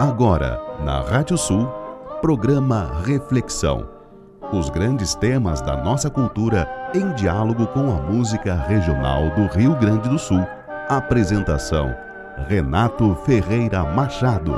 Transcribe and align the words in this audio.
Agora, 0.00 0.62
na 0.84 1.00
Rádio 1.00 1.36
Sul, 1.36 1.66
programa 2.20 3.02
Reflexão. 3.04 3.88
Os 4.52 4.70
grandes 4.70 5.16
temas 5.16 5.60
da 5.60 5.76
nossa 5.76 6.08
cultura 6.08 6.70
em 6.94 7.12
diálogo 7.14 7.66
com 7.66 7.90
a 7.90 8.00
música 8.00 8.54
regional 8.54 9.28
do 9.30 9.46
Rio 9.46 9.74
Grande 9.74 10.08
do 10.08 10.16
Sul. 10.16 10.46
Apresentação: 10.88 11.92
Renato 12.46 13.12
Ferreira 13.26 13.82
Machado. 13.82 14.54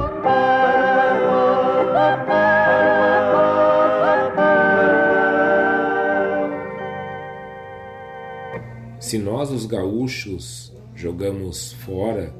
Se 8.98 9.16
nós, 9.16 9.50
os 9.50 9.64
gaúchos, 9.64 10.70
jogamos 10.94 11.72
fora 11.72 12.30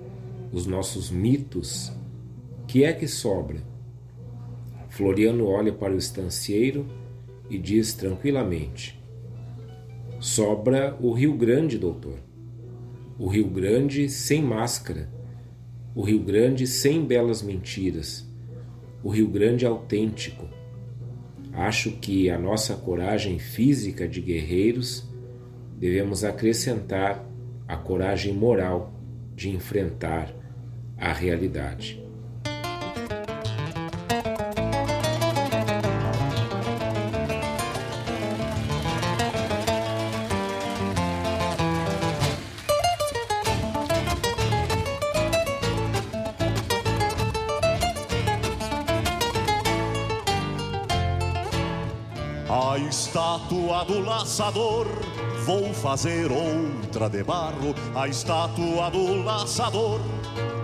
os 0.53 0.67
nossos 0.67 1.11
mitos, 1.11 1.91
que 2.71 2.85
é 2.85 2.93
que 2.93 3.09
sobra? 3.09 3.59
Floriano 4.91 5.45
olha 5.49 5.73
para 5.73 5.93
o 5.93 5.99
estancieiro 5.99 6.87
e 7.51 7.59
diz 7.59 7.95
tranquilamente: 7.95 9.03
Sobra 10.21 10.97
o 11.01 11.13
Rio 11.13 11.37
Grande, 11.37 11.77
doutor. 11.77 12.21
O 13.19 13.27
Rio 13.27 13.49
Grande 13.49 14.09
sem 14.09 14.41
máscara. 14.41 15.11
O 15.97 16.03
Rio 16.03 16.21
Grande 16.21 16.65
sem 16.65 17.05
belas 17.05 17.43
mentiras. 17.43 18.25
O 19.03 19.09
Rio 19.09 19.27
Grande 19.27 19.67
autêntico. 19.67 20.49
Acho 21.53 21.91
que 21.97 22.31
a 22.31 22.39
nossa 22.39 22.77
coragem 22.77 23.41
física 23.41 24.07
de 24.07 24.21
guerreiros 24.21 25.11
devemos 25.77 26.23
acrescentar 26.23 27.29
a 27.67 27.77
coragem 27.77 28.33
moral 28.33 28.95
de 29.35 29.51
enfrentar 29.51 30.33
a 30.97 31.13
realidade. 31.13 32.10
Fazer 55.91 56.31
outra 56.31 57.11
de 57.11 57.25
barro. 57.25 57.75
A 57.97 58.07
estátua 58.07 58.89
do 58.93 59.25
laçador, 59.25 60.01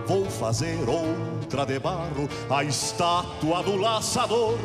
vou 0.07 0.23
fazer 0.23 0.87
outra 0.87 1.65
de 1.65 1.77
barro. 1.79 2.29
A 2.49 2.63
estátua 2.63 3.61
do 3.61 3.75
laçador, 3.75 4.57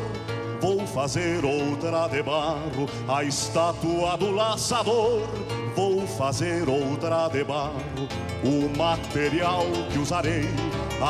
vou 0.61 0.87
fazer 0.87 1.43
outra 1.43 2.07
de 2.07 2.23
barro. 2.23 2.87
A 3.09 3.25
estátua 3.25 4.15
do 4.17 4.31
laçador, 4.31 5.27
vou 5.75 6.07
fazer 6.07 6.69
outra 6.69 7.27
de 7.27 7.43
barro. 7.43 8.07
O 8.41 8.77
material 8.77 9.65
que 9.91 9.99
usarei 9.99 10.49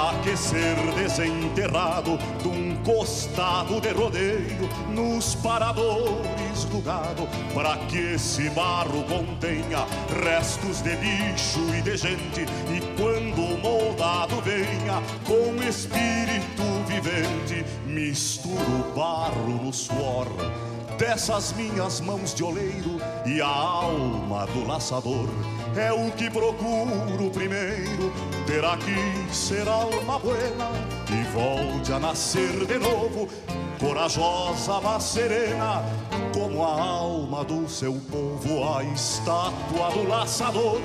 aquecer 0.10 0.76
desenterrado 0.96 2.18
de 2.42 2.48
um 2.48 2.76
costado 2.84 3.80
de 3.80 3.90
rodeio 3.90 4.68
nos 4.90 5.36
paradores 5.36 6.43
gado, 6.84 7.28
para 7.54 7.78
que 7.88 8.14
esse 8.14 8.50
barro 8.52 9.04
contenha 9.04 9.86
restos 10.24 10.82
de 10.82 10.96
bicho 10.96 11.60
e 11.78 11.82
de 11.82 11.98
gente, 11.98 12.42
e 12.42 12.80
quando 12.98 13.42
o 13.42 13.58
moldado 13.58 14.42
venha 14.42 15.02
com 15.26 15.62
espírito 15.64 16.64
vivente, 16.88 17.66
misturo 17.88 18.94
barro 18.96 19.64
no 19.64 19.74
suor 19.74 20.28
dessas 20.98 21.54
minhas 21.54 22.00
mãos 22.00 22.34
de 22.34 22.44
oleiro 22.44 23.00
e 23.26 23.42
a 23.42 23.48
alma 23.48 24.46
do 24.48 24.68
laçador. 24.68 25.28
É 25.76 25.92
o 25.92 26.12
que 26.12 26.30
procuro 26.30 27.32
primeiro 27.32 28.14
ter 28.46 28.64
aqui 28.64 29.34
ser 29.34 29.68
alma 29.68 30.20
buena 30.20 30.93
e 31.14 31.24
volte 31.26 31.94
a 31.94 32.00
nascer 32.00 32.66
de 32.66 32.80
novo 32.80 33.30
corajosa 33.80 34.82
mas 34.82 35.04
serena 35.04 35.84
como 36.34 36.64
a 36.64 36.82
alma 36.82 37.44
do 37.44 37.70
seu 37.70 37.94
povo 38.12 38.74
a 38.76 38.84
estátua 38.84 39.92
do 39.92 40.08
laçador. 40.08 40.82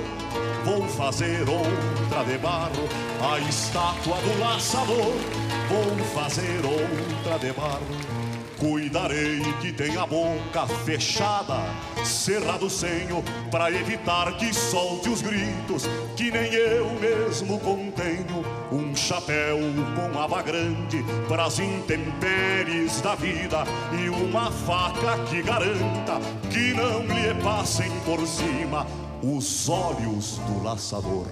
Vou 0.63 0.87
fazer 0.89 1.47
outra 1.49 2.23
de 2.23 2.37
barro 2.37 2.87
a 3.21 3.39
estátua 3.39 4.17
do 4.17 4.39
laçador 4.39 5.48
vou 5.69 6.05
fazer 6.13 6.65
outra 6.65 7.37
de 7.37 7.53
barro 7.53 8.29
Cuidarei 8.59 9.39
que 9.61 9.71
tenha 9.71 10.01
a 10.01 10.05
boca 10.05 10.67
fechada, 10.83 11.55
cerrado 12.03 12.65
o 12.65 12.69
senho, 12.69 13.23
para 13.49 13.71
evitar 13.71 14.35
que 14.35 14.53
solte 14.53 15.07
os 15.07 15.21
gritos, 15.21 15.87
que 16.17 16.29
nem 16.29 16.53
eu 16.53 16.89
mesmo 16.99 17.57
contenho. 17.61 18.43
Um 18.69 18.93
chapéu 18.93 19.57
com 19.95 20.19
aba 20.19 20.41
grande 20.41 21.05
para 21.29 21.45
as 21.45 21.57
intempéries 21.57 22.99
da 22.99 23.15
vida 23.15 23.63
e 23.97 24.09
uma 24.09 24.51
faca 24.51 25.17
que 25.29 25.41
garanta 25.41 26.19
que 26.51 26.73
não 26.73 27.03
lhe 27.03 27.33
passem 27.41 27.89
por 28.01 28.27
cima 28.27 28.85
os 29.23 29.69
olhos 29.69 30.37
do 30.39 30.61
laçador. 30.61 31.27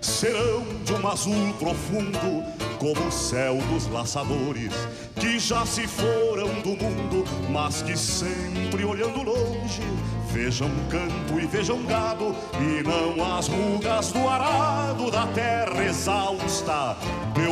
Serão 0.00 0.64
de 0.84 0.92
um 0.92 1.08
azul 1.08 1.54
profundo 1.58 2.44
como 2.78 3.08
o 3.08 3.12
céu 3.12 3.58
dos 3.72 3.88
laçadores 3.88 4.72
que 5.16 5.38
já 5.38 5.66
se 5.66 5.86
foram 5.86 6.48
do 6.60 6.70
mundo, 6.70 7.24
mas 7.50 7.82
que 7.82 7.96
sempre 7.96 8.84
olhando 8.84 9.22
longe 9.22 9.82
vejam 10.30 10.70
campo 10.88 11.40
e 11.40 11.46
vejam 11.46 11.82
gado 11.84 12.34
e 12.60 12.82
não 12.82 13.36
as 13.36 13.48
rugas 13.48 14.12
do 14.12 14.28
arado 14.28 15.10
da 15.10 15.26
terra 15.28 15.84
exausta. 15.84 16.96
De 17.34 17.46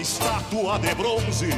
estátua 0.00 0.78
de 0.78 0.94
bronze. 0.94 1.50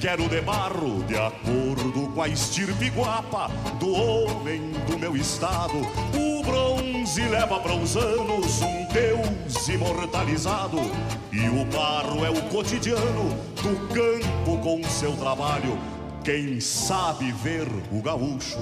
Quero 0.00 0.28
de 0.28 0.40
barro, 0.40 1.02
de 1.04 1.16
acordo 1.16 2.08
com 2.12 2.22
a 2.22 2.28
estirpe 2.28 2.88
guapa 2.90 3.48
do 3.78 3.92
homem 3.92 4.72
do 4.88 4.98
meu 4.98 5.16
estado. 5.16 5.78
O 6.14 6.42
bronze 6.42 7.22
leva 7.22 7.58
para 7.60 7.74
os 7.74 7.96
anos 7.96 8.60
um 8.62 8.86
Deus 8.92 9.68
imortalizado. 9.68 10.78
E 11.32 11.48
o 11.48 11.64
barro 11.66 12.24
é 12.24 12.30
o 12.30 12.42
cotidiano 12.48 13.30
do 13.62 13.88
campo 13.94 14.58
com 14.58 14.82
seu 14.84 15.12
trabalho. 15.16 15.97
Quem 16.28 16.60
sabe 16.60 17.32
ver 17.32 17.66
o 17.90 18.02
gaúcho, 18.02 18.58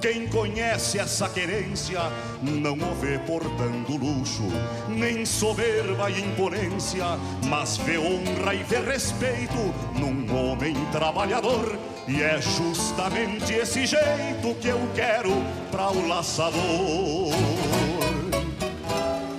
quem 0.00 0.26
conhece 0.26 0.98
essa 0.98 1.28
querência, 1.28 2.00
não 2.40 2.72
o 2.72 2.94
vê 2.94 3.18
portando 3.18 3.94
luxo, 3.94 4.44
nem 4.88 5.26
soberba 5.26 6.10
e 6.10 6.18
imponência, 6.18 7.04
mas 7.46 7.76
vê 7.76 7.98
honra 7.98 8.54
e 8.54 8.62
vê 8.62 8.78
respeito 8.78 9.54
num 9.98 10.34
homem 10.34 10.74
trabalhador. 10.92 11.78
E 12.08 12.22
é 12.22 12.40
justamente 12.40 13.52
esse 13.52 13.84
jeito 13.84 14.54
que 14.58 14.68
eu 14.68 14.80
quero 14.94 15.44
para 15.70 15.90
o 15.90 16.08
laçador. 16.08 17.34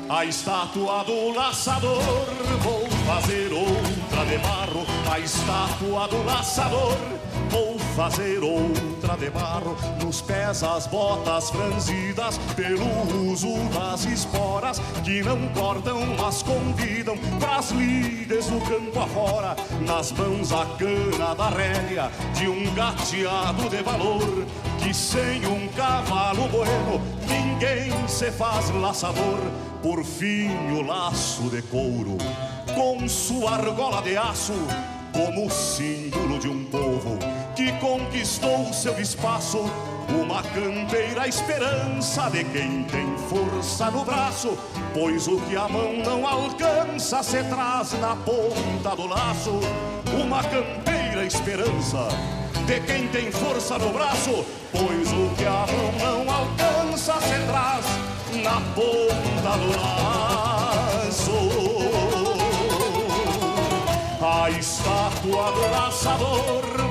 A 0.08 0.24
estátua 0.24 1.04
do 1.04 1.34
laçador, 1.34 2.04
vou 2.60 2.88
fazer 3.08 3.52
outra 3.52 4.26
de 4.28 4.38
barro. 4.38 4.86
A 5.12 5.18
estátua 5.18 6.08
do 6.08 6.24
laçador 6.24 7.22
Vou 7.52 7.78
fazer 7.98 8.42
outra 8.42 9.18
de 9.18 9.30
barro. 9.30 9.76
Nos 10.02 10.22
pés 10.22 10.64
as 10.64 10.88
botas 10.88 11.50
franzidas 11.50 12.38
Pelo 12.56 13.30
uso 13.30 13.58
das 13.74 14.06
esporas 14.06 14.80
Que 15.04 15.22
não 15.22 15.38
cortam, 15.50 16.00
mas 16.18 16.42
convidam 16.42 17.18
Pras 17.40 17.72
lides 17.72 18.50
no 18.50 18.62
campo 18.62 19.00
afora. 19.00 19.56
Nas 19.86 20.14
mãos 20.14 20.54
a 20.54 20.66
cana 20.78 21.36
da 21.36 21.50
rédea 21.50 22.12
De 22.34 22.48
um 22.48 22.74
gateado 22.74 23.70
de 23.70 23.84
valor 23.84 24.46
Que 24.80 24.94
sem 24.94 25.46
um 25.46 25.68
cavalo 25.76 26.48
bueno 26.48 27.02
Ninguém 27.28 27.92
se 28.08 28.32
faz 28.32 28.70
laçador 28.70 29.40
Por 29.84 30.06
fim 30.06 30.50
o 30.72 30.82
laço 30.82 31.50
de 31.50 31.62
couro 31.64 32.18
Com 32.76 33.08
sua 33.10 33.52
argola 33.52 34.02
de 34.02 34.16
aço 34.16 34.54
como 35.14 35.50
símbolo 35.50 36.40
de 36.40 36.48
um 36.48 36.64
povo 36.66 37.20
que 37.62 37.72
conquistou 37.74 38.74
seu 38.74 39.00
espaço. 39.00 39.70
Uma 40.10 40.42
campeira 40.42 41.28
esperança 41.28 42.30
de 42.32 42.44
quem 42.46 42.84
tem 42.86 43.16
força 43.30 43.92
no 43.92 44.04
braço, 44.04 44.58
pois 44.94 45.28
o 45.28 45.40
que 45.42 45.56
a 45.56 45.70
mão 45.70 45.94
não 46.04 46.28
alcança 46.28 47.22
se 47.22 47.44
traz 47.44 47.94
na 48.00 48.16
ponta 48.16 48.96
do 48.96 49.06
laço. 49.08 49.60
Uma 50.12 50.44
campeira 50.44 51.24
esperança 51.24 52.08
de 52.66 52.80
quem 52.82 53.08
tem 53.10 53.32
força 53.32 53.78
no 53.78 53.94
braço, 53.94 54.44
pois 54.72 55.12
o 55.12 55.30
que 55.38 55.46
a 55.46 55.68
mão 55.68 56.26
não 56.26 56.34
alcança 56.34 57.14
se 57.22 57.46
traz 57.46 57.86
na 58.44 58.60
ponta 58.74 59.58
do 59.58 59.70
laço. 59.78 60.52
A 64.24 64.50
estátua 64.50 65.52
do 65.52 65.72
laçador, 65.72 66.91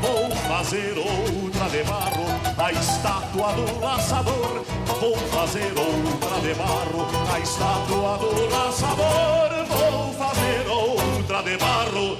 fazer 0.60 0.92
outra 0.98 1.68
de 1.70 1.82
barro. 1.84 2.24
A 2.58 2.70
estátua 2.70 3.52
do 3.54 3.80
laçador, 3.80 4.62
vou 5.00 5.16
fazer 5.16 5.72
outra 5.78 6.40
de 6.42 6.54
barro. 6.54 7.06
A 7.32 7.40
estátua 7.40 8.18
do 8.18 8.46
laçador, 8.50 9.64
vou 9.66 10.12
fazer 10.12 10.68
outra 10.68 11.42
de 11.42 11.56
barro. 11.56 12.18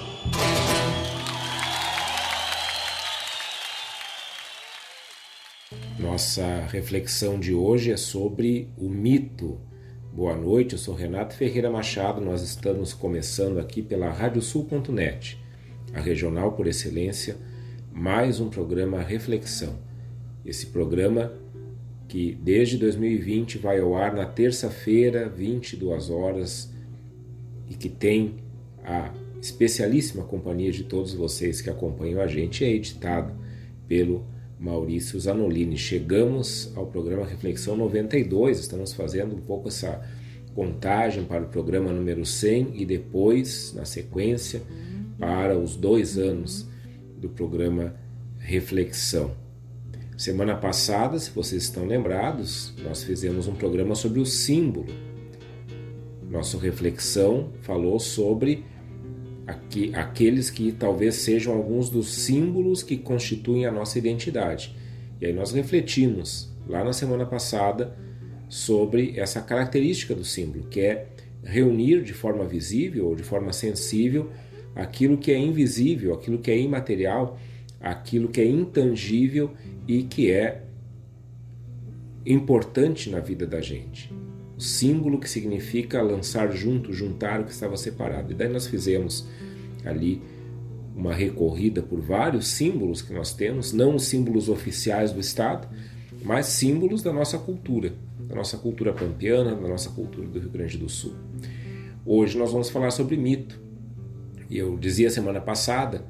Nossa 5.98 6.66
reflexão 6.70 7.38
de 7.38 7.52
hoje 7.52 7.92
é 7.92 7.96
sobre 7.96 8.72
o 8.78 8.88
mito 8.88 9.60
Boa 10.12 10.34
noite, 10.34 10.72
eu 10.72 10.78
sou 10.78 10.94
Renato 10.94 11.36
Ferreira 11.36 11.70
Machado. 11.70 12.20
Nós 12.20 12.42
estamos 12.42 12.94
começando 12.94 13.58
aqui 13.58 13.80
pela 13.80 14.10
radiosul.net, 14.10 15.38
a 15.94 16.00
regional 16.00 16.52
por 16.52 16.66
excelência, 16.66 17.36
mais 18.00 18.40
um 18.40 18.48
programa 18.48 19.02
Reflexão. 19.02 19.76
Esse 20.42 20.68
programa 20.68 21.34
que 22.08 22.32
desde 22.42 22.78
2020 22.78 23.58
vai 23.58 23.78
ao 23.78 23.94
ar 23.94 24.14
na 24.14 24.24
terça-feira, 24.24 25.28
22 25.28 26.08
horas, 26.08 26.72
e 27.68 27.74
que 27.74 27.90
tem 27.90 28.36
a 28.82 29.12
especialíssima 29.42 30.24
companhia 30.24 30.72
de 30.72 30.84
todos 30.84 31.12
vocês 31.12 31.60
que 31.60 31.68
acompanham 31.68 32.22
a 32.22 32.26
gente, 32.26 32.64
é 32.64 32.70
editado 32.70 33.34
pelo 33.86 34.24
Maurício 34.58 35.20
Zanolini. 35.20 35.76
Chegamos 35.76 36.72
ao 36.74 36.86
programa 36.86 37.26
Reflexão 37.26 37.76
92, 37.76 38.60
estamos 38.60 38.94
fazendo 38.94 39.36
um 39.36 39.40
pouco 39.42 39.68
essa 39.68 40.00
contagem 40.54 41.24
para 41.24 41.44
o 41.44 41.48
programa 41.48 41.92
número 41.92 42.24
100 42.24 42.80
e 42.80 42.86
depois, 42.86 43.74
na 43.74 43.84
sequência, 43.84 44.62
para 45.18 45.58
os 45.58 45.76
dois 45.76 46.16
anos 46.16 46.69
do 47.20 47.28
programa 47.28 47.94
Reflexão. 48.38 49.36
Semana 50.16 50.56
passada, 50.56 51.18
se 51.18 51.30
vocês 51.30 51.64
estão 51.64 51.86
lembrados, 51.86 52.74
nós 52.82 53.04
fizemos 53.04 53.46
um 53.46 53.54
programa 53.54 53.94
sobre 53.94 54.20
o 54.20 54.26
símbolo. 54.26 54.86
Nossa 56.28 56.58
reflexão 56.58 57.52
falou 57.60 57.98
sobre 58.00 58.64
aqui, 59.46 59.92
aqueles 59.94 60.48
que 60.48 60.72
talvez 60.72 61.16
sejam 61.16 61.54
alguns 61.54 61.90
dos 61.90 62.12
símbolos 62.12 62.82
que 62.82 62.96
constituem 62.96 63.66
a 63.66 63.72
nossa 63.72 63.98
identidade. 63.98 64.74
E 65.20 65.26
aí 65.26 65.32
nós 65.32 65.52
refletimos 65.52 66.50
lá 66.66 66.82
na 66.82 66.92
semana 66.92 67.26
passada 67.26 67.96
sobre 68.48 69.18
essa 69.18 69.40
característica 69.40 70.14
do 70.14 70.24
símbolo, 70.24 70.64
que 70.68 70.80
é 70.80 71.08
reunir 71.42 72.02
de 72.02 72.12
forma 72.12 72.44
visível 72.44 73.08
ou 73.08 73.14
de 73.14 73.22
forma 73.22 73.52
sensível 73.52 74.30
aquilo 74.74 75.18
que 75.18 75.32
é 75.32 75.38
invisível, 75.38 76.14
aquilo 76.14 76.38
que 76.38 76.50
é 76.50 76.58
imaterial, 76.58 77.38
aquilo 77.80 78.28
que 78.28 78.40
é 78.40 78.46
intangível 78.46 79.50
e 79.86 80.02
que 80.02 80.30
é 80.30 80.62
importante 82.24 83.10
na 83.10 83.20
vida 83.20 83.46
da 83.46 83.60
gente. 83.60 84.12
O 84.56 84.60
símbolo 84.60 85.18
que 85.18 85.28
significa 85.28 86.02
lançar 86.02 86.52
junto, 86.52 86.92
juntar 86.92 87.40
o 87.40 87.44
que 87.44 87.52
estava 87.52 87.76
separado. 87.76 88.32
E 88.32 88.34
daí 88.34 88.48
nós 88.48 88.66
fizemos 88.66 89.26
ali 89.84 90.20
uma 90.94 91.14
recorrida 91.14 91.82
por 91.82 92.00
vários 92.00 92.48
símbolos 92.48 93.00
que 93.00 93.12
nós 93.12 93.32
temos, 93.32 93.72
não 93.72 93.94
os 93.94 94.04
símbolos 94.04 94.48
oficiais 94.48 95.12
do 95.12 95.20
Estado, 95.20 95.66
mas 96.22 96.46
símbolos 96.46 97.02
da 97.02 97.12
nossa 97.12 97.38
cultura, 97.38 97.94
da 98.28 98.34
nossa 98.34 98.58
cultura 98.58 98.92
pampeana, 98.92 99.54
da 99.54 99.68
nossa 99.68 99.88
cultura 99.90 100.28
do 100.28 100.38
Rio 100.38 100.50
Grande 100.50 100.76
do 100.76 100.88
Sul. 100.88 101.14
Hoje 102.04 102.36
nós 102.36 102.52
vamos 102.52 102.68
falar 102.68 102.90
sobre 102.90 103.16
mito. 103.16 103.69
Eu 104.50 104.76
dizia 104.76 105.10
semana 105.10 105.40
passada 105.40 106.04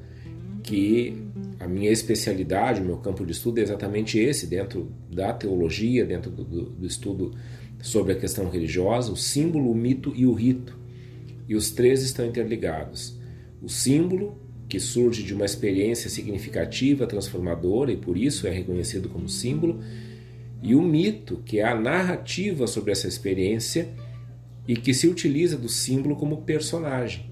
que 0.62 1.16
a 1.58 1.68
minha 1.68 1.90
especialidade, 1.90 2.80
o 2.80 2.84
meu 2.84 2.96
campo 2.96 3.24
de 3.26 3.32
estudo 3.32 3.58
é 3.58 3.62
exatamente 3.62 4.18
esse, 4.18 4.46
dentro 4.46 4.90
da 5.10 5.32
teologia, 5.32 6.06
dentro 6.06 6.30
do, 6.30 6.44
do 6.44 6.86
estudo 6.86 7.34
sobre 7.82 8.12
a 8.12 8.16
questão 8.16 8.48
religiosa, 8.48 9.12
o 9.12 9.16
símbolo, 9.16 9.70
o 9.70 9.74
mito 9.74 10.12
e 10.16 10.24
o 10.24 10.32
rito. 10.32 10.78
E 11.46 11.54
os 11.54 11.70
três 11.70 12.02
estão 12.02 12.24
interligados. 12.26 13.18
O 13.62 13.68
símbolo, 13.68 14.38
que 14.68 14.80
surge 14.80 15.22
de 15.22 15.34
uma 15.34 15.44
experiência 15.44 16.08
significativa, 16.08 17.06
transformadora 17.06 17.92
e 17.92 17.96
por 17.96 18.16
isso 18.16 18.46
é 18.46 18.50
reconhecido 18.50 19.08
como 19.08 19.28
símbolo, 19.28 19.80
e 20.62 20.74
o 20.74 20.82
mito, 20.82 21.42
que 21.44 21.58
é 21.58 21.64
a 21.64 21.74
narrativa 21.74 22.66
sobre 22.66 22.92
essa 22.92 23.08
experiência 23.08 23.88
e 24.68 24.76
que 24.76 24.94
se 24.94 25.08
utiliza 25.08 25.56
do 25.56 25.68
símbolo 25.68 26.16
como 26.16 26.42
personagem. 26.42 27.29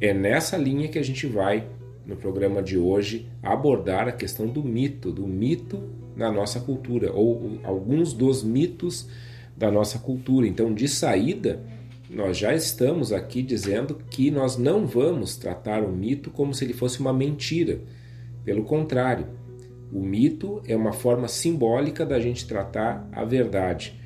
É 0.00 0.14
nessa 0.14 0.56
linha 0.56 0.88
que 0.88 0.98
a 0.98 1.02
gente 1.02 1.26
vai, 1.26 1.66
no 2.06 2.16
programa 2.16 2.62
de 2.62 2.78
hoje, 2.78 3.28
abordar 3.42 4.06
a 4.08 4.12
questão 4.12 4.46
do 4.46 4.62
mito, 4.62 5.10
do 5.10 5.26
mito 5.26 5.82
na 6.16 6.30
nossa 6.30 6.60
cultura, 6.60 7.12
ou 7.12 7.58
alguns 7.64 8.12
dos 8.12 8.42
mitos 8.44 9.08
da 9.56 9.70
nossa 9.70 9.98
cultura. 9.98 10.46
Então, 10.46 10.72
de 10.72 10.86
saída, 10.86 11.60
nós 12.08 12.38
já 12.38 12.54
estamos 12.54 13.12
aqui 13.12 13.42
dizendo 13.42 13.98
que 14.08 14.30
nós 14.30 14.56
não 14.56 14.86
vamos 14.86 15.36
tratar 15.36 15.82
o 15.82 15.92
mito 15.92 16.30
como 16.30 16.54
se 16.54 16.64
ele 16.64 16.72
fosse 16.72 17.00
uma 17.00 17.12
mentira. 17.12 17.80
Pelo 18.44 18.64
contrário, 18.64 19.26
o 19.92 20.00
mito 20.00 20.62
é 20.66 20.76
uma 20.76 20.92
forma 20.92 21.26
simbólica 21.26 22.06
da 22.06 22.20
gente 22.20 22.46
tratar 22.46 23.06
a 23.12 23.24
verdade. 23.24 23.97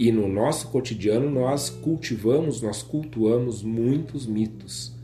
E 0.00 0.10
no 0.10 0.26
nosso 0.26 0.68
cotidiano 0.68 1.28
nós 1.28 1.68
cultivamos, 1.68 2.62
nós 2.62 2.82
cultuamos 2.82 3.62
muitos 3.62 4.26
mitos. 4.26 4.96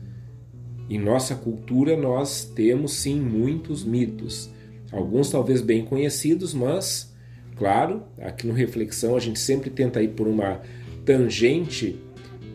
Em 0.89 0.97
nossa 0.97 1.35
cultura 1.35 1.95
nós 1.95 2.51
temos 2.55 2.93
sim 2.93 3.21
muitos 3.21 3.83
mitos. 3.83 4.49
Alguns 4.91 5.29
talvez 5.29 5.61
bem 5.61 5.85
conhecidos, 5.85 6.51
mas, 6.51 7.15
claro, 7.55 8.05
aqui 8.19 8.47
no 8.47 8.53
Reflexão 8.53 9.15
a 9.15 9.19
gente 9.19 9.37
sempre 9.37 9.69
tenta 9.69 10.01
ir 10.01 10.13
por 10.15 10.27
uma 10.27 10.61
tangente, 11.05 11.99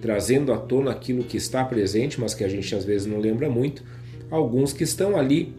trazendo 0.00 0.52
à 0.52 0.58
tona 0.58 0.90
aquilo 0.90 1.22
que 1.22 1.37
está 1.37 1.64
presente, 1.64 2.20
mas 2.20 2.34
que 2.34 2.42
a 2.42 2.49
gente 2.49 2.75
às 2.75 2.84
vezes 2.84 3.06
não 3.06 3.20
lembra 3.20 3.49
muito, 3.49 3.84
alguns 4.28 4.72
que 4.72 4.82
estão 4.82 5.16
ali 5.16 5.54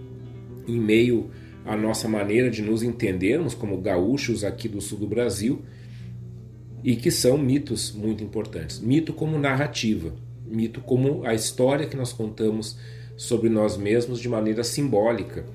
em 0.67 0.81
meio 0.81 1.31
à 1.63 1.77
nossa 1.77 2.09
maneira 2.09 2.51
de 2.51 2.61
nos 2.61 2.83
entendermos 2.83 3.53
como 3.53 3.77
gaúchos 3.77 4.43
aqui 4.43 4.67
do 4.67 4.81
sul 4.81 4.99
do 4.99 5.07
Brasil 5.07 5.61
e 6.83 6.95
que 6.95 7.09
são 7.09 7.37
mitos 7.37 7.91
muito 7.91 8.23
importantes. 8.23 8.79
Mito 8.79 9.13
como 9.13 9.39
narrativa, 9.39 10.13
mito 10.45 10.81
como 10.81 11.25
a 11.25 11.33
história 11.33 11.87
que 11.87 11.95
nós 11.95 12.11
contamos 12.11 12.77
sobre 13.15 13.49
nós 13.49 13.77
mesmos 13.77 14.19
de 14.19 14.27
maneira 14.27 14.63
simbólica. 14.63 15.45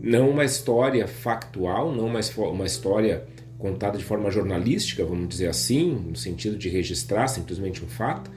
Não 0.00 0.30
uma 0.30 0.44
história 0.44 1.06
factual, 1.06 1.94
não 1.94 2.06
uma, 2.06 2.20
uma 2.48 2.66
história 2.66 3.24
contada 3.58 3.98
de 3.98 4.04
forma 4.04 4.30
jornalística, 4.30 5.04
vamos 5.04 5.28
dizer 5.28 5.48
assim, 5.48 5.92
no 5.92 6.16
sentido 6.16 6.56
de 6.56 6.68
registrar 6.68 7.28
simplesmente 7.28 7.84
um 7.84 7.88
fato, 7.88 8.30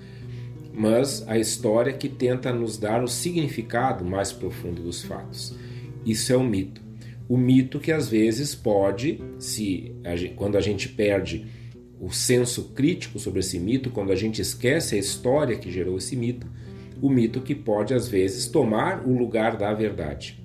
mas 0.73 1.25
a 1.27 1.37
história 1.37 1.93
que 1.93 2.09
tenta 2.09 2.51
nos 2.51 2.77
dar 2.77 3.03
o 3.03 3.07
significado 3.07 4.03
mais 4.03 4.33
profundo 4.33 4.81
dos 4.81 5.01
fatos. 5.01 5.55
Isso 6.05 6.33
é 6.33 6.35
o 6.35 6.43
mito. 6.43 6.81
O 7.29 7.37
mito 7.37 7.79
que 7.79 7.91
às 7.91 8.09
vezes 8.09 8.53
pode, 8.53 9.21
se 9.39 9.95
quando 10.35 10.57
a 10.57 10.61
gente 10.61 10.89
perde 10.89 11.45
o 11.99 12.11
senso 12.11 12.69
crítico 12.69 13.19
sobre 13.19 13.39
esse 13.39 13.59
mito, 13.59 13.89
quando 13.89 14.11
a 14.11 14.15
gente 14.15 14.41
esquece 14.41 14.95
a 14.95 14.99
história 14.99 15.55
que 15.55 15.71
gerou 15.71 15.97
esse 15.97 16.15
mito, 16.15 16.47
o 17.01 17.09
mito 17.09 17.41
que 17.41 17.55
pode 17.55 17.93
às 17.93 18.07
vezes 18.07 18.47
tomar 18.47 19.07
o 19.07 19.17
lugar 19.17 19.57
da 19.57 19.73
verdade, 19.73 20.41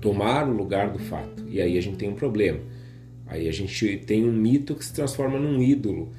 tomar 0.00 0.48
o 0.48 0.52
lugar 0.52 0.90
do 0.90 0.98
fato. 0.98 1.44
E 1.48 1.60
aí 1.60 1.76
a 1.76 1.80
gente 1.80 1.96
tem 1.96 2.08
um 2.08 2.14
problema 2.14 2.60
Aí 3.30 3.48
a 3.48 3.52
gente 3.52 3.96
tem 3.98 4.28
um 4.28 4.32
mito 4.32 4.74
que 4.74 4.84
se 4.84 4.92
transforma 4.92 5.38
num 5.38 5.62
ídolo. 5.62 6.10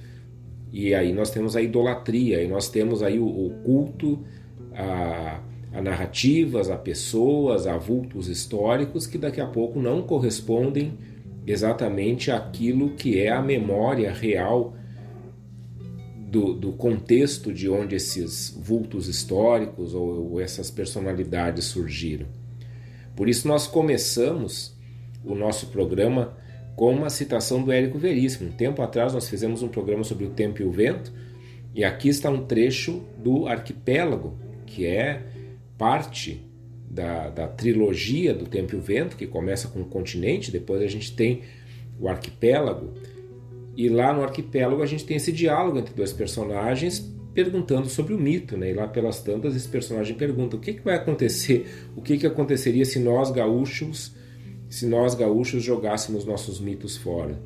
E 0.72 0.96
aí 0.96 1.12
nós 1.12 1.30
temos 1.30 1.58
a 1.58 1.62
idolatria, 1.62 2.42
e 2.42 2.48
nós 2.48 2.70
temos 2.70 3.04
aí 3.04 3.20
o, 3.20 3.52
culto 3.66 4.24
a, 4.74 5.42
a, 5.74 5.82
narrativas, 5.82 6.70
a 6.70 6.78
pessoas, 6.78 7.68
a 7.68 7.78
vultos 7.78 8.30
históricos 8.30 9.06
que 9.06 9.18
daqui 9.18 9.42
a 9.42 9.46
pouco 9.46 9.82
não 9.82 10.02
correspondem 10.02 10.94
exatamente 11.46 12.32
àquilo 12.32 12.92
que 12.92 13.20
é 13.20 13.30
a 13.30 13.42
memória 13.42 14.12
real 14.12 14.76
do, 16.16 16.54
do, 16.54 16.72
contexto 16.72 17.52
de 17.52 17.70
onde 17.70 17.96
esses 17.96 18.50
vultos 18.58 19.08
históricos 19.08 19.94
ou, 19.94 20.32
ou 20.32 20.42
essas 20.42 20.72
personalidades 20.72 21.66
surgiram. 21.66 22.26
Por 23.16 23.28
isso, 23.28 23.48
nós 23.48 23.68
começamos 23.68 24.74
o 25.26 25.36
nosso 25.36 25.68
programa 25.68 26.38
com 26.76 26.94
uma 26.94 27.10
citação 27.10 27.62
do 27.62 27.72
Érico 27.72 27.98
Veríssimo. 28.00 28.50
Um 28.50 28.54
tempo 28.54 28.82
atrás, 28.82 29.14
nós 29.14 29.28
fizemos 29.28 29.62
um 29.62 29.68
programa 29.68 30.04
sobre 30.04 30.26
o 30.26 30.30
tempo 30.30 30.62
e 30.62 30.66
o 30.66 30.72
vento, 30.72 31.12
e 31.76 31.84
aqui 31.84 32.08
está 32.08 32.30
um 32.30 32.46
trecho 32.46 33.04
do 33.18 33.48
Arquipélago, 33.48 34.38
que 34.66 34.86
é 34.86 35.24
parte 35.78 36.42
da, 36.94 37.30
da 37.30 37.48
trilogia 37.48 38.34
do 38.34 38.46
Tempo 38.46 38.76
e 38.76 38.78
o 38.78 38.82
Vento, 38.82 39.16
que 39.16 39.26
começa 39.26 39.70
com 39.70 39.82
o 39.82 39.86
continente, 39.86 40.52
depois 40.52 40.82
a 40.82 40.88
gente 40.88 41.16
tem 41.16 41.42
o 42.00 42.08
arquipélago, 42.08 42.94
e 43.76 43.88
lá 43.88 44.14
no 44.14 44.22
arquipélago 44.22 44.84
a 44.84 44.86
gente 44.86 45.06
tem 45.06 45.18
esse 45.18 45.32
diálogo 45.32 45.80
entre 45.80 45.94
dois 45.94 46.12
personagens 46.12 47.10
perguntando 47.34 47.88
sobre 47.88 48.14
o 48.14 48.20
mito, 48.20 48.58
né? 48.58 48.72
E 48.72 48.74
lá 48.74 48.88
pelas 48.88 49.22
tantas 49.22 49.56
esse 49.56 49.68
personagem 49.68 50.18
pergunta 50.18 50.58
o 50.58 50.60
que, 50.60 50.74
que 50.74 50.82
vai 50.82 50.96
acontecer, 50.96 51.66
o 51.96 52.02
que, 52.02 52.18
que 52.18 52.28
aconteceria 52.28 52.84
se 52.84 53.00
nós 53.00 53.32
gaúchos, 53.32 54.14
se 54.70 54.86
nós 54.86 55.16
gaúchos 55.16 55.64
jogássemos 55.64 56.26
nossos 56.26 56.60
mitos 56.60 56.98
fora. 56.98 57.40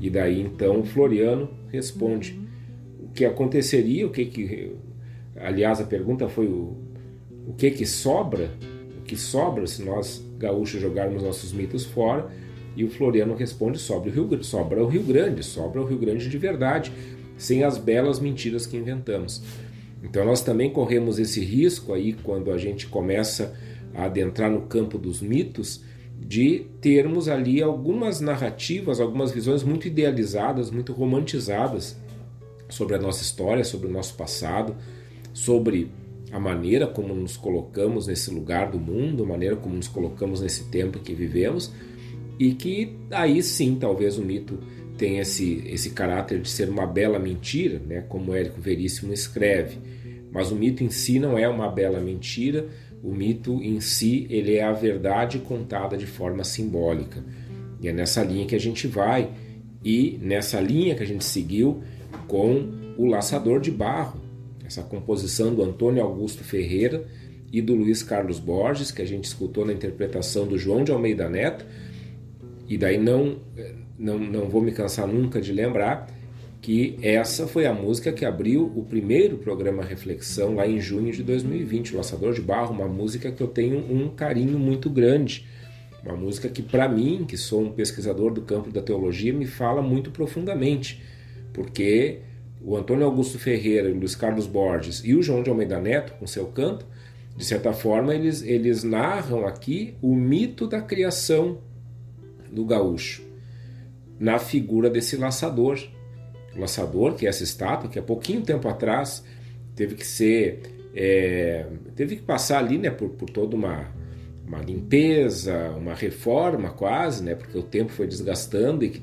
E 0.00 0.08
daí 0.08 0.40
então 0.40 0.84
Floriano 0.84 1.50
responde 1.72 2.38
o 3.00 3.08
que 3.08 3.24
aconteceria, 3.24 4.06
o 4.06 4.10
que 4.10 4.26
que, 4.26 4.70
aliás 5.36 5.80
a 5.80 5.84
pergunta 5.84 6.28
foi 6.28 6.46
o, 6.46 6.76
o 7.48 7.54
que 7.54 7.72
que 7.72 7.84
sobra, 7.84 8.52
que 9.04 9.16
sobra 9.16 9.66
se 9.66 9.82
nós 9.82 10.24
gaúchos 10.38 10.80
jogarmos 10.80 11.22
nossos 11.22 11.52
mitos 11.52 11.84
fora. 11.84 12.30
E 12.76 12.84
o 12.84 12.90
Floriano 12.90 13.34
responde: 13.34 13.78
sobra 13.78 14.10
o 14.10 14.12
Rio, 14.12 14.42
sobra 14.42 14.82
o 14.82 14.86
Rio 14.86 15.02
Grande, 15.02 15.42
sobra 15.42 15.80
o 15.80 15.84
Rio 15.84 15.98
Grande 15.98 16.28
de 16.28 16.38
verdade 16.38 16.92
sem 17.36 17.64
as 17.64 17.78
belas 17.78 18.20
mentiras 18.20 18.66
que 18.66 18.76
inventamos. 18.76 19.42
Então 20.02 20.24
nós 20.24 20.42
também 20.42 20.70
corremos 20.70 21.18
esse 21.18 21.40
risco 21.44 21.92
aí 21.92 22.12
quando 22.12 22.50
a 22.52 22.58
gente 22.58 22.86
começa 22.86 23.54
a 23.94 24.04
adentrar 24.04 24.50
no 24.50 24.62
campo 24.62 24.98
dos 24.98 25.20
mitos 25.20 25.82
de 26.18 26.66
termos 26.80 27.28
ali 27.28 27.62
algumas 27.62 28.20
narrativas, 28.20 29.00
algumas 29.00 29.32
visões 29.32 29.62
muito 29.62 29.88
idealizadas, 29.88 30.70
muito 30.70 30.92
romantizadas 30.92 31.96
sobre 32.68 32.96
a 32.96 32.98
nossa 32.98 33.22
história, 33.22 33.64
sobre 33.64 33.88
o 33.88 33.90
nosso 33.90 34.14
passado, 34.14 34.76
sobre 35.32 35.90
a 36.34 36.40
maneira 36.40 36.84
como 36.84 37.14
nos 37.14 37.36
colocamos 37.36 38.08
nesse 38.08 38.28
lugar 38.28 38.68
do 38.68 38.80
mundo, 38.80 39.22
a 39.22 39.26
maneira 39.26 39.54
como 39.54 39.76
nos 39.76 39.86
colocamos 39.86 40.40
nesse 40.40 40.64
tempo 40.64 40.98
que 40.98 41.14
vivemos, 41.14 41.72
e 42.40 42.54
que 42.54 42.96
aí 43.12 43.40
sim 43.40 43.76
talvez 43.76 44.18
o 44.18 44.22
mito 44.22 44.58
tem 44.98 45.20
esse, 45.20 45.62
esse 45.68 45.90
caráter 45.90 46.40
de 46.40 46.48
ser 46.48 46.68
uma 46.68 46.88
bela 46.88 47.20
mentira, 47.20 47.78
né, 47.78 48.00
como 48.08 48.34
Érico 48.34 48.60
Veríssimo 48.60 49.12
escreve. 49.12 49.78
Mas 50.32 50.50
o 50.50 50.56
mito 50.56 50.82
em 50.82 50.90
si 50.90 51.20
não 51.20 51.38
é 51.38 51.48
uma 51.48 51.68
bela 51.68 52.00
mentira, 52.00 52.66
o 53.00 53.12
mito 53.12 53.62
em 53.62 53.80
si 53.80 54.26
ele 54.28 54.56
é 54.56 54.64
a 54.64 54.72
verdade 54.72 55.38
contada 55.38 55.96
de 55.96 56.06
forma 56.06 56.42
simbólica. 56.42 57.24
E 57.80 57.86
é 57.86 57.92
nessa 57.92 58.24
linha 58.24 58.44
que 58.44 58.56
a 58.56 58.60
gente 58.60 58.88
vai, 58.88 59.30
e 59.84 60.18
nessa 60.20 60.60
linha 60.60 60.96
que 60.96 61.02
a 61.04 61.06
gente 61.06 61.24
seguiu 61.24 61.80
com 62.26 62.72
o 62.98 63.06
Laçador 63.06 63.60
de 63.60 63.70
Barro, 63.70 64.23
essa 64.74 64.82
composição 64.82 65.54
do 65.54 65.62
Antônio 65.62 66.02
Augusto 66.02 66.42
Ferreira 66.42 67.06
e 67.52 67.62
do 67.62 67.74
Luiz 67.74 68.02
Carlos 68.02 68.40
Borges, 68.40 68.90
que 68.90 69.00
a 69.00 69.06
gente 69.06 69.24
escutou 69.24 69.64
na 69.64 69.72
interpretação 69.72 70.46
do 70.46 70.58
João 70.58 70.82
de 70.82 70.90
Almeida 70.90 71.28
Neto, 71.28 71.64
e 72.68 72.76
daí 72.76 72.98
não 72.98 73.38
não, 73.96 74.18
não 74.18 74.48
vou 74.48 74.60
me 74.60 74.72
cansar 74.72 75.06
nunca 75.06 75.40
de 75.40 75.52
lembrar 75.52 76.10
que 76.60 76.98
essa 77.02 77.46
foi 77.46 77.66
a 77.66 77.72
música 77.72 78.12
que 78.12 78.24
abriu 78.24 78.72
o 78.74 78.82
primeiro 78.82 79.36
programa 79.36 79.84
Reflexão 79.84 80.54
lá 80.54 80.66
em 80.66 80.80
junho 80.80 81.12
de 81.12 81.22
2020, 81.22 81.92
o 81.92 81.98
Laçador 81.98 82.32
de 82.32 82.40
Barro, 82.40 82.74
uma 82.74 82.88
música 82.88 83.30
que 83.30 83.42
eu 83.42 83.46
tenho 83.46 83.78
um 83.78 84.08
carinho 84.08 84.58
muito 84.58 84.88
grande. 84.88 85.46
Uma 86.02 86.16
música 86.16 86.48
que, 86.48 86.62
para 86.62 86.88
mim, 86.88 87.24
que 87.28 87.36
sou 87.36 87.62
um 87.62 87.72
pesquisador 87.72 88.32
do 88.32 88.42
campo 88.42 88.70
da 88.70 88.82
teologia, 88.82 89.32
me 89.32 89.46
fala 89.46 89.82
muito 89.82 90.10
profundamente, 90.10 91.02
porque 91.52 92.20
o 92.64 92.76
Antônio 92.76 93.04
Augusto 93.04 93.38
Ferreira, 93.38 93.90
o 93.90 93.94
Luiz 93.94 94.14
Carlos 94.14 94.46
Borges 94.46 95.02
e 95.04 95.14
o 95.14 95.22
João 95.22 95.42
de 95.42 95.50
Almeida 95.50 95.78
Neto, 95.78 96.14
com 96.18 96.26
seu 96.26 96.46
canto, 96.46 96.86
de 97.36 97.44
certa 97.44 97.72
forma, 97.72 98.14
eles, 98.14 98.42
eles 98.42 98.82
narram 98.82 99.46
aqui 99.46 99.94
o 100.00 100.14
mito 100.14 100.66
da 100.66 100.80
criação 100.80 101.58
do 102.50 102.64
gaúcho 102.64 103.22
na 104.18 104.38
figura 104.38 104.88
desse 104.88 105.16
laçador. 105.16 105.78
O 106.54 106.60
laçador, 106.60 107.14
que 107.16 107.26
é 107.26 107.28
essa 107.28 107.42
estátua, 107.42 107.90
que 107.90 107.98
há 107.98 108.02
pouquinho 108.02 108.40
tempo 108.42 108.68
atrás 108.68 109.24
teve 109.74 109.96
que 109.96 110.06
ser. 110.06 110.62
É, 110.94 111.66
teve 111.96 112.16
que 112.16 112.22
passar 112.22 112.60
ali 112.60 112.78
né, 112.78 112.88
por, 112.88 113.10
por 113.10 113.28
toda 113.28 113.56
uma, 113.56 113.88
uma 114.46 114.58
limpeza, 114.60 115.70
uma 115.70 115.92
reforma 115.92 116.70
quase, 116.70 117.24
né, 117.24 117.34
porque 117.34 117.58
o 117.58 117.64
tempo 117.64 117.90
foi 117.90 118.06
desgastando 118.06 118.84
e 118.84 118.90
que, 118.90 119.02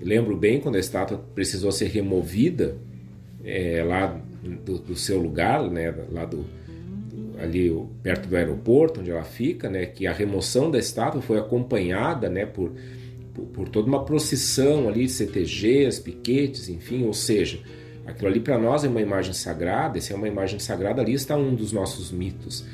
lembro 0.00 0.34
bem 0.38 0.58
quando 0.58 0.76
a 0.76 0.78
estátua 0.78 1.18
precisou 1.34 1.70
ser 1.70 1.88
removida 1.88 2.78
é, 3.48 3.82
lá 3.82 4.20
do, 4.64 4.78
do, 4.78 4.96
seu 4.96 5.18
lugar, 5.20 5.68
né, 5.70 5.94
lá 6.10 6.24
do, 6.24 6.38
do, 6.38 7.40
ali 7.40 7.70
perto 8.02 8.28
do 8.28 8.36
aeroporto 8.36 9.00
onde 9.00 9.10
ela 9.10 9.24
fica, 9.24 9.68
né, 9.68 9.86
que 9.86 10.06
a 10.06 10.12
remoção 10.12 10.70
da 10.70 10.78
estátua 10.78 11.22
foi 11.22 11.38
acompanhada, 11.38 12.28
né, 12.28 12.46
por 12.46 12.72
por, 13.38 13.46
por 13.46 13.68
toda 13.68 13.86
uma 13.86 14.04
procissão 14.04 14.88
ali 14.88 15.06
de 15.06 15.12
CTGs, 15.12 16.00
piquetes, 16.00 16.68
enfim, 16.68 17.04
ou 17.04 17.14
seja, 17.14 17.60
aquilo 18.04 18.28
ali 18.28 18.40
para 18.40 18.58
nós 18.58 18.84
é 18.84 18.88
uma 18.88 19.00
imagem 19.00 19.32
sagrada, 19.32 20.00
se 20.00 20.12
é 20.12 20.16
uma 20.16 20.26
imagem 20.26 20.58
sagrada, 20.58 21.00
ali 21.00 21.12
está 21.12 21.36
um 21.36 21.54
dos 21.54 21.72
nossos 21.72 22.10
mitos. 22.10 22.64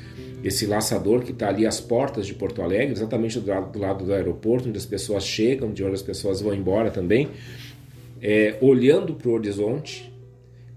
Esse 0.43 0.65
laçador 0.65 1.21
que 1.21 1.31
está 1.31 1.49
ali 1.49 1.65
às 1.65 1.79
portas 1.79 2.27
de 2.27 2.33
Porto 2.33 2.61
Alegre, 2.61 2.93
exatamente 2.93 3.39
do 3.39 3.49
lado, 3.49 3.71
do 3.71 3.79
lado 3.79 4.05
do 4.05 4.13
aeroporto, 4.13 4.69
onde 4.69 4.77
as 4.77 4.85
pessoas 4.85 5.25
chegam, 5.25 5.71
de 5.71 5.83
onde 5.83 5.95
as 5.95 6.01
pessoas 6.01 6.41
vão 6.41 6.53
embora 6.53 6.91
também, 6.91 7.29
é, 8.21 8.57
olhando 8.61 9.13
para 9.13 9.29
o 9.29 9.33
horizonte, 9.33 10.11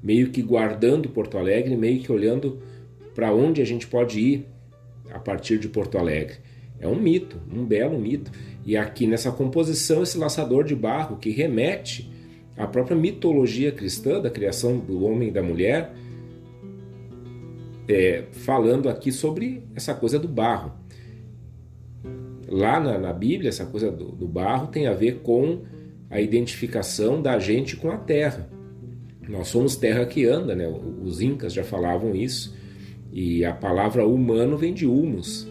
meio 0.03 0.31
que 0.31 0.43
guardando 0.43 1.09
Porto 1.09 1.39
Alegre, 1.39 1.77
meio 1.77 2.01
que 2.01 2.11
olhando 2.11 2.61
para 3.15 3.33
onde 3.33 3.61
a 3.61 3.65
gente 3.65 3.87
pode 3.87 4.21
ir 4.21 4.47
a 5.11 5.19
partir 5.19 5.59
de 5.59 5.69
Porto 5.69 5.99
Alegre. 5.99 6.37
É 6.81 6.87
um 6.87 6.95
mito, 6.95 7.41
um 7.53 7.65
belo 7.65 7.99
mito. 7.99 8.31
E 8.65 8.77
aqui 8.77 9.07
nessa 9.07 9.33
composição, 9.33 10.03
esse 10.03 10.17
laçador 10.17 10.65
de 10.65 10.75
barro 10.75 11.17
que 11.17 11.31
remete 11.31 12.11
à 12.57 12.67
própria 12.67 12.97
mitologia 12.97 13.73
cristã 13.73 14.21
da 14.21 14.31
criação 14.31 14.79
do 14.79 15.05
homem 15.05 15.29
e 15.29 15.33
da 15.33 15.43
mulher, 15.43 15.93
é, 17.89 18.25
falando 18.33 18.89
aqui 18.89 19.11
sobre 19.11 19.63
essa 19.75 19.95
coisa 19.95 20.19
do 20.19 20.29
barro. 20.29 20.73
Lá 22.47 22.79
na, 22.79 22.99
na 22.99 23.13
Bíblia, 23.13 23.49
essa 23.49 23.67
coisa 23.67 23.91
do, 23.91 24.13
do 24.13 24.29
barro 24.29 24.69
tem 24.69 24.87
a 24.87 24.93
ver 24.93 25.21
com 25.21 25.63
a 26.11 26.21
identificação 26.21 27.21
da 27.21 27.39
gente 27.39 27.77
com 27.77 27.91
a 27.91 27.97
terra. 27.97 28.49
Nós 29.29 29.49
somos 29.49 29.77
terra 29.77 30.07
que 30.07 30.25
anda, 30.25 30.55
né? 30.55 30.67
Os 31.03 31.21
incas 31.21 31.53
já 31.53 31.63
falavam 31.63 32.15
isso. 32.15 32.57
E 33.13 33.45
a 33.45 33.53
palavra 33.53 34.07
humano 34.07 34.57
vem 34.57 34.73
de 34.73 34.87
humus. 34.87 35.47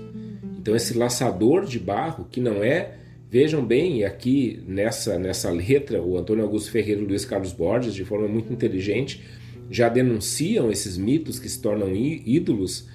Então 0.59 0.75
esse 0.75 0.97
laçador 0.97 1.65
de 1.65 1.79
barro, 1.79 2.27
que 2.29 2.41
não 2.41 2.63
é 2.63 2.97
Vejam 3.29 3.65
bem, 3.65 3.97
e 3.97 4.05
aqui 4.05 4.63
nessa, 4.65 5.19
nessa 5.19 5.51
letra, 5.51 6.01
o 6.01 6.17
Antônio 6.17 6.45
Augusto 6.45 6.71
Ferreira 6.71 7.01
e 7.01 7.05
Luiz 7.05 7.25
Carlos 7.25 7.51
Borges, 7.51 7.93
de 7.93 8.05
forma 8.05 8.25
muito 8.25 8.53
inteligente, 8.53 9.21
já 9.69 9.89
denunciam 9.89 10.71
esses 10.71 10.97
mitos 10.97 11.37
que 11.37 11.49
se 11.49 11.61
tornam 11.61 11.93
ídolos, 11.93 12.87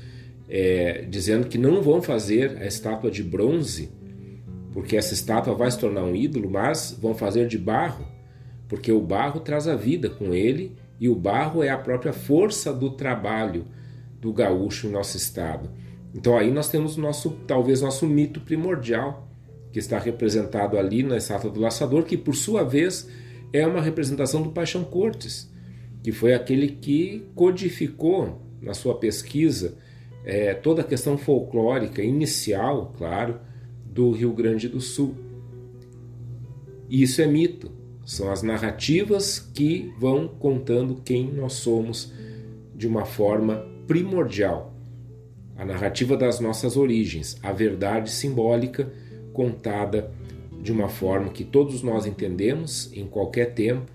é, 0.49 1.05
dizendo 1.07 1.49
que 1.49 1.59
não 1.59 1.83
vão 1.83 2.01
fazer 2.01 2.57
a 2.63 2.67
estátua 2.67 3.11
de 3.11 3.23
bronze, 3.23 3.91
porque 4.73 4.97
essa 4.97 5.13
estátua 5.13 5.55
vai 5.55 5.71
se 5.71 5.79
tornar 5.79 6.03
um 6.03 6.17
ídolo, 6.17 6.49
mas 6.49 6.97
vão 6.99 7.15
fazer 7.15 7.47
de 7.47 7.59
barro, 7.59 8.07
porque 8.73 8.91
o 8.91 9.03
barro 9.03 9.39
traz 9.39 9.69
a 9.69 9.77
vida 9.77 10.09
com 10.09 10.33
ele 10.33 10.73
e 10.99 11.07
o 11.07 11.15
barro 11.15 11.63
é 11.63 11.69
a 11.69 11.77
própria 11.77 12.11
força 12.11 12.73
do 12.73 12.89
trabalho 12.93 13.67
do 14.19 14.33
gaúcho 14.33 14.87
em 14.87 14.91
nosso 14.91 15.15
estado. 15.15 15.69
Então 16.15 16.39
aí 16.39 16.51
nós 16.51 16.71
temos 16.71 16.97
nosso, 16.97 17.33
talvez 17.47 17.83
nosso 17.83 18.07
mito 18.07 18.41
primordial 18.41 19.29
que 19.71 19.79
está 19.79 19.99
representado 19.99 20.79
ali 20.79 21.03
na 21.03 21.19
estátua 21.19 21.51
do 21.51 21.61
laçador, 21.61 22.05
que 22.05 22.17
por 22.17 22.35
sua 22.35 22.65
vez 22.65 23.07
é 23.53 23.67
uma 23.67 23.83
representação 23.83 24.41
do 24.41 24.53
Paixão 24.53 24.85
Cortes, 24.85 25.53
que 26.03 26.11
foi 26.11 26.33
aquele 26.33 26.69
que 26.69 27.27
codificou 27.35 28.41
na 28.59 28.73
sua 28.73 28.95
pesquisa 28.95 29.77
é, 30.25 30.55
toda 30.55 30.81
a 30.81 30.85
questão 30.85 31.19
folclórica 31.19 32.03
inicial, 32.03 32.95
claro, 32.97 33.39
do 33.85 34.13
Rio 34.13 34.33
Grande 34.33 34.67
do 34.67 34.81
Sul. 34.81 35.15
E 36.89 37.03
isso 37.03 37.21
é 37.21 37.27
mito, 37.27 37.82
são 38.05 38.31
as 38.31 38.43
narrativas 38.43 39.39
que 39.39 39.93
vão 39.99 40.27
contando 40.29 41.01
quem 41.05 41.33
nós 41.33 41.55
somos 41.55 42.13
de 42.75 42.87
uma 42.87 43.05
forma 43.05 43.65
primordial. 43.87 44.75
A 45.57 45.65
narrativa 45.65 46.17
das 46.17 46.41
nossas 46.41 46.77
origens, 46.77 47.37
a 47.43 47.53
verdade 47.53 48.11
simbólica 48.11 48.93
contada 49.33 50.11
de 50.61 50.73
uma 50.73 50.89
forma 50.89 51.31
que 51.31 51.45
todos 51.45 51.83
nós 51.83 52.07
entendemos 52.07 52.91
em 52.93 53.07
qualquer 53.07 53.55
tempo 53.55 53.91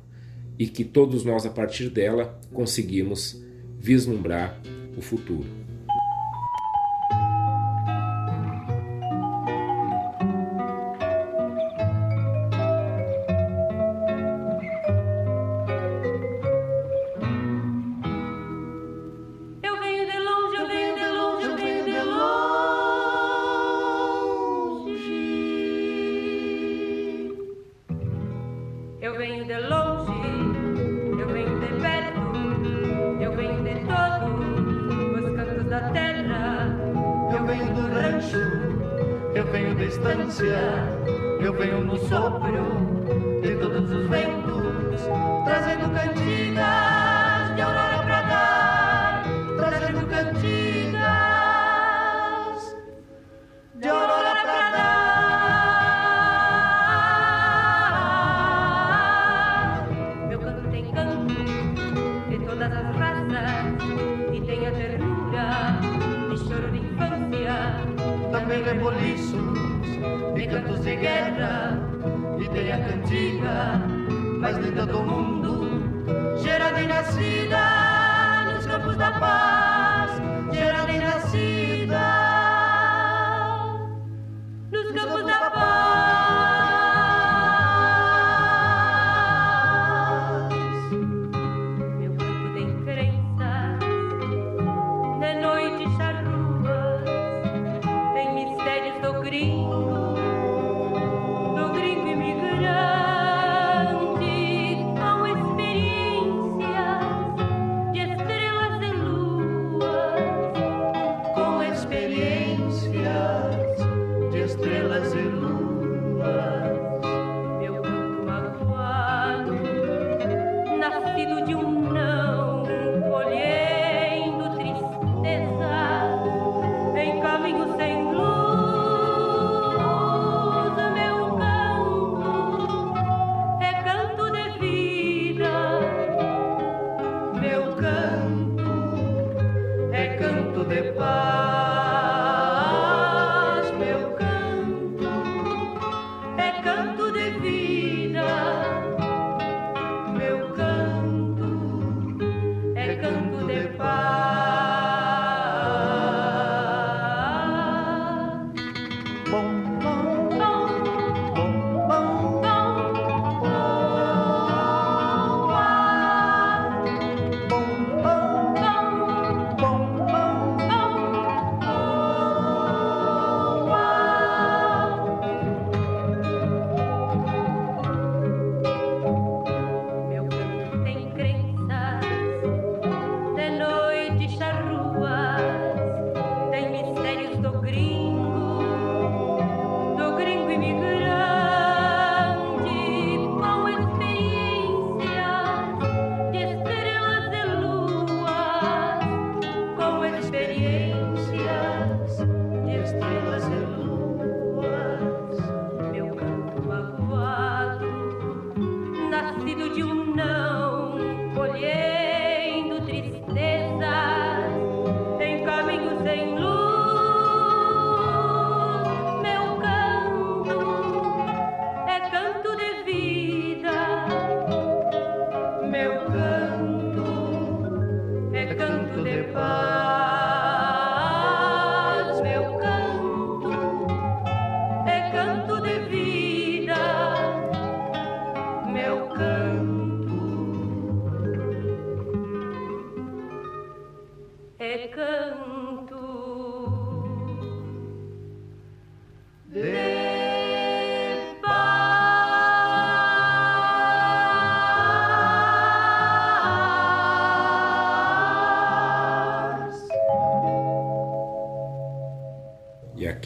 e 0.58 0.68
que 0.68 0.84
todos 0.84 1.24
nós, 1.24 1.46
a 1.46 1.50
partir 1.50 1.90
dela, 1.90 2.40
conseguimos 2.54 3.42
vislumbrar 3.80 4.60
o 4.98 5.02
futuro. 5.02 5.67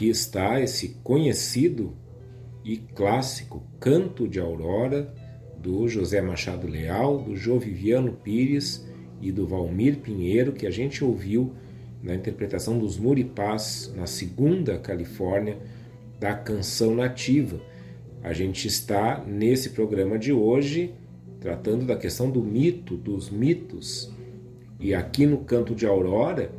Aqui 0.01 0.09
está 0.09 0.59
esse 0.59 0.97
conhecido 1.03 1.93
e 2.65 2.75
clássico 2.75 3.61
Canto 3.79 4.27
de 4.27 4.39
Aurora 4.39 5.13
do 5.59 5.87
José 5.87 6.19
Machado 6.23 6.65
Leal, 6.65 7.19
do 7.21 7.35
Joviviano 7.35 8.13
Pires 8.13 8.83
e 9.21 9.31
do 9.31 9.45
Valmir 9.45 9.97
Pinheiro, 9.97 10.53
que 10.53 10.65
a 10.65 10.71
gente 10.71 11.03
ouviu 11.03 11.53
na 12.01 12.15
interpretação 12.15 12.79
dos 12.79 12.97
Muripás 12.97 13.93
na 13.95 14.07
segunda 14.07 14.79
Califórnia 14.79 15.59
da 16.19 16.33
canção 16.33 16.95
nativa. 16.95 17.61
A 18.23 18.33
gente 18.33 18.67
está 18.67 19.23
nesse 19.23 19.69
programa 19.69 20.17
de 20.17 20.33
hoje 20.33 20.95
tratando 21.39 21.85
da 21.85 21.95
questão 21.95 22.31
do 22.31 22.43
mito, 22.43 22.97
dos 22.97 23.29
mitos. 23.29 24.11
E 24.79 24.95
aqui 24.95 25.27
no 25.27 25.37
Canto 25.41 25.75
de 25.75 25.85
Aurora, 25.85 26.51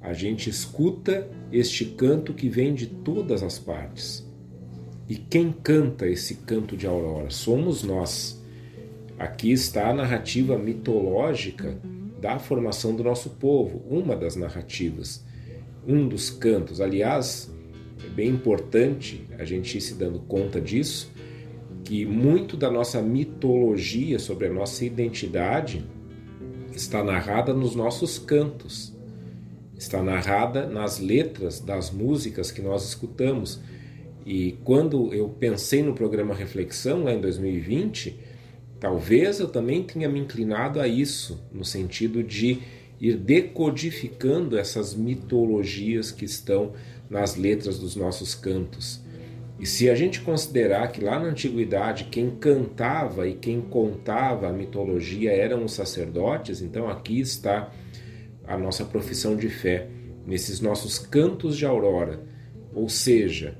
a 0.00 0.12
gente 0.12 0.48
escuta 0.48 1.28
este 1.52 1.84
canto 1.84 2.32
que 2.32 2.48
vem 2.48 2.74
de 2.74 2.86
todas 2.86 3.42
as 3.42 3.58
partes. 3.58 4.26
E 5.08 5.16
quem 5.16 5.52
canta 5.52 6.08
esse 6.08 6.36
canto 6.36 6.76
de 6.76 6.86
aurora? 6.86 7.30
Somos 7.30 7.82
nós. 7.82 8.40
Aqui 9.18 9.52
está 9.52 9.90
a 9.90 9.94
narrativa 9.94 10.56
mitológica 10.56 11.78
da 12.20 12.38
formação 12.38 12.94
do 12.94 13.02
nosso 13.02 13.30
povo, 13.30 13.82
uma 13.90 14.16
das 14.16 14.36
narrativas, 14.36 15.24
um 15.86 16.06
dos 16.08 16.30
cantos. 16.30 16.80
Aliás, 16.80 17.52
é 18.04 18.08
bem 18.08 18.28
importante 18.28 19.26
a 19.38 19.44
gente 19.44 19.76
ir 19.76 19.80
se 19.80 19.94
dando 19.94 20.20
conta 20.20 20.60
disso, 20.60 21.12
que 21.84 22.06
muito 22.06 22.56
da 22.56 22.70
nossa 22.70 23.02
mitologia 23.02 24.18
sobre 24.18 24.46
a 24.46 24.52
nossa 24.52 24.84
identidade 24.84 25.84
está 26.72 27.02
narrada 27.02 27.52
nos 27.52 27.74
nossos 27.74 28.18
cantos, 28.18 28.94
está 29.80 30.02
narrada 30.02 30.66
nas 30.66 31.00
letras 31.00 31.58
das 31.58 31.90
músicas 31.90 32.52
que 32.52 32.62
nós 32.62 32.86
escutamos. 32.86 33.60
E 34.24 34.58
quando 34.64 35.12
eu 35.12 35.28
pensei 35.28 35.82
no 35.82 35.94
programa 35.94 36.34
Reflexão 36.34 37.04
lá 37.04 37.12
em 37.12 37.20
2020, 37.20 38.30
Talvez 38.80 39.38
eu 39.38 39.48
também 39.48 39.82
tenha 39.82 40.08
me 40.08 40.18
inclinado 40.18 40.80
a 40.80 40.88
isso, 40.88 41.38
no 41.52 41.62
sentido 41.62 42.22
de 42.22 42.60
ir 42.98 43.16
decodificando 43.18 44.56
essas 44.56 44.94
mitologias 44.94 46.10
que 46.10 46.24
estão 46.24 46.72
nas 47.08 47.36
letras 47.36 47.78
dos 47.78 47.94
nossos 47.94 48.34
cantos. 48.34 49.02
E 49.58 49.66
se 49.66 49.90
a 49.90 49.94
gente 49.94 50.22
considerar 50.22 50.90
que 50.90 51.04
lá 51.04 51.18
na 51.18 51.28
antiguidade 51.28 52.04
quem 52.04 52.30
cantava 52.30 53.28
e 53.28 53.34
quem 53.34 53.60
contava 53.60 54.48
a 54.48 54.52
mitologia 54.52 55.30
eram 55.30 55.62
os 55.62 55.74
sacerdotes, 55.74 56.62
então 56.62 56.88
aqui 56.88 57.20
está 57.20 57.70
a 58.50 58.58
nossa 58.58 58.84
profissão 58.84 59.36
de 59.36 59.48
fé, 59.48 59.86
nesses 60.26 60.60
nossos 60.60 60.98
cantos 60.98 61.56
de 61.56 61.64
aurora, 61.64 62.20
ou 62.74 62.88
seja, 62.88 63.56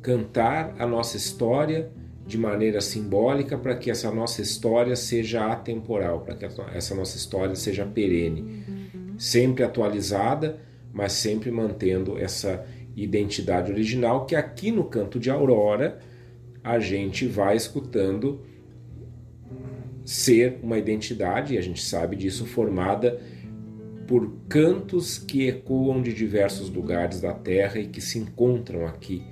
cantar 0.00 0.74
a 0.78 0.86
nossa 0.86 1.16
história 1.16 1.90
de 2.26 2.38
maneira 2.38 2.80
simbólica 2.80 3.58
para 3.58 3.76
que 3.76 3.90
essa 3.90 4.10
nossa 4.10 4.40
história 4.40 4.96
seja 4.96 5.46
atemporal, 5.52 6.20
para 6.20 6.34
que 6.34 6.46
essa 6.74 6.94
nossa 6.94 7.18
história 7.18 7.54
seja 7.54 7.84
perene, 7.84 8.64
sempre 9.18 9.62
atualizada, 9.62 10.58
mas 10.90 11.12
sempre 11.12 11.50
mantendo 11.50 12.18
essa 12.18 12.64
identidade 12.96 13.70
original 13.70 14.24
que 14.24 14.34
aqui 14.34 14.70
no 14.70 14.84
canto 14.84 15.18
de 15.18 15.30
Aurora 15.30 15.98
a 16.62 16.78
gente 16.78 17.26
vai 17.26 17.56
escutando 17.56 18.40
ser 20.04 20.60
uma 20.62 20.78
identidade, 20.78 21.54
e 21.54 21.58
a 21.58 21.62
gente 21.62 21.82
sabe 21.82 22.16
disso, 22.16 22.46
formada 22.46 23.20
por 24.06 24.30
cantos 24.48 25.18
que 25.18 25.48
ecoam 25.48 26.02
de 26.02 26.12
diversos 26.12 26.68
lugares 26.68 27.20
da 27.20 27.32
terra 27.32 27.78
e 27.78 27.88
que 27.88 28.00
se 28.00 28.18
encontram 28.18 28.86
aqui 28.86 29.22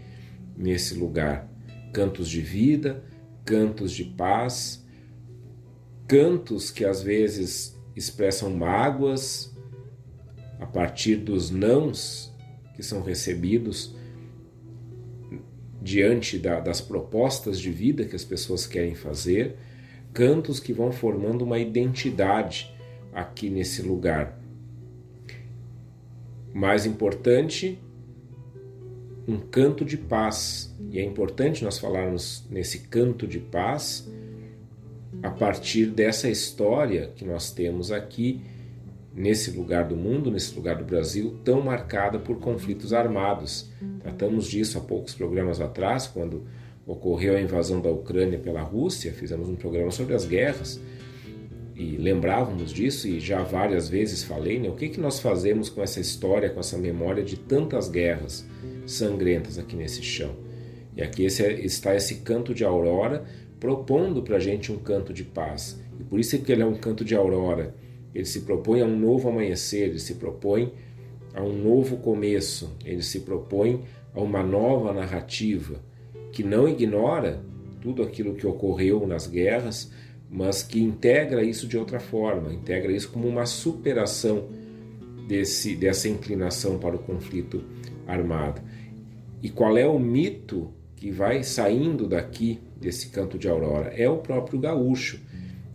nesse 0.56 0.94
lugar 0.94 1.48
cantos 1.92 2.28
de 2.28 2.40
vida, 2.40 3.04
cantos 3.44 3.92
de 3.92 4.04
paz, 4.04 4.85
cantos 6.06 6.70
que 6.70 6.85
às 6.85 7.02
vezes 7.02 7.78
expressam 7.94 8.50
mágoas 8.50 9.54
a 10.58 10.66
partir 10.66 11.16
dos 11.16 11.50
nãos 11.50 12.32
que 12.74 12.82
são 12.82 13.02
recebidos 13.02 13.94
diante 15.82 16.38
da, 16.38 16.61
das 16.61 16.80
propostas 16.80 17.58
de 17.61 17.70
vida 17.70 18.04
que 18.04 18.16
as 18.16 18.24
pessoas 18.24 18.66
querem 18.66 18.94
fazer, 18.94 19.56
cantos 20.14 20.61
que 20.61 20.72
vão 20.72 20.92
formando 20.92 21.42
uma 21.42 21.58
identidade 21.58 22.72
aqui 23.12 23.50
nesse 23.50 23.82
lugar. 23.82 24.41
Mais 26.52 26.86
importante, 26.86 27.78
um 29.26 29.38
canto 29.38 29.84
de 29.84 29.96
paz. 29.96 30.74
E 30.90 30.98
é 30.98 31.04
importante 31.04 31.64
nós 31.64 31.78
falarmos 31.78 32.46
nesse 32.50 32.80
canto 32.80 33.26
de 33.26 33.38
paz 33.38 34.08
a 35.22 35.30
partir 35.30 35.86
dessa 35.86 36.28
história 36.28 37.10
que 37.14 37.24
nós 37.24 37.50
temos 37.52 37.92
aqui 37.92 38.40
nesse 39.14 39.50
lugar 39.50 39.86
do 39.86 39.96
mundo, 39.96 40.30
nesse 40.30 40.54
lugar 40.54 40.76
do 40.76 40.84
Brasil, 40.84 41.38
tão 41.44 41.60
marcada 41.60 42.18
por 42.18 42.38
conflitos 42.38 42.92
armados. 42.92 43.70
Tratamos 44.00 44.46
disso 44.46 44.78
há 44.78 44.80
poucos 44.80 45.14
programas 45.14 45.60
atrás, 45.60 46.06
quando 46.06 46.44
ocorreu 46.86 47.36
a 47.36 47.40
invasão 47.40 47.80
da 47.80 47.90
Ucrânia 47.90 48.38
pela 48.38 48.62
Rússia, 48.62 49.12
fizemos 49.12 49.48
um 49.48 49.54
programa 49.54 49.90
sobre 49.90 50.14
as 50.14 50.24
guerras 50.24 50.80
e 51.74 51.96
lembrávamos 51.96 52.72
disso 52.72 53.08
e 53.08 53.18
já 53.20 53.42
várias 53.42 53.88
vezes 53.88 54.22
falei, 54.22 54.58
né? 54.58 54.68
O 54.68 54.74
que 54.74 54.88
que 54.88 55.00
nós 55.00 55.20
fazemos 55.20 55.68
com 55.68 55.82
essa 55.82 56.00
história, 56.00 56.50
com 56.50 56.61
essa 56.61 56.76
memória 56.76 57.22
de 57.22 57.37
tantas 57.37 57.88
guerras? 57.88 58.46
sangrentas 58.87 59.58
aqui 59.58 59.76
nesse 59.76 60.02
chão. 60.02 60.35
E 60.96 61.02
aqui 61.02 61.24
esse, 61.24 61.42
é, 61.42 61.52
está 61.64 61.94
esse 61.94 62.16
canto 62.16 62.54
de 62.54 62.64
aurora 62.64 63.24
propondo 63.58 64.22
para 64.22 64.37
a 64.37 64.40
gente 64.40 64.72
um 64.72 64.78
canto 64.78 65.12
de 65.12 65.24
paz. 65.24 65.80
E 65.98 66.04
por 66.04 66.18
isso 66.18 66.37
é 66.37 66.38
que 66.38 66.50
ele 66.50 66.62
é 66.62 66.66
um 66.66 66.74
canto 66.74 67.04
de 67.04 67.14
aurora. 67.14 67.74
Ele 68.14 68.24
se 68.24 68.40
propõe 68.40 68.80
a 68.80 68.85
um 68.85 68.98
novo 68.98 69.28
amanhecer, 69.28 69.88
ele 69.88 69.98
se 69.98 70.14
propõe 70.14 70.72
a 71.35 71.42
um 71.42 71.52
novo 71.52 71.96
começo, 71.96 72.76
ele 72.85 73.02
se 73.02 73.20
propõe 73.20 73.85
a 74.14 74.20
uma 74.20 74.42
nova 74.42 74.92
narrativa 74.92 75.80
que 76.30 76.42
não 76.42 76.68
ignora 76.68 77.40
tudo 77.80 78.02
aquilo 78.02 78.35
que 78.35 78.46
ocorreu 78.46 79.06
nas 79.06 79.26
guerras, 79.26 79.90
mas 80.32 80.62
que 80.62 80.82
integra 80.82 81.44
isso 81.44 81.68
de 81.68 81.76
outra 81.76 82.00
forma, 82.00 82.54
integra 82.54 82.90
isso 82.90 83.10
como 83.10 83.28
uma 83.28 83.44
superação 83.44 84.48
desse, 85.28 85.76
dessa 85.76 86.08
inclinação 86.08 86.78
para 86.78 86.96
o 86.96 86.98
conflito 86.98 87.62
armado. 88.06 88.62
E 89.42 89.50
qual 89.50 89.76
é 89.76 89.86
o 89.86 89.98
mito 89.98 90.72
que 90.96 91.10
vai 91.10 91.42
saindo 91.42 92.08
daqui 92.08 92.58
desse 92.80 93.10
canto 93.10 93.38
de 93.38 93.46
aurora? 93.46 93.92
É 93.94 94.08
o 94.08 94.18
próprio 94.18 94.58
gaúcho, 94.58 95.20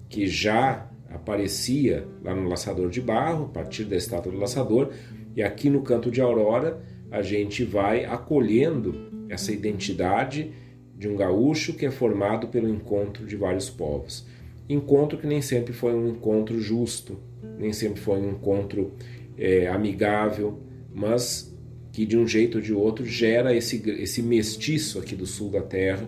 que 0.10 0.26
já 0.26 0.90
aparecia 1.08 2.08
lá 2.24 2.34
no 2.34 2.50
laçador 2.50 2.90
de 2.90 3.00
barro, 3.00 3.46
a 3.46 3.50
partir 3.50 3.84
da 3.84 3.96
estátua 3.96 4.32
do 4.32 4.40
laçador, 4.40 4.92
e 5.36 5.44
aqui 5.44 5.70
no 5.70 5.84
canto 5.84 6.10
de 6.10 6.20
aurora 6.20 6.82
a 7.12 7.22
gente 7.22 7.64
vai 7.64 8.06
acolhendo 8.06 9.26
essa 9.30 9.52
identidade 9.52 10.52
de 10.98 11.08
um 11.08 11.16
gaúcho 11.16 11.74
que 11.74 11.86
é 11.86 11.92
formado 11.92 12.48
pelo 12.48 12.68
encontro 12.68 13.26
de 13.26 13.36
vários 13.36 13.70
povos. 13.70 14.26
Encontro 14.70 15.18
que 15.18 15.26
nem 15.26 15.42
sempre 15.42 15.74
foi 15.74 15.94
um 15.94 16.10
encontro 16.10 16.60
justo, 16.60 17.18
nem 17.58 17.72
sempre 17.72 18.02
foi 18.02 18.20
um 18.20 18.32
encontro 18.32 18.94
é, 19.38 19.68
amigável, 19.68 20.60
mas 20.94 21.56
que 21.92 22.06
de 22.06 22.18
um 22.18 22.28
jeito 22.28 22.58
ou 22.58 22.62
de 22.62 22.74
outro 22.74 23.06
gera 23.06 23.56
esse, 23.56 23.82
esse 23.92 24.22
mestiço 24.22 25.00
aqui 25.00 25.16
do 25.16 25.26
sul 25.26 25.50
da 25.50 25.62
terra, 25.62 26.08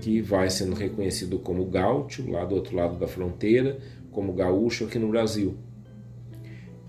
que 0.00 0.20
vai 0.20 0.48
sendo 0.48 0.74
reconhecido 0.74 1.38
como 1.38 1.64
gaúcho, 1.66 2.28
lá 2.30 2.44
do 2.44 2.54
outro 2.54 2.76
lado 2.76 2.98
da 2.98 3.06
fronteira, 3.06 3.78
como 4.10 4.32
gaúcho 4.32 4.84
aqui 4.84 4.98
no 4.98 5.08
Brasil. 5.08 5.56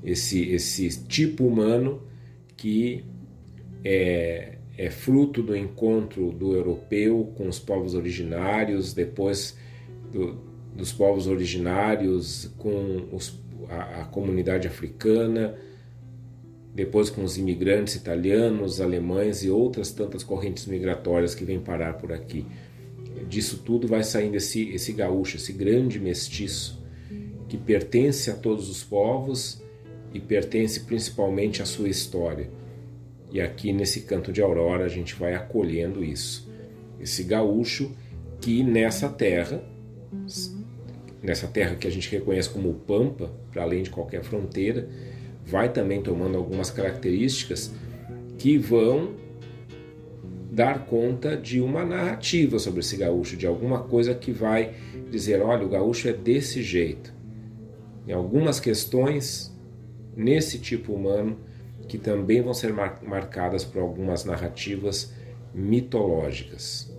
Esse, 0.03 0.49
esse 0.51 1.05
tipo 1.05 1.45
humano 1.45 2.01
que 2.55 3.03
é, 3.83 4.57
é 4.77 4.89
fruto 4.89 5.41
do 5.41 5.55
encontro 5.55 6.31
do 6.31 6.53
europeu 6.53 7.31
com 7.35 7.47
os 7.47 7.59
povos 7.59 7.93
originários, 7.93 8.93
depois 8.93 9.57
do, 10.11 10.52
dos 10.75 10.91
povos 10.91 11.27
originários 11.27 12.51
com 12.57 13.07
os, 13.11 13.39
a, 13.69 14.01
a 14.01 14.05
comunidade 14.05 14.67
africana, 14.67 15.55
depois 16.73 17.09
com 17.09 17.23
os 17.23 17.37
imigrantes 17.37 17.95
italianos, 17.95 18.81
alemães 18.81 19.43
e 19.43 19.49
outras 19.49 19.91
tantas 19.91 20.23
correntes 20.23 20.65
migratórias 20.65 21.35
que 21.35 21.45
vêm 21.45 21.59
parar 21.59 21.93
por 21.93 22.11
aqui. 22.11 22.45
Disso 23.29 23.61
tudo 23.63 23.87
vai 23.87 24.03
saindo 24.03 24.35
esse, 24.35 24.69
esse 24.69 24.91
gaúcho, 24.91 25.37
esse 25.37 25.53
grande 25.53 25.99
mestiço, 25.99 26.83
que 27.47 27.57
pertence 27.57 28.31
a 28.31 28.33
todos 28.33 28.69
os 28.69 28.83
povos 28.83 29.61
e 30.13 30.19
pertence 30.19 30.81
principalmente 30.81 31.61
à 31.61 31.65
sua 31.65 31.89
história. 31.89 32.49
E 33.31 33.39
aqui 33.39 33.71
nesse 33.71 34.01
canto 34.01 34.31
de 34.31 34.41
aurora 34.41 34.85
a 34.85 34.89
gente 34.89 35.15
vai 35.15 35.35
acolhendo 35.35 36.03
isso. 36.03 36.51
Esse 36.99 37.23
gaúcho 37.23 37.91
que 38.41 38.63
nessa 38.63 39.09
terra, 39.09 39.63
nessa 41.23 41.47
terra 41.47 41.75
que 41.75 41.87
a 41.87 41.89
gente 41.89 42.11
reconhece 42.11 42.49
como 42.49 42.73
Pampa, 42.73 43.31
para 43.51 43.63
além 43.63 43.81
de 43.81 43.89
qualquer 43.89 44.23
fronteira, 44.23 44.89
vai 45.45 45.71
também 45.71 46.01
tomando 46.03 46.37
algumas 46.37 46.69
características 46.69 47.71
que 48.37 48.57
vão 48.57 49.15
dar 50.51 50.85
conta 50.85 51.35
de 51.35 51.61
uma 51.61 51.83
narrativa 51.83 52.59
sobre 52.59 52.81
esse 52.81 52.97
gaúcho, 52.97 53.37
de 53.37 53.47
alguma 53.47 53.79
coisa 53.83 54.13
que 54.13 54.31
vai 54.31 54.73
dizer: 55.09 55.41
olha, 55.41 55.65
o 55.65 55.69
gaúcho 55.69 56.09
é 56.09 56.13
desse 56.13 56.61
jeito. 56.61 57.13
Em 58.05 58.11
algumas 58.11 58.59
questões 58.59 59.51
nesse 60.15 60.59
tipo 60.59 60.93
humano 60.93 61.37
que 61.87 61.97
também 61.97 62.41
vão 62.41 62.53
ser 62.53 62.73
marcadas 62.73 63.63
por 63.63 63.81
algumas 63.81 64.25
narrativas 64.25 65.13
mitológicas. 65.53 66.91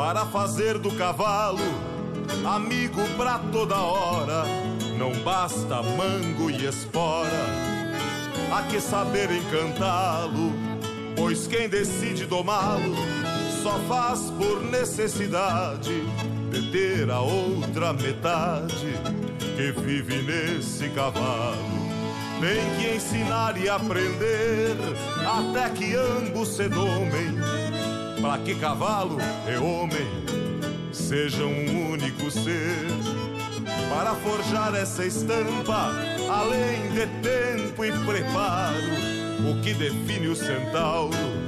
Para 0.00 0.24
fazer 0.24 0.78
do 0.78 0.90
cavalo 0.92 1.60
amigo 2.46 3.02
pra 3.18 3.38
toda 3.52 3.76
hora. 3.76 4.44
não 4.98 5.12
basta 5.22 5.82
mango 5.82 6.50
e 6.50 6.64
espora, 6.64 7.44
há 8.50 8.62
que 8.62 8.80
saber 8.80 9.30
encantá-lo, 9.30 10.54
pois 11.14 11.46
quem 11.46 11.68
decide 11.68 12.24
domá-lo 12.24 12.96
só 13.62 13.78
faz 13.86 14.30
por 14.38 14.62
necessidade 14.62 15.92
de 16.50 16.70
ter 16.72 17.10
a 17.10 17.20
outra 17.20 17.92
metade 17.92 18.94
que 19.54 19.70
vive 19.82 20.22
nesse 20.22 20.88
cavalo. 20.88 21.80
Tem 22.40 22.78
que 22.78 22.96
ensinar 22.96 23.54
e 23.62 23.68
aprender 23.68 24.78
até 25.26 25.68
que 25.68 25.94
ambos 25.94 26.56
se 26.56 26.70
domem, 26.70 27.36
para 28.20 28.38
que 28.38 28.54
cavalo 28.54 29.18
e 29.48 29.56
homem 29.56 30.06
sejam 30.92 31.48
um 31.48 31.92
único 31.92 32.30
ser. 32.30 32.86
Para 33.88 34.14
forjar 34.14 34.74
essa 34.74 35.04
estampa, 35.04 35.92
além 36.28 36.90
de 36.92 37.06
tempo 37.22 37.84
e 37.84 37.92
preparo, 38.04 38.76
o 39.50 39.60
que 39.62 39.74
define 39.74 40.28
o 40.28 40.36
centauro 40.36 41.39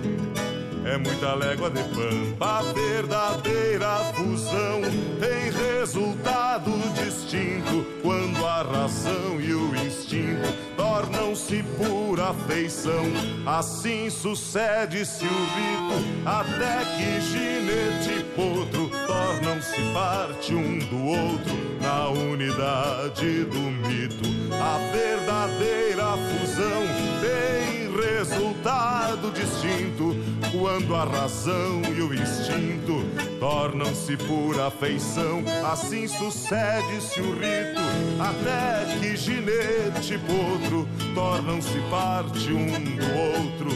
é 0.84 0.98
muita 0.98 1.34
légua 1.34 1.70
de 1.70 1.82
pampa. 1.84 2.58
A 2.58 2.62
verdadeira 2.72 3.96
fusão 4.14 4.80
tem 5.20 5.50
resultado 5.78 6.70
distinto 6.94 7.86
quando 8.02 8.44
a 8.44 8.62
razão 8.62 9.40
e 9.40 9.54
o 9.54 9.74
instinto 9.76 10.52
tornam-se 10.76 11.62
pura 11.76 12.30
afeição. 12.30 13.04
Assim 13.46 14.10
sucede-se 14.10 15.24
o 15.24 15.28
rito 15.28 16.04
até 16.24 16.84
que 16.96 17.20
ginete 17.20 18.20
e 18.20 18.24
potro 18.34 18.90
tornam-se 19.06 19.80
parte 19.92 20.54
um 20.54 20.78
do 20.78 21.04
outro 21.06 21.72
na 21.80 22.08
unidade 22.08 23.44
do 23.44 23.58
mito. 23.58 24.28
A 24.52 24.78
verdadeira 24.92 26.16
fusão 26.16 26.82
tem 27.20 27.81
resultado 28.22 29.32
distinto 29.32 30.14
quando 30.52 30.94
a 30.94 31.04
razão 31.04 31.82
e 31.82 32.00
o 32.00 32.14
instinto 32.14 33.04
tornam-se 33.40 34.16
pura 34.16 34.68
afeição. 34.68 35.42
Assim 35.64 36.06
sucede-se 36.06 37.20
o 37.20 37.32
rito 37.32 37.80
até 38.20 38.96
que 39.00 39.16
ginete 39.16 40.14
e 40.14 40.18
potro 40.18 40.88
tornam-se 41.14 41.80
parte 41.90 42.52
um 42.52 42.66
do 42.66 43.06
outro 43.18 43.70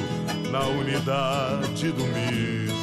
na 0.53 0.61
unidade 0.61 1.91
do 1.91 2.05
mito. 2.05 2.76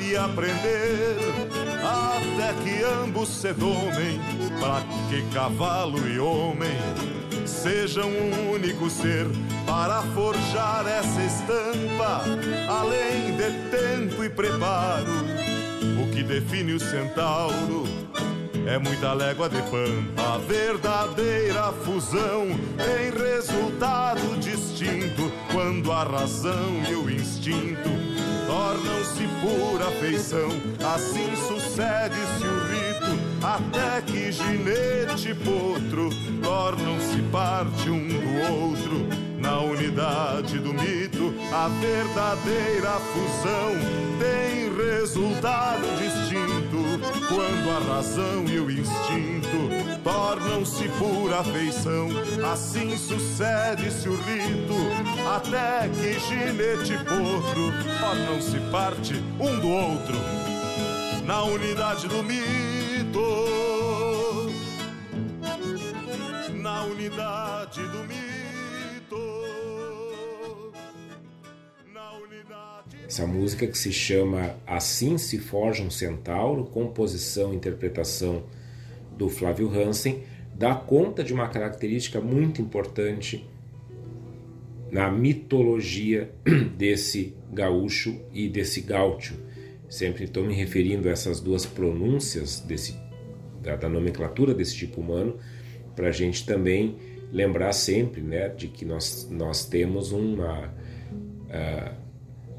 E 0.00 0.16
aprender 0.16 1.16
até 1.82 2.52
que 2.62 2.82
ambos 3.02 3.28
se 3.28 3.52
domem, 3.52 4.20
para 4.60 4.82
que 5.08 5.22
cavalo 5.34 5.98
e 6.08 6.18
homem 6.18 6.76
sejam 7.46 8.08
um 8.08 8.52
único 8.52 8.88
ser 8.88 9.26
para 9.66 10.02
forjar 10.14 10.86
essa 10.86 11.22
estampa, 11.22 12.22
além 12.68 13.36
de 13.36 13.50
tempo 13.70 14.24
e 14.24 14.30
preparo. 14.30 15.10
O 16.02 16.10
que 16.10 16.22
define 16.22 16.72
o 16.72 16.80
centauro 16.80 17.84
é 18.66 18.78
muita 18.78 19.12
légua 19.12 19.48
de 19.48 19.60
pampa. 19.62 20.34
A 20.34 20.38
verdadeira 20.38 21.72
fusão 21.84 22.46
tem 22.76 23.10
resultado 23.10 24.38
distinto 24.38 25.30
quando 25.52 25.90
a 25.90 26.04
razão 26.04 26.82
e 26.88 26.94
o 26.94 27.10
instinto 27.10 28.17
tornam-se 28.58 29.24
pura 29.40 29.86
afeição. 29.88 30.48
Assim 30.94 31.30
sucede-se 31.46 32.44
o 32.44 32.58
rito 32.66 32.88
até 33.40 34.02
que 34.02 34.32
ginete 34.32 35.30
e 35.30 35.34
potro 35.34 36.10
tornam-se 36.42 37.22
parte 37.30 37.88
um 37.88 38.08
do 38.08 38.52
outro 38.52 39.06
na 39.38 39.60
unidade 39.60 40.58
do 40.58 40.74
mito, 40.74 41.32
a 41.52 41.68
verdadeira 41.68 42.90
fusão 43.12 43.74
tem 44.18 44.68
resultado 44.76 45.82
distinto 45.96 46.27
quando 47.28 47.70
a 47.70 47.94
razão 47.94 48.44
e 48.46 48.58
o 48.58 48.70
instinto 48.70 49.58
tornam-se 50.02 50.88
pura 50.98 51.40
afeição. 51.40 52.08
Assim 52.52 52.96
sucede-se 52.96 54.08
o 54.08 54.16
rito 54.16 54.74
até 55.28 55.88
que 55.88 56.18
ginete 56.20 56.92
e 56.92 56.98
potro 56.98 57.72
tornam-se 58.00 58.58
parte 58.70 59.14
um 59.40 59.60
do 59.60 59.68
outro 59.68 60.16
na 61.28 61.42
unidade 61.42 62.08
do 62.08 62.22
mito. 62.22 63.20
Na 66.54 66.84
unidade 66.84 67.82
do 67.82 67.98
mito. 68.04 68.27
Essa 73.08 73.26
música 73.26 73.66
que 73.66 73.78
se 73.78 73.90
chama 73.90 74.54
Assim 74.66 75.16
se 75.16 75.38
forja 75.38 75.82
um 75.82 75.90
centauro, 75.90 76.66
composição 76.66 77.54
e 77.54 77.56
interpretação 77.56 78.44
do 79.16 79.30
Flávio 79.30 79.72
Hansen, 79.72 80.24
dá 80.54 80.74
conta 80.74 81.24
de 81.24 81.32
uma 81.32 81.48
característica 81.48 82.20
muito 82.20 82.60
importante 82.60 83.48
na 84.92 85.10
mitologia 85.10 86.30
desse 86.76 87.34
gaúcho 87.50 88.20
e 88.30 88.46
desse 88.46 88.82
gaúcho. 88.82 89.36
Sempre 89.88 90.24
estou 90.24 90.44
me 90.44 90.52
referindo 90.52 91.08
a 91.08 91.12
essas 91.12 91.40
duas 91.40 91.64
pronúncias 91.64 92.60
desse, 92.60 92.94
da, 93.62 93.74
da 93.74 93.88
nomenclatura 93.88 94.52
desse 94.52 94.76
tipo 94.76 95.00
humano, 95.00 95.38
para 95.96 96.08
a 96.08 96.12
gente 96.12 96.44
também 96.44 96.98
lembrar 97.32 97.72
sempre 97.72 98.20
né, 98.20 98.50
de 98.50 98.68
que 98.68 98.84
nós, 98.84 99.26
nós 99.30 99.64
temos 99.64 100.12
uma. 100.12 100.68
Uh, 101.48 102.07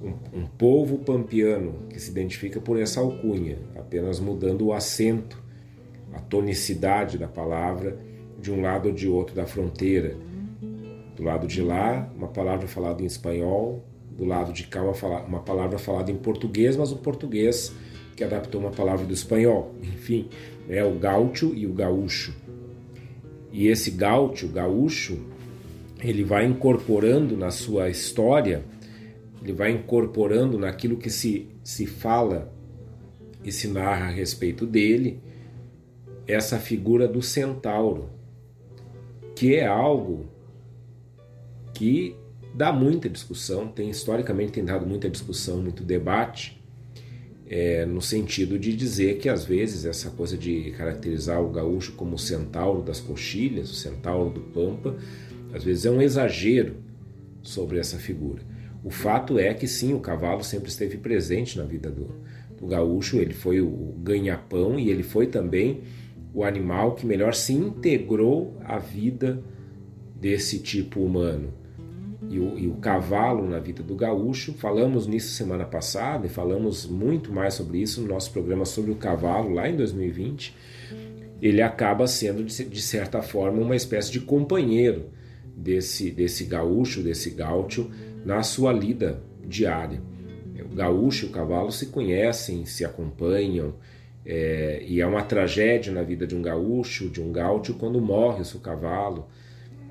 um, 0.01 0.41
um 0.41 0.45
povo 0.45 0.99
pampiano 0.99 1.87
que 1.89 1.99
se 1.99 2.09
identifica 2.09 2.59
por 2.59 2.79
essa 2.79 2.99
alcunha, 2.99 3.57
apenas 3.75 4.19
mudando 4.19 4.67
o 4.67 4.73
acento, 4.73 5.41
a 6.13 6.19
tonicidade 6.19 7.17
da 7.17 7.27
palavra 7.27 7.99
de 8.39 8.51
um 8.51 8.61
lado 8.61 8.87
ou 8.87 8.93
de 8.93 9.07
outro 9.07 9.35
da 9.35 9.45
fronteira. 9.45 10.15
Do 11.15 11.23
lado 11.23 11.47
de 11.47 11.61
lá, 11.61 12.09
uma 12.15 12.29
palavra 12.29 12.67
falada 12.67 13.03
em 13.03 13.05
espanhol, 13.05 13.83
do 14.09 14.25
lado 14.25 14.53
de 14.53 14.63
cá, 14.63 14.81
uma, 14.81 15.39
palavra 15.41 15.77
falada 15.77 16.11
em 16.11 16.15
português, 16.15 16.75
mas 16.75 16.91
o 16.91 16.97
português 16.97 17.73
que 18.15 18.23
adaptou 18.23 18.59
uma 18.59 18.71
palavra 18.71 19.05
do 19.05 19.13
espanhol. 19.13 19.73
Enfim, 19.81 20.29
é 20.67 20.83
o 20.83 20.97
gaúcho 20.97 21.53
e 21.55 21.65
o 21.65 21.73
gaúcho. 21.73 22.35
E 23.51 23.67
esse 23.67 23.91
gaúcho, 23.91 24.47
gaúcho, 24.47 25.19
ele 26.01 26.23
vai 26.23 26.45
incorporando 26.45 27.35
na 27.35 27.51
sua 27.51 27.89
história 27.89 28.63
ele 29.41 29.53
vai 29.53 29.71
incorporando 29.71 30.57
naquilo 30.57 30.97
que 30.97 31.09
se, 31.09 31.47
se 31.63 31.85
fala 31.85 32.53
e 33.43 33.51
se 33.51 33.67
narra 33.67 34.05
a 34.07 34.11
respeito 34.11 34.65
dele 34.65 35.21
essa 36.27 36.59
figura 36.59 37.07
do 37.07 37.21
centauro, 37.21 38.09
que 39.35 39.55
é 39.55 39.65
algo 39.65 40.27
que 41.73 42.15
dá 42.53 42.71
muita 42.71 43.09
discussão, 43.09 43.67
tem 43.67 43.89
historicamente 43.89 44.51
tem 44.51 44.65
dado 44.65 44.85
muita 44.85 45.09
discussão, 45.09 45.61
muito 45.61 45.83
debate, 45.83 46.61
é, 47.47 47.83
no 47.83 48.01
sentido 48.01 48.59
de 48.59 48.75
dizer 48.75 49.17
que 49.17 49.27
às 49.27 49.43
vezes 49.43 49.85
essa 49.85 50.11
coisa 50.11 50.37
de 50.37 50.71
caracterizar 50.77 51.41
o 51.41 51.49
gaúcho 51.49 51.93
como 51.93 52.15
o 52.15 52.19
centauro 52.19 52.83
das 52.83 52.99
coxilhas, 52.99 53.71
o 53.71 53.75
centauro 53.75 54.29
do 54.29 54.41
pampa, 54.41 54.95
às 55.51 55.63
vezes 55.63 55.85
é 55.85 55.89
um 55.89 55.99
exagero 55.99 56.75
sobre 57.41 57.79
essa 57.79 57.97
figura. 57.97 58.43
O 58.83 58.89
fato 58.89 59.37
é 59.37 59.53
que 59.53 59.67
sim, 59.67 59.93
o 59.93 59.99
cavalo 59.99 60.43
sempre 60.43 60.69
esteve 60.69 60.97
presente 60.97 61.57
na 61.57 61.65
vida 61.65 61.89
do, 61.89 62.15
do 62.57 62.67
gaúcho, 62.67 63.17
ele 63.17 63.33
foi 63.33 63.61
o 63.61 63.93
ganha-pão 63.97 64.79
e 64.79 64.89
ele 64.89 65.03
foi 65.03 65.27
também 65.27 65.81
o 66.33 66.43
animal 66.43 66.95
que 66.95 67.05
melhor 67.05 67.33
se 67.33 67.53
integrou 67.53 68.57
à 68.63 68.77
vida 68.77 69.43
desse 70.15 70.59
tipo 70.59 71.01
humano. 71.01 71.53
E 72.29 72.39
o, 72.39 72.59
e 72.59 72.67
o, 72.67 72.75
cavalo 72.75 73.47
na 73.47 73.59
vida 73.59 73.81
do 73.81 73.95
gaúcho, 73.95 74.53
falamos 74.53 75.07
nisso 75.07 75.33
semana 75.33 75.65
passada 75.65 76.27
e 76.27 76.29
falamos 76.29 76.85
muito 76.85 77.31
mais 77.31 77.55
sobre 77.55 77.79
isso 77.79 78.01
no 78.01 78.07
nosso 78.07 78.31
programa 78.31 78.65
sobre 78.65 78.91
o 78.91 78.95
cavalo 78.95 79.53
lá 79.53 79.67
em 79.67 79.75
2020. 79.75 80.55
Ele 81.41 81.61
acaba 81.61 82.05
sendo, 82.05 82.43
de, 82.43 82.81
certa 82.81 83.21
forma, 83.21 83.61
uma 83.61 83.75
espécie 83.75 84.11
de 84.11 84.19
companheiro 84.19 85.05
desse, 85.55 86.11
desse 86.11 86.43
gaúcho, 86.43 87.01
desse 87.01 87.31
gaúcho, 87.31 87.89
na 88.25 88.43
sua 88.43 88.71
lida 88.71 89.21
diária. 89.45 90.01
O 90.71 90.75
gaúcho 90.75 91.25
e 91.25 91.29
o 91.29 91.31
cavalo 91.31 91.71
se 91.71 91.87
conhecem, 91.87 92.65
se 92.65 92.85
acompanham, 92.85 93.75
é, 94.25 94.83
e 94.85 95.01
é 95.01 95.07
uma 95.07 95.23
tragédia 95.23 95.91
na 95.91 96.03
vida 96.03 96.27
de 96.27 96.35
um 96.35 96.41
gaúcho, 96.41 97.09
de 97.09 97.21
um 97.21 97.31
gaúcho, 97.31 97.73
quando 97.73 97.99
morre 97.99 98.41
o 98.41 98.45
seu 98.45 98.59
cavalo, 98.59 99.27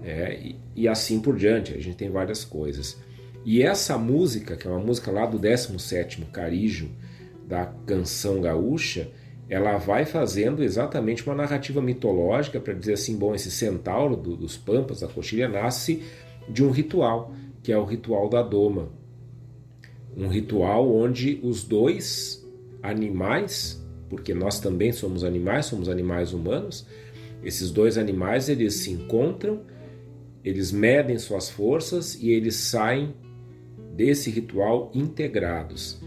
é, 0.04 0.38
e, 0.38 0.56
e, 0.76 0.88
assim 0.88 1.20
por 1.20 1.36
diante. 1.36 1.74
A 1.74 1.80
gente 1.80 1.96
tem 1.96 2.10
várias 2.10 2.44
coisas. 2.44 2.96
E 3.44 3.62
essa 3.62 3.98
música, 3.98 4.56
que 4.56 4.66
é 4.66 4.70
uma 4.70 4.78
música 4.78 5.10
lá 5.10 5.26
do 5.26 5.38
17º 5.38 6.30
Carijo, 6.30 6.90
da 7.46 7.66
canção 7.86 8.40
gaúcha, 8.40 9.10
ela 9.48 9.78
vai 9.78 10.04
fazendo 10.04 10.62
exatamente 10.62 11.24
uma 11.26 11.34
narrativa 11.34 11.80
mitológica 11.80 12.60
para 12.60 12.74
dizer 12.74 12.92
assim, 12.92 13.16
bom, 13.16 13.34
esse 13.34 13.50
centauro 13.50 14.14
do, 14.14 14.36
dos 14.36 14.56
Pampas, 14.56 15.00
da 15.00 15.08
coxilha, 15.08 15.48
nasce 15.48 16.02
de 16.48 16.62
um 16.62 16.70
ritual, 16.70 17.32
que 17.68 17.72
é 17.72 17.76
o 17.76 17.84
ritual 17.84 18.30
da 18.30 18.40
doma. 18.40 18.88
Um 20.16 20.26
ritual 20.26 20.90
onde 20.90 21.38
os 21.42 21.64
dois 21.64 22.42
animais, 22.82 23.86
porque 24.08 24.32
nós 24.32 24.58
também 24.58 24.90
somos 24.90 25.22
animais, 25.22 25.66
somos 25.66 25.90
animais 25.90 26.32
humanos, 26.32 26.86
esses 27.44 27.70
dois 27.70 27.98
animais 27.98 28.48
eles 28.48 28.72
se 28.76 28.90
encontram, 28.90 29.60
eles 30.42 30.72
medem 30.72 31.18
suas 31.18 31.50
forças 31.50 32.14
e 32.14 32.30
eles 32.30 32.54
saem 32.54 33.12
desse 33.94 34.30
ritual 34.30 34.90
integrados. 34.94 36.00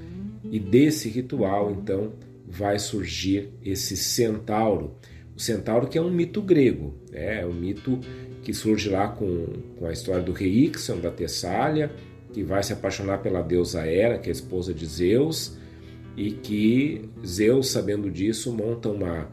E 0.44 0.60
desse 0.60 1.10
ritual, 1.10 1.70
então, 1.70 2.14
vai 2.48 2.80
surgir 2.80 3.54
esse 3.64 3.96
centauro. 3.96 4.96
O 5.36 5.40
centauro 5.40 5.88
que 5.88 6.00
é 6.00 6.02
um 6.02 6.10
mito 6.10 6.42
grego, 6.42 6.96
né? 7.12 7.42
é 7.42 7.46
um 7.46 7.54
mito 7.54 8.00
que 8.42 8.54
surge 8.54 8.90
lá 8.90 9.08
com, 9.08 9.48
com 9.78 9.86
a 9.86 9.92
história 9.92 10.22
do 10.22 10.32
rei 10.32 10.66
Ixion, 10.66 11.00
da 11.00 11.12
Tessália, 11.12 11.92
que 12.34 12.44
vai 12.44 12.64
se 12.64 12.74
apaixonar 12.74 13.20
pela 13.20 13.42
deusa 13.42 13.86
Hera, 13.86 14.18
que 14.18 14.30
é 14.30 14.32
a 14.32 14.34
esposa 14.34 14.74
de 14.74 14.86
Zeus, 14.86 15.58
e 16.16 16.32
que 16.32 17.10
Zeus, 17.26 17.70
sabendo 17.70 18.10
disso, 18.10 18.52
monta 18.54 18.90
uma, 18.90 19.30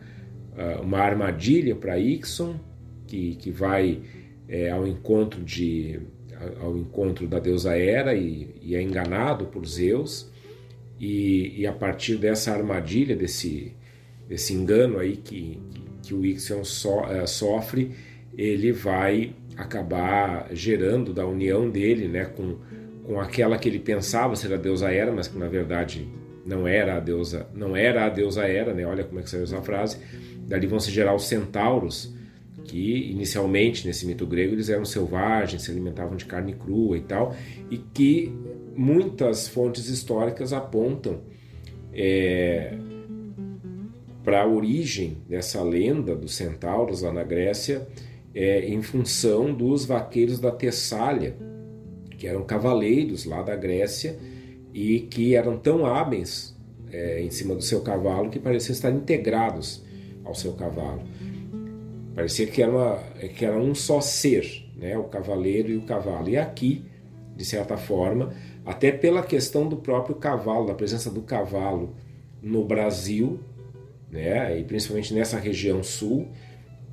ah, 0.57 0.81
uma 0.83 0.99
armadilha 0.99 1.75
para 1.75 1.99
Ixion, 1.99 2.57
que, 3.07 3.37
que 3.37 3.51
vai 3.51 4.01
é, 4.49 4.71
ao 4.71 4.87
encontro 4.87 5.43
de 5.43 6.01
ao 6.61 6.77
encontro 6.79 7.27
da 7.27 7.41
deusa 7.41 7.77
Hera 7.77 8.15
e, 8.15 8.55
e 8.63 8.77
é 8.77 8.81
enganado 8.81 9.47
por 9.47 9.67
Zeus 9.67 10.31
e, 11.01 11.61
e, 11.61 11.67
a 11.67 11.73
partir 11.73 12.17
dessa 12.17 12.53
armadilha, 12.53 13.17
desse, 13.17 13.73
desse 14.29 14.53
engano 14.53 14.99
aí 14.99 15.17
que, 15.17 15.61
que 16.03 16.15
o 16.15 16.25
Ixion 16.25 16.65
so, 16.65 17.01
uh, 17.01 17.27
sofre, 17.27 17.93
ele 18.39 18.71
vai 18.71 19.35
acabar 19.57 20.49
gerando 20.53 21.13
da 21.13 21.27
união 21.27 21.69
dele 21.69 22.07
né, 22.07 22.25
com, 22.25 22.57
com 23.03 23.21
aquela 23.21 23.59
que 23.59 23.69
ele 23.69 23.81
pensava 23.81 24.37
ser 24.37 24.55
a 24.55 24.57
deusa 24.57 24.93
Hera, 24.93 25.11
mas 25.11 25.27
que 25.27 25.37
na 25.37 25.49
verdade 25.49 26.07
não 26.47 26.67
era 26.67 26.97
a 26.97 27.01
deusa, 27.01 27.49
não 27.53 27.77
era 27.77 28.07
a 28.07 28.09
deusa 28.09 28.47
Hera, 28.47 28.73
né? 28.73 28.87
Olha 28.87 29.03
como 29.03 29.19
é 29.19 29.23
que 29.23 29.29
saiu 29.29 29.43
essa 29.43 29.61
frase. 29.61 29.99
Dali 30.47 30.69
vão 30.69 30.79
se 30.79 30.91
gerar 30.93 31.15
os 31.15 31.27
centauros, 31.27 32.15
que 32.65 33.11
inicialmente 33.11 33.87
nesse 33.87 34.07
mito 34.07 34.25
grego 34.25 34.55
eles 34.55 34.69
eram 34.69 34.85
selvagens, 34.85 35.63
se 35.63 35.71
alimentavam 35.71 36.17
de 36.17 36.25
carne 36.25 36.55
crua 36.55 36.97
e 36.97 37.01
tal, 37.01 37.35
e 37.71 37.77
que 37.77 38.33
muitas 38.77 39.49
fontes 39.49 39.89
históricas 39.89 40.53
apontam 40.53 41.21
é, 41.93 42.73
para 44.25 44.43
a 44.43 44.47
origem 44.47 45.19
dessa 45.29 45.63
lenda 45.63 46.15
dos 46.15 46.35
centauros 46.35 47.03
lá 47.03 47.13
na 47.13 47.25
Grécia 47.25 47.87
é, 48.35 48.69
em 48.69 48.83
função 48.83 49.53
dos 49.53 49.85
vaqueiros 49.85 50.39
da 50.39 50.51
Tessália, 50.51 51.37
que 52.17 52.27
eram 52.27 52.43
cavaleiros 52.45 53.25
lá 53.25 53.43
da 53.43 53.57
Grécia 53.57 54.19
e 54.73 55.01
que 55.01 55.35
eram 55.35 55.57
tão 55.57 55.87
hábeis 55.87 56.57
é, 56.91 57.23
em 57.23 57.31
cima 57.31 57.55
do 57.55 57.63
seu 57.63 57.81
cavalo 57.81 58.31
que 58.31 58.39
pareciam 58.39 58.75
estar 58.75 58.91
integrados 58.91 59.85
ao 60.25 60.35
seu 60.35 60.53
cavalo. 60.53 61.03
Parecia 62.15 62.47
que 62.47 62.63
era, 62.63 62.73
uma, 62.73 62.99
que 63.37 63.45
era 63.45 63.57
um 63.57 63.75
só 63.75 64.01
ser, 64.01 64.67
né? 64.77 64.99
o 64.99 65.05
cavaleiro 65.05 65.71
e 65.71 65.77
o 65.77 65.83
cavalo. 65.83 66.29
E 66.29 66.37
aqui, 66.37 66.85
de 67.37 67.45
certa 67.45 67.77
forma, 67.77 68.33
até 68.67 68.91
pela 68.91 69.23
questão 69.23 69.69
do 69.69 69.77
próprio 69.77 70.17
cavalo, 70.17 70.67
da 70.67 70.75
presença 70.75 71.11
do 71.11 71.23
cavalo 71.23 71.95
no 72.43 72.65
Brasil, 72.65 73.41
né, 74.11 74.59
e 74.59 74.65
principalmente 74.65 75.13
nessa 75.15 75.39
região 75.39 75.83
sul, 75.83 76.29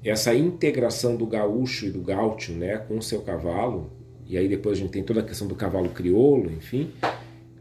essa 0.05 0.35
integração 0.35 1.15
do 1.15 1.25
gaúcho 1.25 1.87
e 1.87 1.89
do 1.89 2.01
gaúcho 2.01 2.53
né, 2.53 2.77
com 2.77 2.97
o 2.97 3.01
seu 3.01 3.21
cavalo, 3.21 3.91
e 4.27 4.37
aí 4.37 4.47
depois 4.47 4.77
a 4.77 4.81
gente 4.81 4.91
tem 4.91 5.03
toda 5.03 5.21
a 5.21 5.23
questão 5.23 5.47
do 5.47 5.55
cavalo 5.55 5.89
crioulo, 5.89 6.51
enfim, 6.51 6.91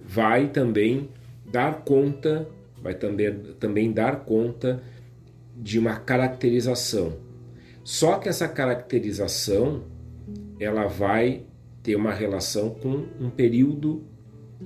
vai 0.07 0.48
também 0.48 1.09
dar 1.50 1.83
conta, 1.85 2.46
vai 2.83 2.94
também, 2.94 3.33
também 3.59 3.92
dar 3.92 4.24
conta 4.24 4.83
de 5.57 5.78
uma 5.78 5.96
caracterização. 5.96 7.14
Só 7.83 8.18
que 8.18 8.28
essa 8.28 8.46
caracterização 8.46 9.85
ela 10.61 10.87
vai 10.87 11.42
ter 11.83 11.96
uma 11.96 12.12
relação 12.12 12.70
com 12.70 13.07
um 13.20 13.30
período 13.30 14.02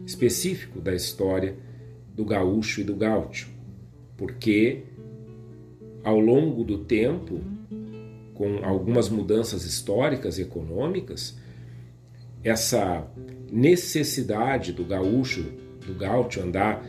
específico 0.05 0.81
da 0.81 0.95
história 0.95 1.57
do 2.14 2.25
gaúcho 2.25 2.81
e 2.81 2.85
do 2.85 2.97
gaúcho, 2.97 3.49
porque 4.17 4.85
ao 6.03 6.19
longo 6.19 6.64
do 6.64 6.79
tempo, 6.79 7.41
com 8.38 8.64
algumas 8.64 9.09
mudanças 9.09 9.64
históricas 9.64 10.38
e 10.38 10.42
econômicas, 10.42 11.37
essa 12.44 13.05
necessidade 13.51 14.72
do 14.72 14.85
gaúcho, 14.85 15.42
do 15.85 15.92
gaúcho 15.92 16.40
andar 16.40 16.87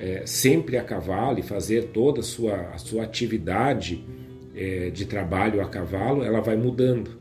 é, 0.00 0.26
sempre 0.26 0.76
a 0.76 0.82
cavalo 0.82 1.38
e 1.38 1.42
fazer 1.42 1.90
toda 1.92 2.20
a 2.20 2.22
sua, 2.24 2.70
a 2.70 2.78
sua 2.78 3.04
atividade 3.04 4.04
é, 4.52 4.90
de 4.90 5.06
trabalho 5.06 5.62
a 5.62 5.68
cavalo, 5.68 6.24
ela 6.24 6.40
vai 6.40 6.56
mudando. 6.56 7.20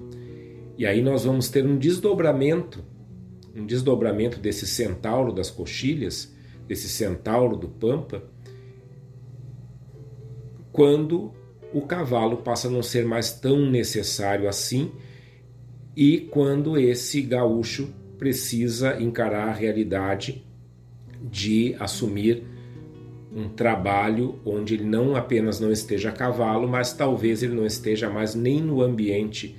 E 0.75 0.87
aí 0.87 0.99
nós 0.99 1.23
vamos 1.23 1.47
ter 1.49 1.63
um 1.63 1.77
desdobramento, 1.77 2.83
um 3.55 3.67
desdobramento 3.67 4.39
desse 4.39 4.65
centauro 4.65 5.31
das 5.31 5.51
coxilhas, 5.51 6.35
desse 6.67 6.89
centauro 6.89 7.55
do 7.55 7.67
Pampa, 7.67 8.23
quando 10.71 11.33
o 11.73 11.81
cavalo 11.81 12.37
passa 12.37 12.67
a 12.67 12.71
não 12.71 12.81
ser 12.81 13.05
mais 13.05 13.31
tão 13.31 13.69
necessário 13.69 14.47
assim 14.47 14.91
e 15.95 16.21
quando 16.31 16.77
esse 16.77 17.21
gaúcho 17.21 17.93
precisa 18.17 19.01
encarar 19.01 19.49
a 19.49 19.53
realidade 19.53 20.45
de 21.21 21.75
assumir 21.79 22.43
um 23.35 23.47
trabalho 23.49 24.39
onde 24.45 24.73
ele 24.73 24.85
não 24.85 25.15
apenas 25.15 25.59
não 25.59 25.71
esteja 25.71 26.09
a 26.09 26.11
cavalo, 26.11 26.67
mas 26.67 26.93
talvez 26.93 27.43
ele 27.43 27.53
não 27.53 27.65
esteja 27.65 28.09
mais 28.09 28.33
nem 28.33 28.61
no 28.61 28.81
ambiente 28.81 29.55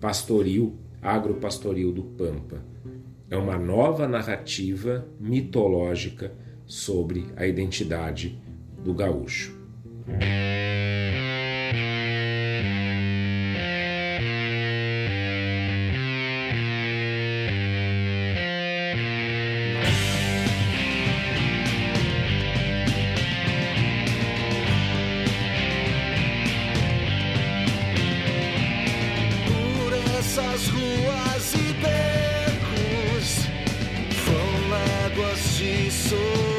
pastoril, 0.00 0.76
agropastoril 1.02 1.92
do 1.92 2.02
Pampa. 2.02 2.64
É 3.28 3.36
uma 3.36 3.58
nova 3.58 4.08
narrativa 4.08 5.06
mitológica 5.20 6.32
sobre 6.66 7.26
a 7.36 7.46
identidade 7.46 8.40
do 8.82 8.94
gaúcho. 8.94 9.58
disso. 35.60 36.49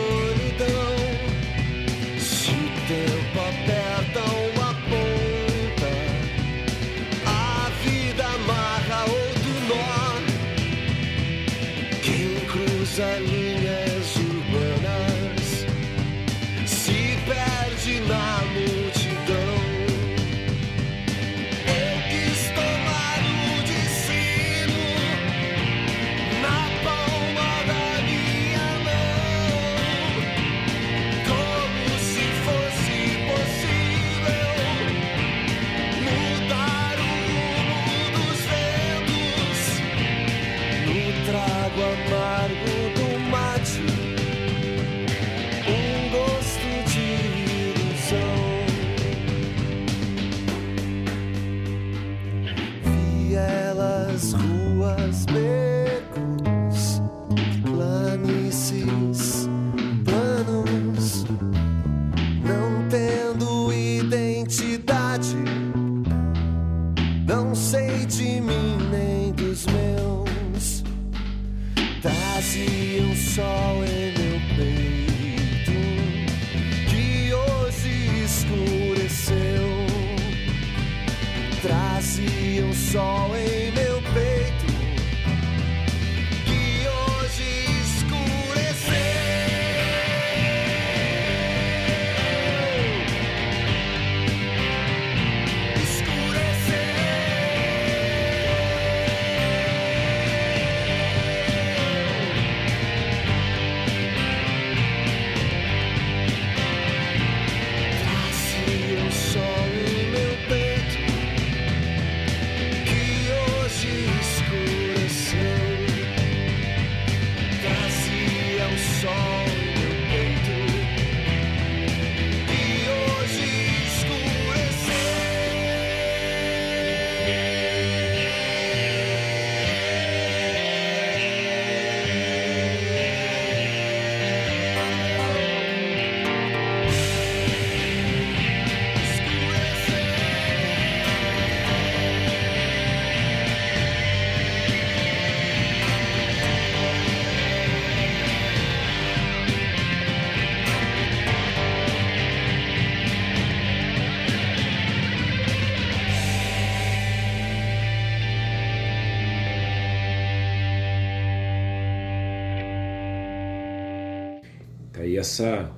Essa 165.21 165.71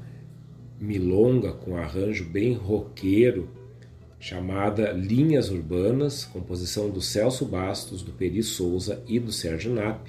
milonga 0.79 1.51
com 1.51 1.75
arranjo 1.75 2.25
bem 2.25 2.53
roqueiro, 2.53 3.49
chamada 4.19 4.91
Linhas 4.91 5.49
Urbanas, 5.49 6.25
composição 6.25 6.89
do 6.89 7.01
Celso 7.01 7.45
Bastos, 7.45 8.01
do 8.01 8.13
Peri 8.13 8.41
Souza 8.41 9.03
e 9.05 9.19
do 9.19 9.31
Sérgio 9.31 9.73
Nap, 9.73 10.07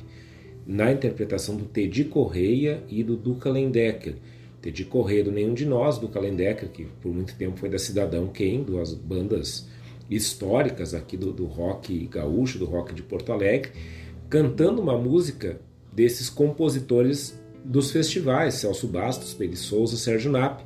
na 0.67 0.93
interpretação 0.93 1.57
do 1.57 1.65
Teddy 1.65 2.05
Correia 2.05 2.83
e 2.89 3.03
do 3.03 3.17
Duca 3.17 3.51
Lendecker. 3.51 4.15
Teddy 4.63 4.85
Correia 4.85 5.25
do 5.25 5.33
Nenhum 5.33 5.53
de 5.53 5.67
Nós, 5.67 5.99
Duca 5.99 6.19
Lendecker, 6.21 6.71
que 6.71 6.87
por 7.03 7.13
muito 7.13 7.35
tempo 7.35 7.59
foi 7.59 7.69
da 7.69 7.79
Cidadão 7.79 8.29
Quem, 8.29 8.63
duas 8.63 8.95
bandas 8.95 9.69
históricas 10.09 10.95
aqui 10.95 11.17
do, 11.17 11.33
do 11.33 11.45
rock 11.45 12.07
gaúcho, 12.07 12.59
do 12.59 12.65
rock 12.65 12.95
de 12.95 13.03
Porto 13.03 13.33
Alegre, 13.33 13.73
cantando 14.31 14.81
uma 14.81 14.97
música 14.97 15.61
desses 15.93 16.31
compositores 16.31 17.39
dos 17.65 17.91
festivais, 17.91 18.55
Celso 18.55 18.87
Bastos, 18.87 19.33
Peri 19.33 19.57
Souza, 19.57 19.97
Sérgio 19.97 20.31
Nap, 20.31 20.61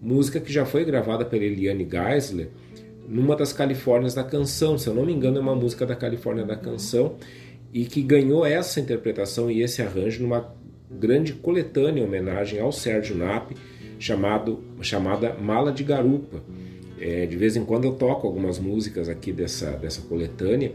música 0.00 0.38
que 0.38 0.52
já 0.52 0.64
foi 0.64 0.84
gravada 0.84 1.24
pela 1.24 1.44
Eliane 1.44 1.86
Geisler 1.90 2.50
numa 3.08 3.36
das 3.36 3.52
Califórnias 3.52 4.14
da 4.14 4.24
Canção, 4.24 4.76
se 4.78 4.88
eu 4.88 4.94
não 4.94 5.04
me 5.04 5.12
engano 5.12 5.38
é 5.38 5.40
uma 5.40 5.54
música 5.54 5.86
da 5.86 5.94
Califórnia 5.94 6.44
da 6.44 6.56
Canção, 6.56 7.16
e 7.72 7.84
que 7.84 8.02
ganhou 8.02 8.44
essa 8.44 8.80
interpretação 8.80 9.50
e 9.50 9.62
esse 9.62 9.82
arranjo 9.82 10.22
numa 10.22 10.54
grande 10.90 11.32
coletânea 11.34 12.04
homenagem 12.04 12.60
ao 12.60 12.72
Sérgio 12.72 13.16
Nap, 13.16 13.52
chamado, 13.98 14.62
chamada 14.80 15.34
Mala 15.34 15.72
de 15.72 15.84
Garupa. 15.84 16.42
É, 16.98 17.26
de 17.26 17.36
vez 17.36 17.56
em 17.56 17.64
quando 17.64 17.84
eu 17.84 17.92
toco 17.92 18.26
algumas 18.26 18.58
músicas 18.58 19.08
aqui 19.08 19.30
dessa, 19.30 19.72
dessa 19.72 20.00
coletânea, 20.02 20.72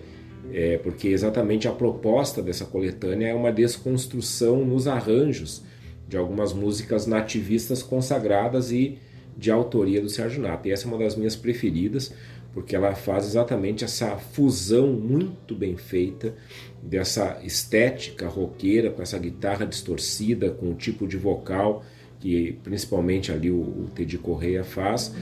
é, 0.53 0.77
porque 0.77 1.09
exatamente 1.09 1.67
a 1.67 1.71
proposta 1.71 2.41
dessa 2.41 2.65
coletânea 2.65 3.27
é 3.27 3.33
uma 3.33 3.51
desconstrução 3.51 4.65
nos 4.65 4.87
arranjos 4.87 5.63
de 6.07 6.17
algumas 6.17 6.53
músicas 6.53 7.07
nativistas 7.07 7.81
consagradas 7.81 8.71
e 8.71 8.97
de 9.37 9.49
autoria 9.49 10.01
do 10.01 10.09
Sérgio 10.09 10.41
Nata. 10.41 10.67
E 10.67 10.71
essa 10.71 10.85
é 10.85 10.87
uma 10.87 10.97
das 10.97 11.15
minhas 11.15 11.35
preferidas, 11.35 12.13
porque 12.53 12.75
ela 12.75 12.93
faz 12.93 13.25
exatamente 13.25 13.85
essa 13.85 14.17
fusão 14.17 14.87
muito 14.87 15.55
bem 15.55 15.77
feita 15.77 16.35
dessa 16.83 17.39
estética 17.43 18.27
roqueira 18.27 18.89
com 18.89 19.01
essa 19.01 19.17
guitarra 19.17 19.65
distorcida, 19.65 20.51
com 20.51 20.71
o 20.71 20.75
tipo 20.75 21.07
de 21.07 21.15
vocal 21.15 21.83
que 22.21 22.53
principalmente 22.63 23.31
ali 23.31 23.49
o, 23.49 23.59
o 23.59 23.89
Teddy 23.93 24.17
Correia 24.19 24.63
faz 24.63 25.13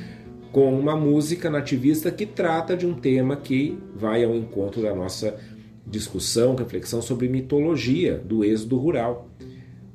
com 0.52 0.78
uma 0.78 0.96
música 0.96 1.50
nativista 1.50 2.12
que 2.12 2.26
trata 2.26 2.76
de 2.76 2.86
um 2.86 2.94
tema 2.94 3.36
que 3.36 3.78
vai 3.96 4.24
ao 4.24 4.36
encontro 4.36 4.82
da 4.82 4.96
nossa 4.96 5.40
discussão, 5.86 6.56
reflexão 6.56 7.02
sobre 7.02 7.28
mitologia 7.28 8.18
do 8.18 8.44
êxodo 8.44 8.78
rural. 8.78 9.30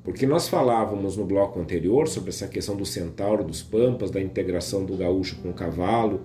Porque 0.03 0.27
nós 0.27 0.49
falávamos 0.49 1.17
no 1.17 1.25
bloco 1.25 1.59
anterior 1.59 2.07
sobre 2.07 2.29
essa 2.29 2.47
questão 2.47 2.77
do 2.77 2.85
centauro, 2.85 3.43
dos 3.43 3.63
pampas, 3.63 4.11
da 4.11 4.21
integração 4.21 4.85
do 4.85 4.97
gaúcho 4.97 5.37
com 5.37 5.49
o 5.49 5.55
cavalo, 5.55 6.23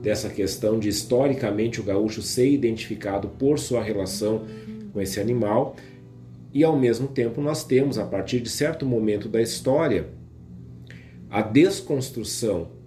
dessa 0.00 0.30
questão 0.30 0.78
de 0.78 0.88
historicamente 0.88 1.80
o 1.80 1.84
gaúcho 1.84 2.22
ser 2.22 2.50
identificado 2.50 3.28
por 3.28 3.58
sua 3.58 3.82
relação 3.82 4.46
com 4.92 5.00
esse 5.00 5.20
animal, 5.20 5.76
e 6.52 6.64
ao 6.64 6.76
mesmo 6.76 7.06
tempo 7.06 7.40
nós 7.40 7.62
temos, 7.62 7.98
a 7.98 8.04
partir 8.04 8.40
de 8.40 8.48
certo 8.48 8.86
momento 8.86 9.28
da 9.28 9.40
história, 9.40 10.08
a 11.28 11.42
desconstrução 11.42 12.79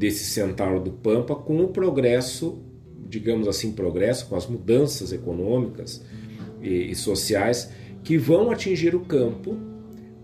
desse 0.00 0.24
centauro 0.24 0.80
do 0.80 0.92
Pampa 0.92 1.34
com 1.34 1.62
o 1.62 1.68
progresso, 1.68 2.58
digamos 3.06 3.46
assim, 3.46 3.72
progresso, 3.72 4.26
com 4.28 4.34
as 4.34 4.46
mudanças 4.46 5.12
econômicas 5.12 6.02
e, 6.62 6.90
e 6.90 6.94
sociais 6.94 7.70
que 8.02 8.16
vão 8.16 8.50
atingir 8.50 8.94
o 8.94 9.00
campo, 9.00 9.58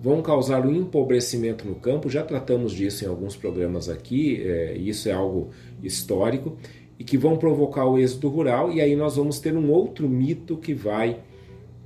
vão 0.01 0.23
causar 0.23 0.65
um 0.65 0.75
empobrecimento 0.75 1.69
no 1.69 1.75
campo. 1.75 2.09
Já 2.09 2.23
tratamos 2.23 2.73
disso 2.73 3.05
em 3.05 3.09
alguns 3.09 3.37
programas 3.37 3.91
aqui, 3.91 4.41
é, 4.43 4.79
isso 4.79 5.11
é 5.11 5.13
algo 5.13 5.51
histórico, 5.83 6.57
e 6.99 7.05
que 7.05 7.19
vão 7.19 7.37
provocar 7.37 7.85
o 7.85 7.99
êxodo 7.99 8.31
rural, 8.31 8.73
e 8.73 8.81
aí 8.81 8.97
nós 8.97 9.17
vamos 9.17 9.39
ter 9.41 9.55
um 9.55 9.71
outro 9.71 10.09
mito 10.09 10.57
que 10.57 10.73
vai, 10.73 11.21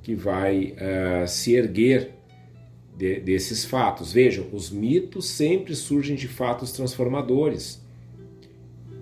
que 0.01 0.15
vai 0.15 0.77
uh, 0.77 1.27
se 1.27 1.55
erguer 1.55 2.20
de, 3.01 3.19
desses 3.19 3.65
fatos. 3.65 4.13
Vejam, 4.13 4.47
os 4.53 4.71
mitos 4.71 5.27
sempre 5.27 5.75
surgem 5.75 6.15
de 6.15 6.29
fatos 6.29 6.71
transformadores. 6.71 7.83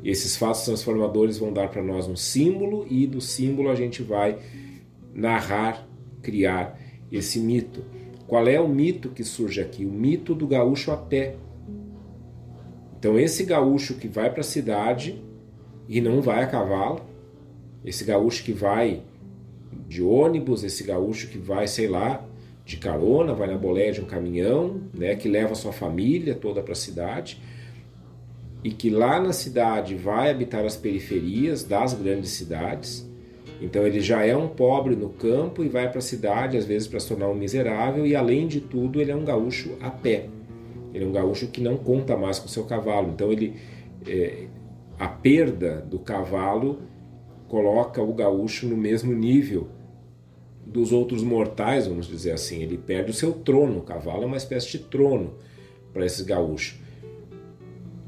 E 0.05 0.09
esses 0.09 0.37
fatos 0.37 0.65
transformadores 0.65 1.39
vão 1.39 1.53
dar 1.53 1.69
para 1.69 1.83
nós 1.83 2.07
um 2.07 2.15
símbolo, 2.15 2.87
e 2.89 3.09
do 3.09 3.21
símbolo 3.21 3.69
a 3.69 3.75
gente 3.75 4.01
vai 4.01 4.39
narrar, 5.13 5.85
criar 6.23 6.79
esse 7.11 7.41
mito. 7.41 7.85
Qual 8.29 8.47
é 8.47 8.61
o 8.61 8.69
mito 8.69 9.09
que 9.09 9.25
surge 9.25 9.61
aqui? 9.61 9.85
O 9.85 9.91
mito 9.91 10.33
do 10.33 10.47
gaúcho 10.47 10.93
a 10.93 10.97
pé. 10.97 11.35
Então, 12.97 13.19
esse 13.19 13.43
gaúcho 13.43 13.95
que 13.95 14.07
vai 14.07 14.31
para 14.31 14.43
a 14.43 14.45
cidade 14.45 15.21
e 15.89 16.01
não 16.01 16.21
vai 16.21 16.45
a 16.45 16.47
cavalo, 16.47 17.01
esse 17.85 18.05
gaúcho 18.05 18.45
que 18.45 18.53
vai 18.53 19.03
de 19.89 20.03
ônibus, 20.03 20.63
esse 20.63 20.85
gaúcho 20.85 21.29
que 21.29 21.39
vai, 21.39 21.67
sei 21.67 21.89
lá, 21.89 22.28
de 22.69 22.77
carona, 22.77 23.33
vai 23.33 23.49
na 23.49 23.57
boleia 23.57 23.91
de 23.91 24.03
um 24.03 24.05
caminhão, 24.05 24.83
né, 24.93 25.17
que 25.17 25.27
leva 25.27 25.55
sua 25.55 25.73
família 25.73 26.35
toda 26.35 26.63
para 26.63 26.73
a 26.73 26.77
cidade, 26.77 27.41
e 28.63 28.71
que 28.71 28.91
lá 28.91 29.19
na 29.19 29.33
cidade 29.33 29.95
vai 29.95 30.31
habitar 30.31 30.67
as 30.67 30.77
periferias 30.77 31.65
das 31.65 31.95
grandes 31.95 32.33
cidades. 32.33 33.09
Então 33.63 33.87
ele 33.87 34.01
já 34.01 34.23
é 34.23 34.37
um 34.37 34.49
pobre 34.49 34.95
no 34.95 35.09
campo 35.09 35.65
e 35.65 35.69
vai 35.69 35.89
para 35.89 36.01
a 36.01 36.03
cidade, 36.03 36.59
às 36.59 36.67
vezes 36.67 36.87
para 36.87 37.01
se 37.01 37.09
tornar 37.09 37.29
um 37.29 37.35
miserável, 37.35 38.07
e 38.07 38.15
além 38.15 38.47
de 38.47 38.61
tudo, 38.61 39.01
ele 39.01 39.11
é 39.11 39.17
um 39.17 39.25
gaúcho 39.25 39.75
a 39.81 39.89
pé. 39.89 40.27
Ele 40.93 41.05
é 41.05 41.07
um 41.07 41.13
gaúcho 41.13 41.47
que 41.47 41.63
não 41.63 41.79
conta 41.79 42.19
mais 42.19 42.39
com 42.39 42.49
seu 42.49 42.65
cavalo. 42.65 43.13
Então 43.15 43.33
ele 43.33 43.55
é, 44.07 44.45
a 44.99 45.09
perda 45.09 45.81
do 45.89 45.99
cavalo 45.99 46.83
coloca 47.49 48.03
o 48.03 48.13
gaúcho 48.13 48.67
no 48.67 48.77
mesmo 48.77 49.15
nível 49.15 49.69
dos 50.69 50.93
outros 50.93 51.23
mortais, 51.23 51.87
vamos 51.87 52.07
dizer 52.07 52.33
assim. 52.33 52.63
Ele 52.63 52.77
perde 52.77 53.11
o 53.11 53.15
seu 53.15 53.33
trono. 53.33 53.79
O 53.79 53.83
cavalo 53.83 54.23
é 54.23 54.27
uma 54.27 54.37
espécie 54.37 54.71
de 54.71 54.79
trono 54.79 55.35
para 55.93 56.05
esse 56.05 56.25
gaúcho. 56.25 56.77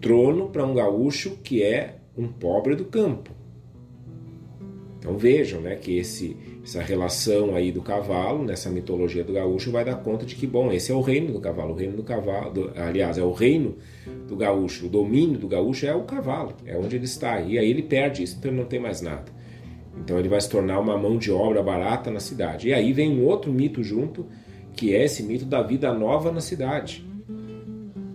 Trono 0.00 0.48
para 0.48 0.64
um 0.64 0.74
gaúcho 0.74 1.38
que 1.42 1.62
é 1.62 1.96
um 2.16 2.28
pobre 2.28 2.76
do 2.76 2.84
campo. 2.84 3.30
Então 4.98 5.16
vejam 5.16 5.62
né, 5.62 5.76
que 5.76 5.96
esse, 5.96 6.36
essa 6.62 6.82
relação 6.82 7.54
aí 7.54 7.72
do 7.72 7.80
cavalo, 7.80 8.44
nessa 8.44 8.68
mitologia 8.68 9.24
do 9.24 9.32
gaúcho, 9.32 9.70
vai 9.70 9.82
dar 9.82 9.96
conta 9.96 10.26
de 10.26 10.34
que, 10.34 10.46
bom, 10.46 10.70
esse 10.70 10.92
é 10.92 10.94
o 10.94 11.00
reino 11.00 11.32
do 11.32 11.40
cavalo. 11.40 11.72
O 11.72 11.76
reino 11.76 11.96
do 11.96 12.02
cavalo, 12.02 12.52
do, 12.52 12.72
aliás, 12.76 13.16
é 13.16 13.22
o 13.22 13.32
reino 13.32 13.76
do 14.28 14.36
gaúcho. 14.36 14.86
O 14.86 14.88
domínio 14.90 15.38
do 15.38 15.48
gaúcho 15.48 15.86
é 15.86 15.94
o 15.94 16.02
cavalo, 16.02 16.52
é 16.66 16.76
onde 16.76 16.96
ele 16.96 17.06
está. 17.06 17.40
E 17.40 17.58
aí 17.58 17.70
ele 17.70 17.82
perde 17.82 18.22
isso, 18.22 18.36
então 18.38 18.50
ele 18.50 18.60
não 18.60 18.66
tem 18.66 18.78
mais 18.78 19.00
nada. 19.00 19.39
Então 20.00 20.18
ele 20.18 20.28
vai 20.28 20.40
se 20.40 20.48
tornar 20.48 20.80
uma 20.80 20.96
mão 20.96 21.18
de 21.18 21.30
obra 21.30 21.62
barata 21.62 22.10
na 22.10 22.20
cidade. 22.20 22.68
E 22.68 22.74
aí 22.74 22.92
vem 22.92 23.10
um 23.10 23.24
outro 23.24 23.52
mito 23.52 23.82
junto, 23.82 24.26
que 24.74 24.94
é 24.94 25.04
esse 25.04 25.22
mito 25.22 25.44
da 25.44 25.62
vida 25.62 25.92
nova 25.92 26.32
na 26.32 26.40
cidade. 26.40 27.04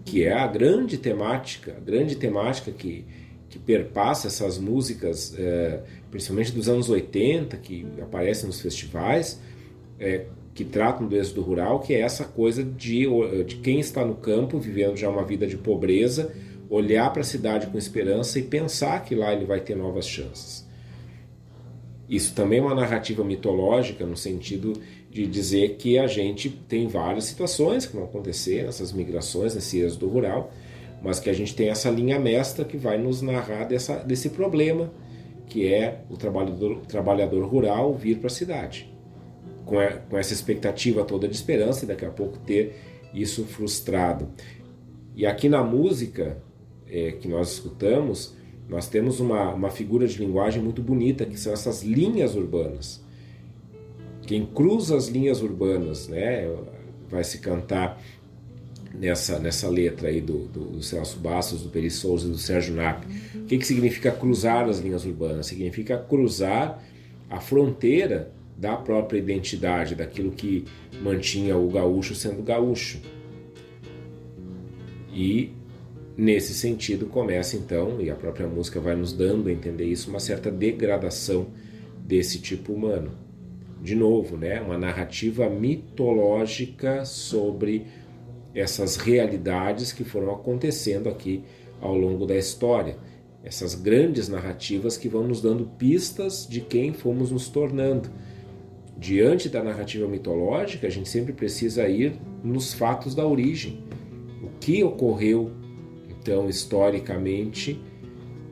Que 0.03 0.23
é 0.23 0.33
a 0.33 0.47
grande 0.47 0.97
temática, 0.97 1.75
a 1.77 1.79
grande 1.79 2.15
temática 2.15 2.71
que, 2.71 3.05
que 3.49 3.59
perpassa 3.59 4.27
essas 4.27 4.57
músicas. 4.57 5.35
É, 5.37 5.81
principalmente 6.09 6.53
dos 6.53 6.69
anos 6.69 6.89
80, 6.89 7.57
que 7.57 7.85
aparecem 8.01 8.47
nos 8.47 8.61
festivais, 8.61 9.39
é, 9.99 10.25
que 10.53 10.63
tratam 10.63 11.07
do 11.07 11.15
êxodo 11.15 11.41
rural, 11.41 11.81
que 11.81 11.93
é 11.93 11.99
essa 11.99 12.23
coisa 12.23 12.63
de, 12.63 13.05
de 13.45 13.57
quem 13.57 13.81
está 13.81 14.05
no 14.05 14.15
campo, 14.15 14.57
vivendo 14.57 14.95
já 14.95 15.09
uma 15.09 15.25
vida 15.25 15.45
de 15.45 15.57
pobreza, 15.57 16.33
olhar 16.69 17.11
para 17.11 17.21
a 17.21 17.25
cidade 17.25 17.67
com 17.67 17.77
esperança 17.77 18.39
e 18.39 18.43
pensar 18.43 19.03
que 19.03 19.13
lá 19.13 19.33
ele 19.33 19.43
vai 19.43 19.59
ter 19.59 19.75
novas 19.75 20.07
chances. 20.07 20.64
Isso 22.09 22.35
também 22.35 22.59
é 22.59 22.61
uma 22.61 22.75
narrativa 22.75 23.23
mitológica, 23.23 24.05
no 24.05 24.15
sentido 24.15 24.73
de 25.09 25.25
dizer 25.25 25.75
que 25.77 25.97
a 25.97 26.07
gente 26.07 26.49
tem 26.49 26.87
várias 26.87 27.25
situações 27.25 27.85
que 27.85 27.95
vão 27.95 28.05
acontecer 28.05 28.63
nessas 28.63 28.91
migrações, 28.91 29.55
nesse 29.55 29.79
êxodo 29.79 30.07
rural, 30.07 30.51
mas 31.01 31.19
que 31.19 31.29
a 31.29 31.33
gente 31.33 31.55
tem 31.55 31.69
essa 31.69 31.89
linha 31.89 32.19
mestra 32.19 32.65
que 32.65 32.77
vai 32.77 32.97
nos 32.97 33.21
narrar 33.21 33.63
dessa, 33.65 33.97
desse 33.97 34.29
problema 34.29 34.91
que 35.47 35.71
é 35.71 36.01
o 36.09 36.17
trabalhador, 36.17 36.81
trabalhador 36.87 37.45
rural 37.45 37.93
vir 37.93 38.17
para 38.17 38.27
a 38.27 38.31
cidade, 38.31 38.91
com, 39.63 39.79
a, 39.79 39.91
com 39.91 40.17
essa 40.17 40.33
expectativa 40.33 41.03
toda 41.03 41.27
de 41.27 41.35
esperança 41.35 41.85
e 41.85 41.87
daqui 41.87 42.05
a 42.05 42.09
pouco 42.09 42.37
ter 42.39 42.75
isso 43.13 43.45
frustrado. 43.45 44.27
E 45.15 45.25
aqui 45.25 45.47
na 45.47 45.63
música 45.63 46.37
é, 46.87 47.13
que 47.13 47.27
nós 47.27 47.53
escutamos, 47.53 48.35
nós 48.67 48.87
temos 48.87 49.19
uma, 49.19 49.53
uma 49.53 49.69
figura 49.69 50.07
de 50.07 50.17
linguagem 50.17 50.61
muito 50.61 50.81
bonita, 50.81 51.25
que 51.25 51.39
são 51.39 51.53
essas 51.53 51.83
linhas 51.83 52.35
urbanas. 52.35 53.03
Quem 54.25 54.45
cruza 54.45 54.95
as 54.97 55.07
linhas 55.07 55.41
urbanas, 55.41 56.07
né, 56.07 56.51
vai 57.09 57.23
se 57.23 57.39
cantar 57.39 58.01
nessa, 58.93 59.39
nessa 59.39 59.69
letra 59.69 60.09
aí 60.09 60.19
do, 60.19 60.47
do, 60.47 60.65
do 60.65 60.83
Celso 60.83 61.19
Bastos, 61.19 61.61
do 61.61 61.69
Peri 61.69 61.91
Souza 61.91 62.27
e 62.27 62.31
do 62.31 62.37
Sérgio 62.37 62.73
Nap. 62.73 63.03
O 63.35 63.45
que, 63.45 63.57
que 63.57 63.65
significa 63.65 64.11
cruzar 64.11 64.67
as 64.67 64.79
linhas 64.79 65.05
urbanas? 65.05 65.45
Significa 65.45 65.97
cruzar 65.97 66.83
a 67.29 67.39
fronteira 67.39 68.31
da 68.57 68.75
própria 68.75 69.19
identidade, 69.19 69.95
daquilo 69.95 70.31
que 70.31 70.65
mantinha 71.01 71.57
o 71.57 71.69
gaúcho 71.69 72.15
sendo 72.15 72.41
gaúcho. 72.41 72.99
E 75.13 75.51
nesse 76.17 76.53
sentido 76.53 77.05
começa 77.05 77.55
então, 77.55 77.99
e 78.01 78.09
a 78.09 78.15
própria 78.15 78.47
música 78.47 78.79
vai 78.79 78.95
nos 78.95 79.13
dando 79.13 79.49
a 79.49 79.51
entender 79.51 79.85
isso, 79.85 80.09
uma 80.09 80.19
certa 80.19 80.51
degradação 80.51 81.47
desse 81.99 82.39
tipo 82.39 82.73
humano. 82.73 83.11
De 83.81 83.95
novo, 83.95 84.37
né, 84.37 84.61
uma 84.61 84.77
narrativa 84.77 85.49
mitológica 85.49 87.05
sobre 87.05 87.85
essas 88.53 88.95
realidades 88.95 89.91
que 89.91 90.03
foram 90.03 90.31
acontecendo 90.31 91.09
aqui 91.09 91.43
ao 91.81 91.95
longo 91.95 92.25
da 92.25 92.35
história. 92.35 92.97
Essas 93.43 93.75
grandes 93.75 94.27
narrativas 94.27 94.97
que 94.97 95.07
vão 95.07 95.27
nos 95.27 95.41
dando 95.41 95.65
pistas 95.77 96.47
de 96.49 96.61
quem 96.61 96.93
fomos 96.93 97.31
nos 97.31 97.47
tornando. 97.47 98.09
Diante 98.97 99.49
da 99.49 99.61
narrativa 99.61 100.07
mitológica, 100.07 100.87
a 100.87 100.89
gente 100.89 101.09
sempre 101.09 101.33
precisa 101.33 101.87
ir 101.87 102.13
nos 102.43 102.73
fatos 102.73 103.13
da 103.13 103.27
origem. 103.27 103.83
O 104.41 104.47
que 104.59 104.83
ocorreu, 104.83 105.51
então, 106.25 106.49
historicamente, 106.49 107.79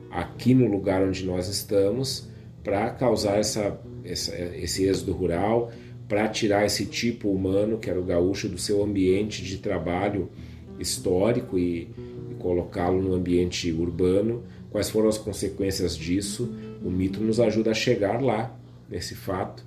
aqui 0.08 0.54
no 0.54 0.68
lugar 0.68 1.02
onde 1.02 1.26
nós 1.26 1.48
estamos, 1.48 2.28
para 2.62 2.88
causar 2.90 3.36
essa, 3.36 3.80
essa, 4.04 4.32
esse 4.36 4.84
êxodo 4.84 5.10
rural, 5.10 5.72
para 6.06 6.28
tirar 6.28 6.64
esse 6.64 6.86
tipo 6.86 7.28
humano, 7.28 7.76
que 7.76 7.90
era 7.90 7.98
o 7.98 8.04
gaúcho, 8.04 8.48
do 8.48 8.58
seu 8.58 8.80
ambiente 8.80 9.42
de 9.42 9.58
trabalho 9.58 10.30
histórico 10.78 11.58
e, 11.58 11.88
e 12.30 12.34
colocá-lo 12.38 13.02
no 13.02 13.12
ambiente 13.12 13.72
urbano. 13.72 14.44
Quais 14.70 14.88
foram 14.88 15.08
as 15.08 15.18
consequências 15.18 15.96
disso? 15.96 16.54
O 16.80 16.88
mito 16.88 17.20
nos 17.20 17.40
ajuda 17.40 17.72
a 17.72 17.74
chegar 17.74 18.22
lá, 18.22 18.56
nesse 18.88 19.16
fato, 19.16 19.66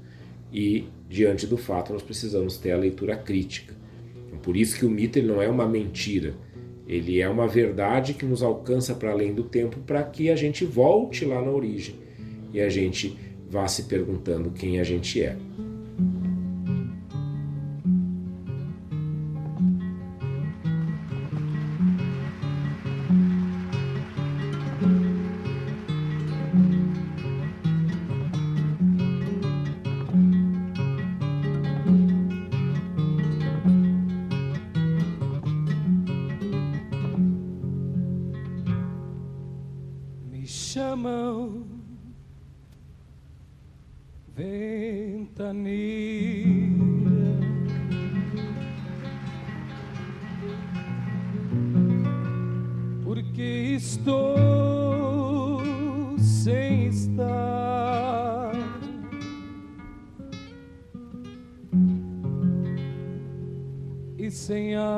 e 0.54 0.86
diante 1.10 1.46
do 1.46 1.58
fato 1.58 1.92
nós 1.92 2.04
precisamos 2.04 2.56
ter 2.56 2.72
a 2.72 2.78
leitura 2.78 3.18
crítica. 3.18 3.76
Por 4.42 4.56
isso 4.56 4.78
que 4.80 4.86
o 4.86 4.90
mito 4.90 5.20
ele 5.20 5.28
não 5.28 5.42
é 5.42 5.50
uma 5.50 5.68
mentira, 5.68 6.36
ele 6.88 7.20
é 7.20 7.28
uma 7.28 7.48
verdade 7.48 8.14
que 8.14 8.26
nos 8.26 8.42
alcança 8.42 8.96
para 8.96 9.12
além 9.12 9.34
do 9.34 9.44
tempo 9.44 9.80
para 9.86 10.02
que 10.04 10.30
a 10.30 10.36
gente 10.36 10.64
volte 10.64 11.26
lá 11.26 11.42
na 11.42 11.52
origem 11.52 11.96
e 12.54 12.62
a 12.62 12.70
gente 12.70 13.18
vá 13.50 13.68
se 13.68 13.84
perguntando 13.84 14.52
quem 14.52 14.80
a 14.80 14.84
gente 14.84 15.22
é. 15.22 15.36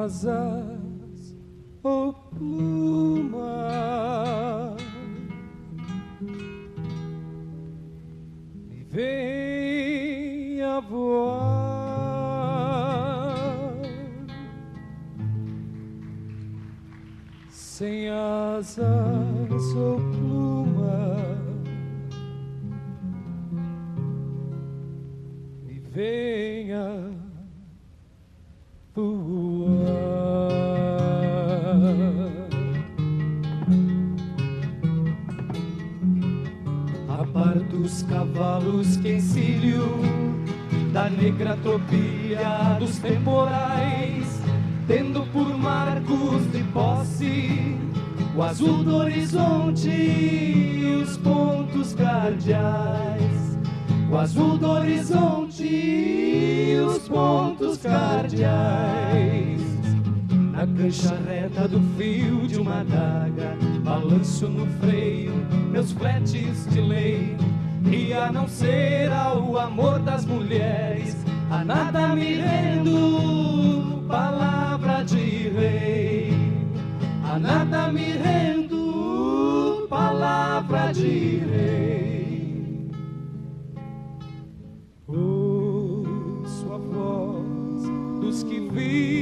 casa. 0.10 0.49
A 37.08 37.26
par 37.34 37.60
dos 37.70 38.04
cavalos 38.04 38.98
que 38.98 39.14
encilho 39.14 39.86
da 40.92 41.10
negra 41.10 41.56
tropia 41.58 42.78
dos 42.80 42.98
temporais, 43.00 44.42
tendo 44.88 45.22
por 45.32 45.56
marcos 45.58 46.52
de 46.52 46.64
posse 46.74 47.78
o 48.36 48.42
azul 48.42 48.84
do 48.84 48.96
horizonte 48.96 49.90
e 49.90 51.02
os 51.04 51.18
pontos 51.18 51.94
cardeais. 51.94 53.60
O 54.10 54.18
azul 54.18 54.58
do 54.58 54.68
horizonte 54.70 55.68
e 55.68 56.80
os 56.80 57.08
pontos 57.08 57.78
cardeais. 57.78 59.09
Na 60.60 60.68
cancha 60.68 61.16
reta 61.26 61.70
do 61.70 61.80
fio 61.96 62.46
de 62.46 62.60
uma 62.60 62.82
adaga, 62.82 63.56
balanço 63.82 64.50
no 64.50 64.68
freio, 64.82 65.32
meus 65.72 65.94
fletes 65.94 66.68
de 66.70 66.82
lei. 66.82 67.38
E 67.90 68.12
a 68.12 68.30
não 68.30 68.46
ser 68.46 69.10
ao 69.10 69.58
amor 69.58 70.00
das 70.00 70.26
mulheres, 70.26 71.16
a 71.50 71.64
nada 71.64 72.14
me 72.14 72.34
rendo, 72.34 74.04
palavra 74.06 75.02
de 75.04 75.48
rei. 75.48 76.34
A 77.24 77.40
nada 77.40 77.90
me 77.90 78.12
rendo, 78.12 79.88
palavra 79.90 80.92
de 80.92 81.38
rei. 81.38 82.92
Ouço 85.08 86.44
sua 86.46 86.78
voz 86.78 87.90
dos 88.20 88.44
que 88.44 88.60
vivem 88.60 89.19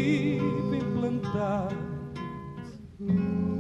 plantados 1.38 1.78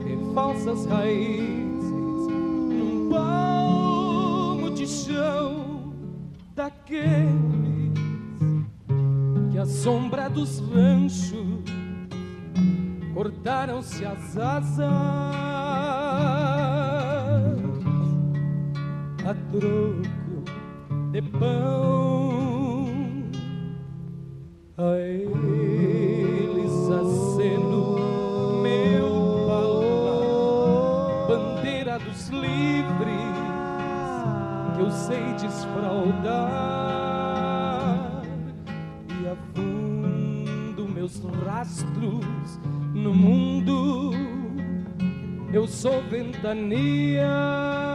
em 0.05 0.33
falsas 0.33 0.85
raízes 0.87 1.91
num 2.31 3.09
palmo 3.09 4.71
de 4.71 4.87
chão 4.87 5.93
daqueles 6.55 7.27
que 9.51 9.59
a 9.59 9.65
sombra 9.65 10.27
dos 10.29 10.59
ranchos 10.59 11.63
cortaram-se 13.13 14.05
as 14.05 14.37
asas 14.37 14.87
a 19.25 19.33
troco 19.51 20.43
de 21.11 21.21
pão. 21.21 22.87
A 24.77 25.86
sei 35.07 35.33
desfraudar 35.35 36.43
e 39.09 39.27
afundo 39.29 40.85
meus 40.89 41.23
rastros 41.45 42.59
no 42.93 43.13
mundo. 43.13 44.11
Eu 45.53 45.65
sou 45.65 46.03
ventania. 46.03 47.25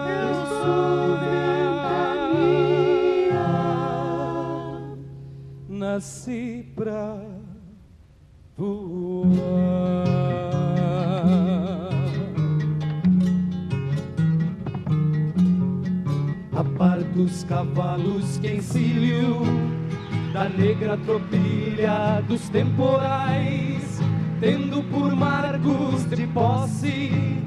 Eu 0.09 0.35
sou 0.65 1.19
ventania. 1.19 2.63
Nasci 5.69 6.67
pra 6.75 7.21
voar. 8.57 10.02
Dos 17.15 17.45
cavalos 17.45 18.39
que 18.39 18.55
encilho 18.55 19.41
da 20.33 20.49
negra 20.49 20.97
tropilha 20.99 22.23
dos 22.27 22.49
temporais 22.49 24.01
tendo 24.41 24.83
por 24.91 25.15
marcos 25.15 26.05
de 26.11 26.27
posse 26.27 27.43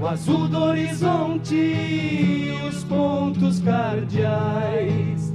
o 0.00 0.06
azul 0.06 0.48
do 0.48 0.62
horizonte 0.62 1.54
e 1.54 2.58
os 2.66 2.82
pontos 2.84 3.60
cardeais. 3.60 5.30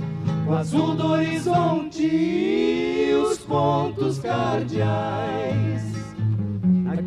O 0.48 0.54
azul 0.54 0.96
do 0.96 1.12
horizonte 1.12 2.04
e 2.04 3.14
os 3.14 3.38
pontos 3.38 4.18
cardeais. 4.18 5.95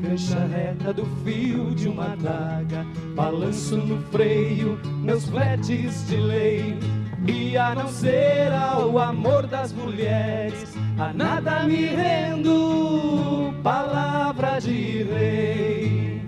A 0.08 0.10
cancha 0.10 0.38
reta 0.46 0.90
do 0.90 1.04
fio 1.22 1.74
de 1.74 1.86
uma 1.86 2.14
adaga, 2.14 2.86
balanço 3.14 3.76
no 3.76 4.00
freio, 4.04 4.80
meus 5.02 5.28
fletes 5.28 6.08
de 6.08 6.16
lei. 6.16 6.78
E 7.26 7.58
a 7.58 7.74
não 7.74 7.88
ser 7.88 8.50
ao 8.50 8.98
amor 8.98 9.46
das 9.46 9.70
mulheres, 9.70 10.74
a 10.98 11.12
nada 11.12 11.64
me 11.64 11.84
rendo, 11.88 13.52
palavra 13.62 14.58
de 14.58 15.02
rei. 15.02 16.22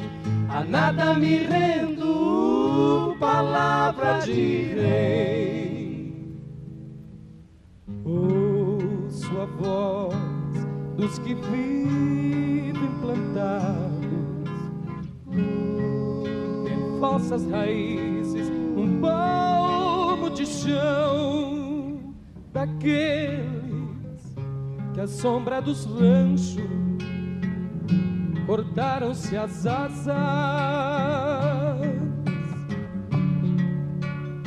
A 0.51 0.63
nada 0.63 1.15
me 1.15 1.39
rendo, 1.39 3.17
palavra 3.19 4.19
de 4.19 4.75
rei. 4.75 6.15
Ouço 8.05 9.41
a 9.41 9.47
voz 9.47 10.15
dos 10.99 11.19
que 11.21 11.35
vivem 11.35 12.70
plantados 13.11 13.91
em 15.33 17.01
falsas 17.01 17.45
raízes, 17.51 18.49
um 18.77 19.01
palmo 19.01 20.31
de 20.31 20.47
chão 20.47 22.15
daqueles 22.53 23.49
que 24.95 25.01
a 25.01 25.07
sombra 25.07 25.61
dos 25.61 25.85
ranchos 25.87 26.63
cortaram-se 28.47 29.37
as 29.37 29.67
asas 29.67 30.17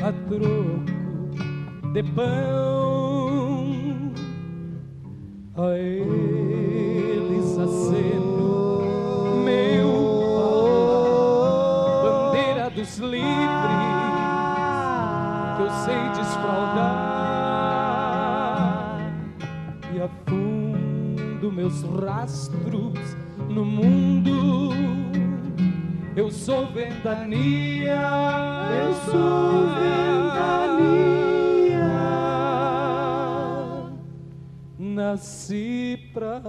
a 0.02 0.12
troco 0.28 0.84
de 1.94 2.04
pão. 2.04 3.74
A 5.56 5.78
eles 5.78 7.58
aceno 7.60 8.33
meus 21.64 21.82
rastros 21.84 23.16
no 23.48 23.64
mundo. 23.64 24.74
Eu 26.14 26.30
sou 26.30 26.68
ventania, 26.68 28.02
eu 28.86 28.94
sou 29.06 29.68
ventania. 29.70 30.84
Nasci 34.78 36.12
pra 36.14 36.42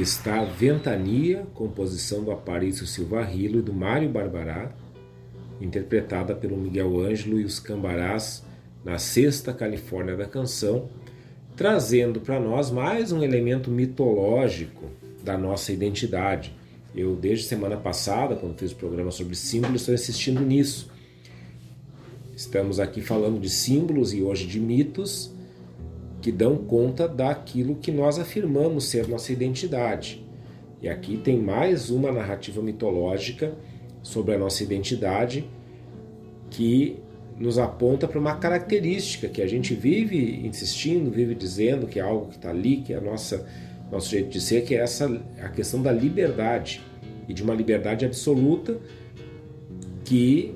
está 0.00 0.44
Ventania, 0.44 1.46
composição 1.54 2.24
do 2.24 2.30
Aparício 2.30 2.86
Silva 2.86 3.22
Rilo 3.22 3.58
e 3.58 3.62
do 3.62 3.72
Mário 3.72 4.08
Barbará, 4.08 4.72
interpretada 5.60 6.34
pelo 6.34 6.56
Miguel 6.56 7.00
Ângelo 7.00 7.38
e 7.38 7.44
os 7.44 7.60
Cambarás 7.60 8.42
na 8.84 8.98
Sexta 8.98 9.52
Califórnia 9.52 10.16
da 10.16 10.24
Canção, 10.24 10.88
trazendo 11.54 12.20
para 12.20 12.40
nós 12.40 12.70
mais 12.70 13.12
um 13.12 13.22
elemento 13.22 13.70
mitológico 13.70 14.86
da 15.22 15.36
nossa 15.36 15.72
identidade. 15.72 16.54
Eu, 16.94 17.14
desde 17.14 17.44
semana 17.44 17.76
passada, 17.76 18.34
quando 18.34 18.58
fiz 18.58 18.72
o 18.72 18.76
programa 18.76 19.10
sobre 19.10 19.34
símbolos, 19.36 19.82
estou 19.82 19.94
insistindo 19.94 20.40
nisso. 20.40 20.90
Estamos 22.34 22.80
aqui 22.80 23.02
falando 23.02 23.38
de 23.38 23.50
símbolos 23.50 24.14
e 24.14 24.22
hoje 24.22 24.46
de 24.46 24.58
mitos 24.58 25.30
que 26.20 26.30
dão 26.30 26.56
conta 26.56 27.08
daquilo 27.08 27.76
que 27.76 27.90
nós 27.90 28.18
afirmamos 28.18 28.84
ser 28.84 29.08
nossa 29.08 29.32
identidade. 29.32 30.24
E 30.82 30.88
aqui 30.88 31.16
tem 31.16 31.38
mais 31.38 31.90
uma 31.90 32.12
narrativa 32.12 32.62
mitológica 32.62 33.54
sobre 34.02 34.34
a 34.34 34.38
nossa 34.38 34.62
identidade 34.62 35.48
que 36.50 36.98
nos 37.38 37.58
aponta 37.58 38.06
para 38.06 38.18
uma 38.18 38.36
característica 38.36 39.28
que 39.28 39.40
a 39.40 39.46
gente 39.46 39.74
vive 39.74 40.46
insistindo, 40.46 41.10
vive 41.10 41.34
dizendo 41.34 41.86
que 41.86 41.98
é 41.98 42.02
algo 42.02 42.26
que 42.26 42.36
está 42.36 42.50
ali, 42.50 42.78
que 42.78 42.92
é 42.92 42.96
a 42.96 43.00
nossa 43.00 43.46
nosso 43.90 44.10
jeito 44.10 44.30
de 44.30 44.40
ser, 44.40 44.62
que 44.62 44.74
é 44.74 44.78
essa 44.78 45.20
a 45.42 45.48
questão 45.48 45.82
da 45.82 45.90
liberdade 45.90 46.80
e 47.28 47.34
de 47.34 47.42
uma 47.42 47.54
liberdade 47.54 48.04
absoluta 48.04 48.78
que 50.04 50.54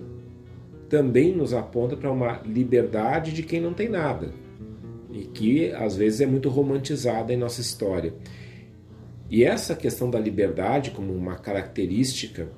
também 0.88 1.34
nos 1.34 1.52
aponta 1.52 1.96
para 1.96 2.12
uma 2.12 2.40
liberdade 2.44 3.32
de 3.32 3.42
quem 3.42 3.60
não 3.60 3.74
tem 3.74 3.88
nada 3.88 4.43
e 5.14 5.26
que 5.26 5.70
às 5.72 5.96
vezes 5.96 6.20
é 6.20 6.26
muito 6.26 6.48
romantizada 6.48 7.32
em 7.32 7.36
nossa 7.36 7.60
história. 7.60 8.12
E 9.30 9.44
essa 9.44 9.76
questão 9.76 10.10
da 10.10 10.18
liberdade 10.18 10.90
como 10.90 11.14
uma 11.14 11.36
característica 11.36 12.48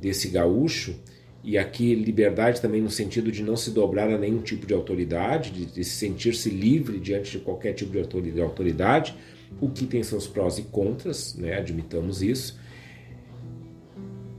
desse 0.00 0.28
gaúcho, 0.28 0.98
e 1.44 1.58
aqui 1.58 1.94
liberdade 1.94 2.60
também 2.60 2.80
no 2.80 2.90
sentido 2.90 3.30
de 3.30 3.42
não 3.42 3.56
se 3.56 3.70
dobrar 3.70 4.10
a 4.10 4.18
nenhum 4.18 4.40
tipo 4.40 4.66
de 4.66 4.72
autoridade, 4.72 5.50
de, 5.50 5.66
de 5.66 5.84
sentir-se 5.84 6.48
livre 6.48 6.98
diante 6.98 7.32
de 7.32 7.38
qualquer 7.38 7.74
tipo 7.74 7.92
de 7.92 8.40
autoridade, 8.40 9.14
o 9.60 9.68
que 9.68 9.86
tem 9.86 10.02
seus 10.02 10.26
prós 10.26 10.58
e 10.58 10.62
contras, 10.62 11.34
né? 11.36 11.56
admitamos 11.58 12.22
isso. 12.22 12.58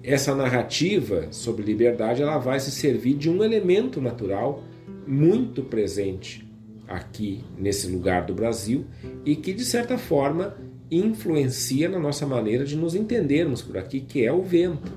Essa 0.03 0.33
narrativa 0.33 1.27
sobre 1.31 1.63
liberdade 1.63 2.21
ela 2.21 2.37
vai 2.39 2.59
se 2.59 2.71
servir 2.71 3.13
de 3.13 3.29
um 3.29 3.43
elemento 3.43 4.01
natural 4.01 4.63
muito 5.07 5.63
presente 5.63 6.48
aqui 6.89 7.43
nesse 7.57 7.87
lugar 7.87 8.25
do 8.25 8.33
Brasil 8.33 8.85
e 9.23 9.35
que 9.35 9.53
de 9.53 9.63
certa 9.63 9.97
forma 9.97 10.57
influencia 10.91 11.87
na 11.87 11.99
nossa 11.99 12.25
maneira 12.25 12.65
de 12.65 12.75
nos 12.75 12.95
entendermos 12.95 13.61
por 13.61 13.77
aqui, 13.77 13.99
que 14.01 14.25
é 14.25 14.33
o 14.33 14.41
vento. 14.41 14.91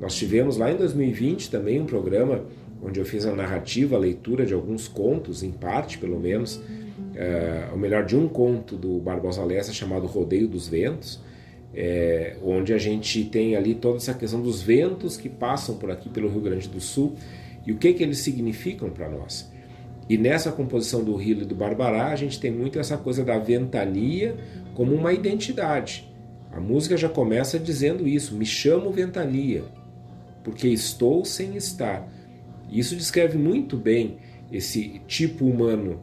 Nós 0.00 0.14
tivemos 0.14 0.56
lá 0.56 0.70
em 0.70 0.76
2020 0.76 1.50
também 1.50 1.80
um 1.80 1.86
programa 1.86 2.44
onde 2.82 3.00
eu 3.00 3.04
fiz 3.04 3.24
a 3.24 3.34
narrativa, 3.34 3.96
a 3.96 3.98
leitura 3.98 4.44
de 4.44 4.52
alguns 4.52 4.86
contos, 4.86 5.42
em 5.42 5.50
parte 5.50 5.98
pelo 5.98 6.20
menos, 6.20 6.60
é, 7.14 7.68
ou 7.72 7.78
melhor, 7.78 8.04
de 8.04 8.14
um 8.14 8.28
conto 8.28 8.76
do 8.76 8.98
Barbosa 8.98 9.42
Lessa 9.42 9.72
chamado 9.72 10.06
Rodeio 10.06 10.46
dos 10.46 10.68
Ventos, 10.68 11.20
é, 11.74 12.36
onde 12.44 12.72
a 12.72 12.78
gente 12.78 13.24
tem 13.24 13.56
ali 13.56 13.74
toda 13.74 13.96
essa 13.96 14.14
questão 14.14 14.40
dos 14.40 14.62
ventos 14.62 15.16
que 15.16 15.28
passam 15.28 15.76
por 15.76 15.90
aqui 15.90 16.08
pelo 16.08 16.28
Rio 16.28 16.40
Grande 16.40 16.68
do 16.68 16.80
Sul 16.80 17.14
e 17.66 17.72
o 17.72 17.78
que, 17.78 17.94
que 17.94 18.02
eles 18.02 18.18
significam 18.18 18.90
para 18.90 19.08
nós. 19.08 19.50
E 20.08 20.18
nessa 20.18 20.52
composição 20.52 21.02
do 21.02 21.14
Rio 21.16 21.42
e 21.42 21.44
do 21.44 21.54
Barbará, 21.54 22.08
a 22.08 22.16
gente 22.16 22.38
tem 22.38 22.50
muito 22.50 22.78
essa 22.78 22.96
coisa 22.96 23.24
da 23.24 23.38
ventania 23.38 24.36
como 24.74 24.94
uma 24.94 25.12
identidade. 25.12 26.12
A 26.52 26.60
música 26.60 26.96
já 26.96 27.08
começa 27.08 27.58
dizendo 27.58 28.06
isso: 28.06 28.34
me 28.34 28.44
chamo 28.44 28.90
ventania, 28.90 29.64
porque 30.42 30.68
estou 30.68 31.24
sem 31.24 31.56
estar. 31.56 32.08
Isso 32.70 32.94
descreve 32.96 33.38
muito 33.38 33.76
bem 33.76 34.18
esse 34.52 35.00
tipo 35.06 35.46
humano 35.46 36.00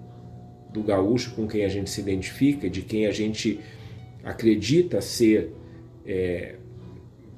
do 0.73 0.81
gaúcho 0.81 1.35
com 1.35 1.47
quem 1.47 1.63
a 1.63 1.69
gente 1.69 1.89
se 1.89 2.01
identifica, 2.01 2.69
de 2.69 2.81
quem 2.81 3.05
a 3.05 3.11
gente 3.11 3.59
acredita 4.23 5.01
ser 5.01 5.53
é, 6.05 6.55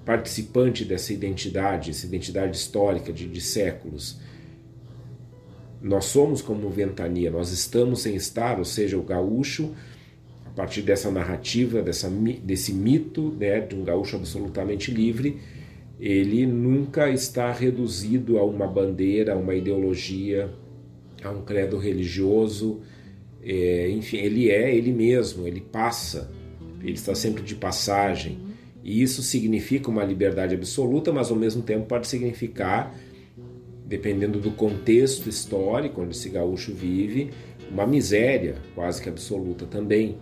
participante 0.06 0.86
dessa 0.86 1.14
identidade, 1.14 1.92
essa 1.92 2.06
identidade 2.06 2.56
histórica 2.56 3.12
de, 3.12 3.28
de 3.28 3.42
séculos. 3.42 4.20
Nós 5.84 6.06
somos 6.06 6.42
como 6.42 6.70
ventania, 6.70 7.30
nós 7.30 7.52
estamos 7.52 8.04
sem 8.04 8.16
estar, 8.16 8.58
ou 8.58 8.64
seja, 8.64 8.98
o 8.98 9.04
gaúcho, 9.04 9.74
a 10.46 10.50
partir 10.52 10.82
dessa 10.82 11.12
narrativa, 11.12 11.82
dessa, 11.82 12.10
desse 12.42 12.72
mito 12.74 13.36
né, 13.38 13.60
de 13.60 13.76
um 13.76 13.84
gaúcho 13.84 14.16
absolutamente 14.16 14.90
livre, 14.92 15.42
ele 16.00 16.46
nunca 16.46 17.10
está 17.10 17.52
reduzido 17.52 18.38
a 18.40 18.46
uma 18.46 18.66
bandeira, 18.66 19.34
a 19.34 19.36
uma 19.36 19.54
ideologia, 19.56 20.50
a 21.22 21.30
um 21.32 21.42
credo 21.42 21.78
religioso. 21.78 22.80
É, 23.44 23.90
enfim, 23.90 24.18
ele 24.18 24.50
é 24.50 24.74
ele 24.74 24.94
mesmo, 24.94 25.46
ele 25.46 25.60
passa, 25.60 26.32
ele 26.82 26.94
está 26.94 27.14
sempre 27.14 27.44
de 27.44 27.56
passagem. 27.56 28.40
E 28.82 29.02
isso 29.02 29.22
significa 29.22 29.90
uma 29.90 30.04
liberdade 30.04 30.56
absoluta, 30.56 31.12
mas 31.12 31.30
ao 31.30 31.36
mesmo 31.36 31.62
tempo 31.62 31.88
pode 31.88 32.08
significar 32.08 32.96
dependendo 33.86 34.40
do 34.40 34.52
contexto 34.52 35.28
histórico 35.28 36.02
onde 36.02 36.16
esse 36.16 36.30
gaúcho 36.30 36.74
vive, 36.74 37.32
uma 37.70 37.86
miséria 37.86 38.56
quase 38.76 39.02
que 39.02 39.10
absoluta 39.10 39.66
também. 39.66 40.18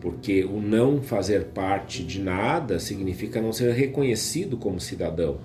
Porque 0.00 0.44
o 0.44 0.60
não 0.60 1.00
fazer 1.00 1.46
parte 1.46 2.04
de 2.04 2.20
nada 2.20 2.78
significa 2.78 3.40
não 3.40 3.52
ser 3.52 3.72
reconhecido 3.72 4.56
como 4.56 4.78
cidadão, 4.78 5.38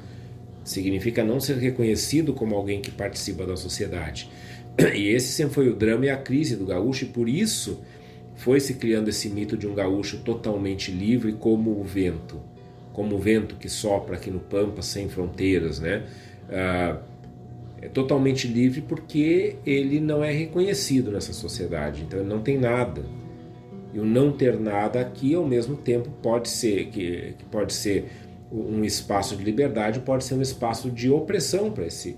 significa 0.64 1.24
não 1.24 1.40
ser 1.40 1.58
reconhecido 1.58 2.34
como 2.34 2.56
alguém 2.56 2.82
que 2.82 2.92
participa 2.92 3.46
da 3.46 3.56
sociedade. 3.56 4.30
E 4.96 5.10
esse 5.10 5.30
sempre 5.30 5.56
foi 5.56 5.70
o 5.70 5.76
drama 5.76 6.06
e 6.06 6.10
a 6.10 6.18
crise 6.18 6.56
do 6.56 6.66
gaúcho, 6.66 7.06
e 7.06 7.08
por 7.08 7.28
isso 7.28 7.82
foi 8.36 8.60
se 8.60 8.76
criando 8.76 9.10
esse 9.10 9.30
mito 9.30 9.58
de 9.58 9.68
um 9.68 9.74
gaúcho 9.74 10.20
totalmente 10.20 10.92
livre 10.92 11.34
como 11.34 11.72
o 11.72 11.84
vento, 11.84 12.40
como 12.94 13.16
o 13.16 13.20
vento 13.20 13.56
que 13.56 13.68
sopra 13.68 14.16
aqui 14.16 14.32
no 14.32 14.40
Pampa 14.40 14.82
sem 14.82 15.10
fronteiras, 15.10 15.80
né? 15.80 16.06
Ah, 16.50 17.00
é 17.82 17.88
totalmente 17.88 18.48
livre 18.48 18.82
porque 18.82 19.56
ele 19.66 20.00
não 20.00 20.24
é 20.24 20.32
reconhecido 20.32 21.12
nessa 21.12 21.34
sociedade, 21.34 22.04
então 22.04 22.20
ele 22.20 22.28
não 22.28 22.42
tem 22.42 22.58
nada. 22.58 23.04
E 23.94 24.00
o 24.00 24.06
não 24.06 24.32
ter 24.32 24.60
nada 24.60 25.00
aqui, 25.00 25.34
ao 25.34 25.46
mesmo 25.46 25.76
tempo, 25.76 26.10
pode 26.22 26.50
ser 26.50 26.88
que, 26.88 27.36
que 27.38 27.46
pode 27.46 27.74
ser 27.74 28.06
um 28.52 28.84
espaço 28.84 29.36
de 29.36 29.44
liberdade, 29.44 30.00
pode 30.00 30.24
ser 30.24 30.36
um 30.36 30.42
espaço 30.42 30.92
de 30.92 31.10
opressão 31.10 31.72
para 31.72 31.86
esse, 31.86 32.18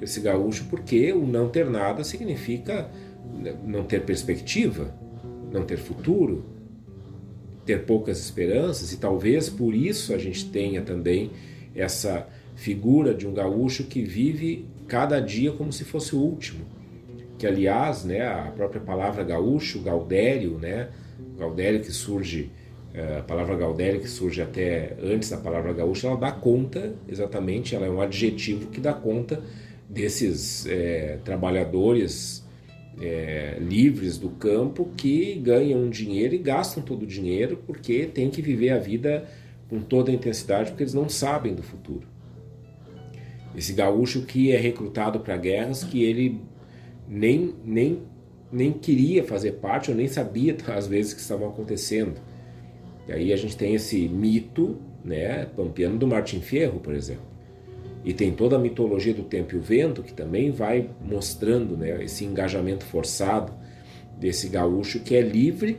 esse 0.00 0.20
gaúcho, 0.20 0.66
porque 0.68 1.12
o 1.12 1.26
não 1.26 1.48
ter 1.48 1.68
nada 1.68 2.02
significa 2.02 2.90
não 3.64 3.84
ter 3.84 4.02
perspectiva, 4.02 4.94
não 5.52 5.64
ter 5.64 5.76
futuro, 5.76 6.44
ter 7.64 7.84
poucas 7.84 8.18
esperanças, 8.18 8.92
e 8.92 8.96
talvez 8.96 9.48
por 9.48 9.74
isso 9.74 10.12
a 10.12 10.18
gente 10.18 10.50
tenha 10.50 10.82
também 10.82 11.30
essa 11.74 12.26
figura 12.54 13.14
de 13.14 13.26
um 13.26 13.32
gaúcho 13.32 13.84
que 13.84 14.02
vive 14.02 14.66
cada 14.88 15.20
dia 15.20 15.52
como 15.52 15.72
se 15.72 15.84
fosse 15.84 16.14
o 16.14 16.18
último. 16.18 16.64
Que 17.38 17.46
aliás, 17.46 18.04
né, 18.04 18.26
a 18.26 18.52
própria 18.54 18.80
palavra 18.80 19.24
gaúcho, 19.24 19.80
gaudério, 19.80 20.58
né, 20.58 20.88
gaudério 21.38 21.80
que 21.80 21.90
surge, 21.90 22.50
eh, 22.94 23.18
a 23.18 23.22
palavra 23.22 23.56
gaudério 23.56 24.00
que 24.00 24.08
surge 24.08 24.40
até 24.40 24.96
antes 25.02 25.30
da 25.30 25.38
palavra 25.38 25.72
gaúcho, 25.72 26.06
ela 26.06 26.16
dá 26.16 26.30
conta, 26.30 26.94
exatamente, 27.08 27.74
ela 27.74 27.86
é 27.86 27.90
um 27.90 28.00
adjetivo 28.00 28.68
que 28.68 28.80
dá 28.80 28.92
conta 28.92 29.42
desses 29.88 30.66
é, 30.66 31.18
trabalhadores 31.24 32.42
é, 33.00 33.58
livres 33.60 34.18
do 34.18 34.30
campo 34.30 34.88
que 34.96 35.34
ganham 35.34 35.88
dinheiro 35.90 36.34
e 36.34 36.38
gastam 36.38 36.82
todo 36.82 37.02
o 37.02 37.06
dinheiro 37.06 37.62
porque 37.66 38.06
têm 38.06 38.30
que 38.30 38.40
viver 38.40 38.70
a 38.70 38.78
vida 38.78 39.28
com 39.68 39.80
toda 39.80 40.10
a 40.10 40.14
intensidade 40.14 40.70
porque 40.70 40.82
eles 40.82 40.94
não 40.94 41.08
sabem 41.08 41.54
do 41.54 41.62
futuro. 41.62 42.06
Esse 43.56 43.72
gaúcho 43.72 44.22
que 44.22 44.52
é 44.52 44.56
recrutado 44.56 45.20
para 45.20 45.36
guerras 45.36 45.84
que 45.84 46.02
ele 46.02 46.40
nem, 47.08 47.54
nem, 47.64 48.02
nem 48.50 48.72
queria 48.72 49.24
fazer 49.24 49.52
parte 49.52 49.90
ou 49.90 49.96
nem 49.96 50.08
sabia 50.08 50.56
às 50.74 50.86
vezes 50.86 51.12
que 51.12 51.20
estavam 51.20 51.48
acontecendo. 51.48 52.20
E 53.06 53.12
aí 53.12 53.32
a 53.32 53.36
gente 53.36 53.56
tem 53.56 53.74
esse 53.74 54.08
mito, 54.08 54.78
né, 55.04 55.46
pampiano 55.56 55.98
do 55.98 56.06
Martin 56.06 56.40
Fierro, 56.40 56.78
por 56.80 56.94
exemplo. 56.94 57.32
E 58.04 58.12
tem 58.12 58.32
toda 58.32 58.56
a 58.56 58.58
mitologia 58.58 59.14
do 59.14 59.22
tempo 59.22 59.54
e 59.54 59.58
o 59.58 59.60
vento 59.60 60.02
que 60.02 60.12
também 60.12 60.50
vai 60.50 60.88
mostrando, 61.04 61.76
né, 61.76 62.02
esse 62.02 62.24
engajamento 62.24 62.84
forçado 62.84 63.52
desse 64.18 64.48
gaúcho 64.48 65.00
que 65.00 65.14
é 65.14 65.20
livre 65.20 65.78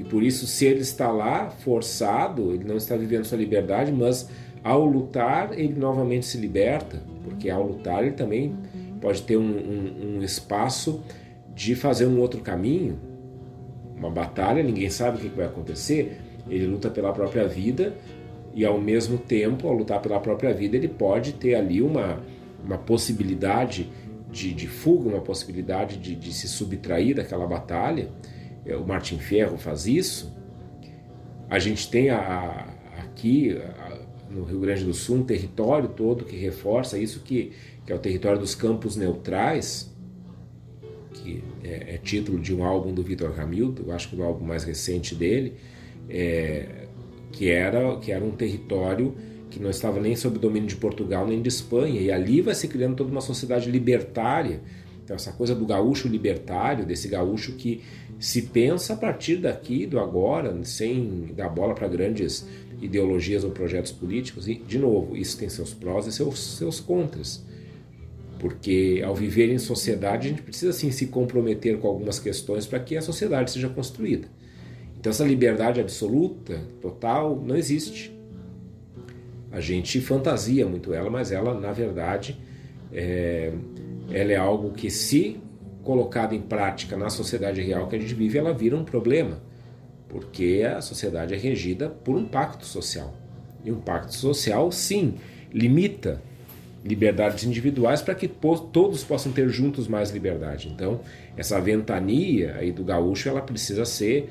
e 0.00 0.04
por 0.04 0.22
isso 0.22 0.46
se 0.46 0.64
ele 0.64 0.80
está 0.80 1.10
lá 1.12 1.50
forçado, 1.50 2.54
ele 2.54 2.64
não 2.64 2.76
está 2.76 2.96
vivendo 2.96 3.24
sua 3.24 3.36
liberdade, 3.36 3.92
mas 3.92 4.28
ao 4.62 4.84
lutar, 4.84 5.58
ele 5.58 5.78
novamente 5.78 6.26
se 6.26 6.38
liberta, 6.38 7.02
porque 7.24 7.48
ao 7.48 7.66
lutar 7.66 8.02
ele 8.02 8.12
também 8.12 8.54
pode 9.00 9.22
ter 9.22 9.36
um, 9.36 9.42
um, 9.42 10.16
um 10.16 10.22
espaço 10.22 11.02
de 11.54 11.74
fazer 11.74 12.06
um 12.06 12.20
outro 12.20 12.40
caminho, 12.40 12.98
uma 13.96 14.10
batalha, 14.10 14.62
ninguém 14.62 14.88
sabe 14.88 15.18
o 15.18 15.20
que 15.20 15.28
vai 15.28 15.46
acontecer. 15.46 16.20
Ele 16.48 16.66
luta 16.66 16.90
pela 16.90 17.12
própria 17.12 17.46
vida 17.46 17.94
e, 18.54 18.64
ao 18.64 18.80
mesmo 18.80 19.18
tempo, 19.18 19.68
ao 19.68 19.74
lutar 19.74 20.00
pela 20.00 20.18
própria 20.18 20.52
vida, 20.52 20.76
ele 20.76 20.88
pode 20.88 21.34
ter 21.34 21.54
ali 21.54 21.82
uma, 21.82 22.20
uma 22.64 22.78
possibilidade 22.78 23.90
de, 24.30 24.52
de 24.54 24.66
fuga, 24.66 25.08
uma 25.08 25.20
possibilidade 25.20 25.98
de, 25.98 26.14
de 26.14 26.32
se 26.32 26.48
subtrair 26.48 27.16
daquela 27.16 27.46
batalha. 27.46 28.08
É, 28.64 28.74
o 28.76 28.86
Martin 28.86 29.18
Ferro 29.18 29.58
faz 29.58 29.86
isso. 29.86 30.34
A 31.48 31.58
gente 31.58 31.90
tem 31.90 32.10
a, 32.10 32.18
a, 32.18 33.02
aqui 33.02 33.60
no 34.30 34.44
Rio 34.44 34.60
Grande 34.60 34.84
do 34.84 34.94
Sul, 34.94 35.16
um 35.16 35.22
território 35.24 35.88
todo 35.88 36.24
que 36.24 36.36
reforça 36.36 36.96
isso, 36.96 37.20
que, 37.20 37.52
que 37.84 37.92
é 37.92 37.94
o 37.94 37.98
território 37.98 38.38
dos 38.38 38.54
campos 38.54 38.96
neutrais, 38.96 39.94
que 41.12 41.42
é, 41.64 41.94
é 41.94 41.98
título 41.98 42.38
de 42.38 42.54
um 42.54 42.64
álbum 42.64 42.94
do 42.94 43.02
Vitor 43.02 43.38
Hamilton, 43.38 43.82
eu 43.86 43.92
acho 43.92 44.08
que 44.08 44.16
o 44.16 44.22
álbum 44.22 44.44
mais 44.44 44.64
recente 44.64 45.14
dele, 45.14 45.54
é, 46.08 46.86
que, 47.32 47.50
era, 47.50 47.96
que 47.98 48.12
era 48.12 48.24
um 48.24 48.30
território 48.30 49.14
que 49.50 49.60
não 49.60 49.68
estava 49.68 50.00
nem 50.00 50.14
sob 50.14 50.38
domínio 50.38 50.68
de 50.68 50.76
Portugal 50.76 51.26
nem 51.26 51.42
de 51.42 51.48
Espanha, 51.48 52.00
e 52.00 52.10
ali 52.10 52.40
vai 52.40 52.54
se 52.54 52.68
criando 52.68 52.96
toda 52.96 53.10
uma 53.10 53.20
sociedade 53.20 53.70
libertária. 53.70 54.60
Então, 55.02 55.16
essa 55.16 55.32
coisa 55.32 55.56
do 55.56 55.66
gaúcho 55.66 56.06
libertário, 56.06 56.86
desse 56.86 57.08
gaúcho 57.08 57.54
que 57.54 57.82
se 58.16 58.42
pensa 58.42 58.92
a 58.92 58.96
partir 58.96 59.38
daqui, 59.38 59.86
do 59.86 59.98
agora, 59.98 60.56
sem 60.62 61.32
dar 61.34 61.48
bola 61.48 61.74
para 61.74 61.88
grandes 61.88 62.46
ideologias 62.80 63.44
ou 63.44 63.50
projetos 63.50 63.92
políticos. 63.92 64.48
E, 64.48 64.54
de 64.54 64.78
novo, 64.78 65.16
isso 65.16 65.38
tem 65.38 65.48
seus 65.48 65.72
prós 65.72 66.06
e 66.06 66.12
seus, 66.12 66.38
seus 66.56 66.80
contras. 66.80 67.44
Porque 68.38 69.02
ao 69.04 69.14
viver 69.14 69.50
em 69.52 69.58
sociedade, 69.58 70.26
a 70.26 70.30
gente 70.30 70.42
precisa 70.42 70.72
sim 70.72 70.90
se 70.90 71.06
comprometer 71.06 71.78
com 71.78 71.88
algumas 71.88 72.18
questões 72.18 72.66
para 72.66 72.80
que 72.80 72.96
a 72.96 73.02
sociedade 73.02 73.50
seja 73.50 73.68
construída. 73.68 74.28
Então, 74.98 75.10
essa 75.10 75.24
liberdade 75.24 75.80
absoluta, 75.80 76.60
total, 76.80 77.40
não 77.44 77.56
existe. 77.56 78.14
A 79.52 79.60
gente 79.60 80.00
fantasia 80.00 80.66
muito 80.66 80.94
ela, 80.94 81.10
mas 81.10 81.32
ela, 81.32 81.58
na 81.58 81.72
verdade, 81.72 82.38
é, 82.92 83.52
ela 84.10 84.32
é 84.32 84.36
algo 84.36 84.72
que, 84.72 84.90
se 84.90 85.38
colocada 85.82 86.34
em 86.34 86.40
prática 86.40 86.96
na 86.96 87.10
sociedade 87.10 87.60
real 87.60 87.88
que 87.88 87.96
a 87.96 87.98
gente 87.98 88.14
vive, 88.14 88.38
ela 88.38 88.52
vira 88.52 88.76
um 88.76 88.84
problema 88.84 89.40
porque 90.10 90.66
a 90.66 90.80
sociedade 90.80 91.32
é 91.32 91.38
regida 91.38 91.88
por 91.88 92.16
um 92.16 92.26
pacto 92.26 92.66
social. 92.66 93.14
E 93.64 93.70
um 93.70 93.80
pacto 93.80 94.14
social, 94.14 94.70
sim, 94.72 95.14
limita 95.52 96.20
liberdades 96.84 97.44
individuais 97.44 98.02
para 98.02 98.14
que 98.14 98.26
todos 98.26 99.04
possam 99.04 99.32
ter 99.32 99.48
juntos 99.48 99.86
mais 99.86 100.10
liberdade. 100.10 100.68
Então, 100.68 101.00
essa 101.36 101.60
ventania 101.60 102.56
aí 102.56 102.72
do 102.72 102.82
gaúcho, 102.82 103.28
ela 103.28 103.40
precisa 103.40 103.84
ser, 103.84 104.28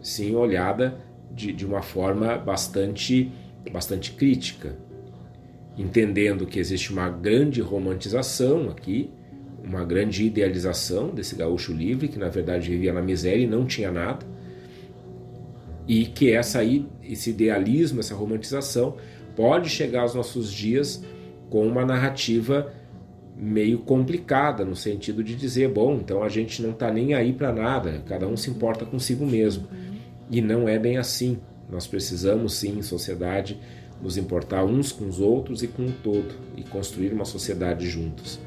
sim, 0.00 0.34
olhada 0.34 0.96
de, 1.30 1.52
de 1.52 1.66
uma 1.66 1.82
forma 1.82 2.38
bastante, 2.38 3.30
bastante 3.70 4.12
crítica, 4.12 4.76
entendendo 5.76 6.46
que 6.46 6.58
existe 6.58 6.92
uma 6.92 7.08
grande 7.08 7.60
romantização 7.60 8.70
aqui, 8.70 9.10
uma 9.62 9.84
grande 9.84 10.24
idealização 10.24 11.10
desse 11.10 11.34
gaúcho 11.34 11.72
livre, 11.72 12.08
que 12.08 12.18
na 12.18 12.28
verdade 12.28 12.70
vivia 12.70 12.92
na 12.92 13.02
miséria 13.02 13.42
e 13.42 13.46
não 13.46 13.66
tinha 13.66 13.90
nada, 13.90 14.24
e 15.88 16.04
que 16.04 16.30
essa 16.30 16.58
aí, 16.58 16.86
esse 17.02 17.30
idealismo, 17.30 18.00
essa 18.00 18.14
romantização 18.14 18.96
pode 19.34 19.70
chegar 19.70 20.02
aos 20.02 20.14
nossos 20.14 20.52
dias 20.52 21.02
com 21.48 21.66
uma 21.66 21.84
narrativa 21.84 22.70
meio 23.34 23.78
complicada 23.78 24.64
no 24.64 24.76
sentido 24.76 25.24
de 25.24 25.34
dizer, 25.34 25.68
bom, 25.68 25.94
então 25.94 26.22
a 26.22 26.28
gente 26.28 26.60
não 26.60 26.70
está 26.70 26.92
nem 26.92 27.14
aí 27.14 27.32
para 27.32 27.52
nada, 27.52 28.02
cada 28.06 28.26
um 28.28 28.36
se 28.36 28.50
importa 28.50 28.84
consigo 28.84 29.24
mesmo. 29.24 29.66
E 30.30 30.42
não 30.42 30.68
é 30.68 30.78
bem 30.78 30.98
assim. 30.98 31.38
Nós 31.70 31.86
precisamos 31.86 32.54
sim, 32.54 32.78
em 32.78 32.82
sociedade, 32.82 33.58
nos 34.02 34.18
importar 34.18 34.64
uns 34.64 34.92
com 34.92 35.06
os 35.06 35.20
outros 35.20 35.62
e 35.62 35.68
com 35.68 35.86
o 35.86 35.92
todo 35.92 36.34
e 36.56 36.62
construir 36.62 37.12
uma 37.12 37.24
sociedade 37.24 37.88
juntos. 37.88 38.38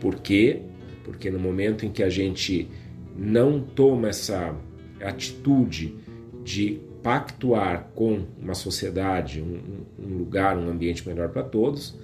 Por 0.00 0.16
quê? 0.16 0.62
Porque 1.04 1.30
no 1.30 1.38
momento 1.38 1.86
em 1.86 1.90
que 1.90 2.02
a 2.02 2.10
gente 2.10 2.68
não 3.16 3.60
toma 3.60 4.08
essa 4.08 4.54
atitude 5.00 5.94
de 6.48 6.80
pactuar 7.02 7.90
com 7.94 8.24
uma 8.40 8.54
sociedade, 8.54 9.42
um, 9.42 9.84
um 10.02 10.16
lugar, 10.16 10.56
um 10.56 10.70
ambiente 10.70 11.06
melhor 11.06 11.28
para 11.28 11.42
todos, 11.42 11.94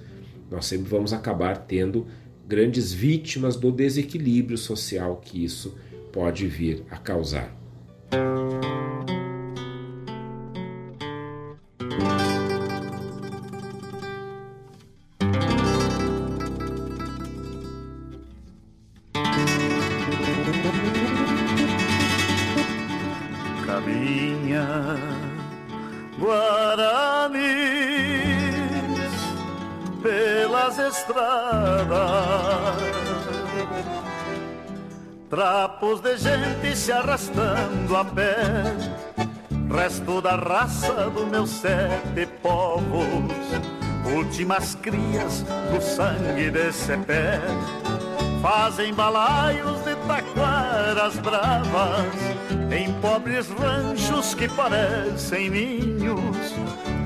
nós 0.51 0.67
sempre 0.67 0.87
vamos 0.87 1.11
acabar 1.13 1.57
tendo 1.57 2.05
grandes 2.47 2.93
vítimas 2.93 3.55
do 3.55 3.71
desequilíbrio 3.71 4.55
social 4.55 5.15
que 5.17 5.43
isso 5.43 5.75
pode 6.13 6.45
vir 6.45 6.83
a 6.91 6.97
causar. 6.97 7.51
Trapos 35.35 35.99
de 35.99 36.15
gente 36.15 36.77
se 36.77 36.93
arrastando 36.93 37.93
a 37.93 38.05
pé. 38.05 38.37
Resto 39.69 40.21
da 40.21 40.37
raça 40.37 41.09
dos 41.09 41.27
meus 41.27 41.49
sete 41.49 42.25
povos 42.41 43.33
Últimas 44.15 44.75
crias 44.75 45.43
do 45.73 45.81
sangue 45.81 46.49
desse 46.49 46.95
pé 46.99 47.41
Fazem 48.41 48.93
balaios 48.93 49.83
de 49.83 49.95
taquaras 50.07 51.17
bravas 51.17 52.15
Em 52.71 52.93
pobres 53.01 53.49
ranchos 53.49 54.33
que 54.35 54.47
parecem 54.47 55.49
ninhos 55.49 56.53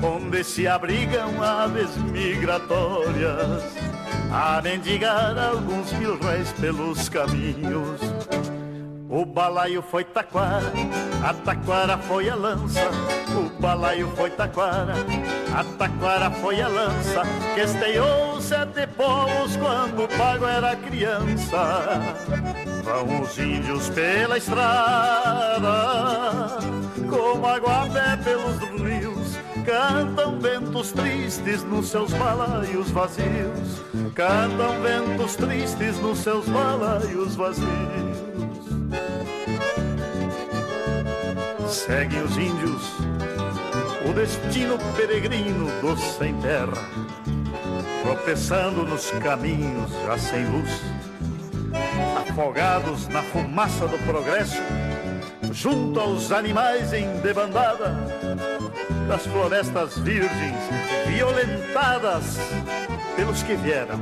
Onde 0.00 0.44
se 0.44 0.68
abrigam 0.68 1.42
aves 1.42 1.96
migratórias 1.96 3.89
a 4.32 4.60
mendigar 4.62 5.36
alguns 5.36 5.92
mil 5.94 6.18
réis 6.18 6.52
pelos 6.52 7.08
caminhos. 7.08 8.00
O 9.08 9.24
balaio 9.24 9.82
foi 9.82 10.04
taquara, 10.04 10.72
a 11.28 11.34
taquara 11.34 11.98
foi 11.98 12.30
a 12.30 12.36
lança. 12.36 12.88
O 13.36 13.60
balaio 13.60 14.08
foi 14.16 14.30
taquara, 14.30 14.94
a 15.52 15.64
taquara 15.76 16.30
foi 16.30 16.62
a 16.62 16.68
lança. 16.68 17.22
Que 17.54 17.62
esteou 17.62 18.40
sete 18.40 18.86
povos 18.86 19.56
quando 19.56 20.04
o 20.04 20.08
pago 20.16 20.46
era 20.46 20.76
criança. 20.76 22.00
Vão 22.84 23.22
os 23.22 23.36
índios 23.36 23.88
pela 23.90 24.38
estrada, 24.38 25.68
como 27.08 27.46
água 27.46 27.82
a 27.82 27.86
pé 27.88 28.16
pelos. 28.22 28.69
Cantam 29.70 30.36
ventos 30.40 30.90
tristes 30.90 31.62
nos 31.62 31.90
seus 31.90 32.12
balaios 32.14 32.90
vazios. 32.90 33.80
Cantam 34.16 34.82
ventos 34.82 35.36
tristes 35.36 35.96
nos 36.00 36.18
seus 36.18 36.44
balaios 36.48 37.36
vazios. 37.36 37.68
Seguem 41.68 42.20
os 42.24 42.36
índios 42.36 42.82
o 44.10 44.12
destino 44.12 44.76
peregrino 44.96 45.70
dos 45.80 46.00
sem 46.00 46.34
terra, 46.40 46.84
tropeçando 48.02 48.82
nos 48.84 49.08
caminhos 49.22 49.92
já 50.04 50.18
sem 50.18 50.46
luz, 50.46 50.82
afogados 52.28 53.06
na 53.06 53.22
fumaça 53.22 53.86
do 53.86 53.98
progresso, 54.04 54.60
junto 55.52 56.00
aos 56.00 56.32
animais 56.32 56.92
em 56.92 57.06
debandada, 57.20 57.94
das 59.10 59.26
florestas 59.26 59.98
virgens 59.98 60.54
violentadas 61.04 62.38
pelos 63.16 63.42
que 63.42 63.56
vieram, 63.56 64.00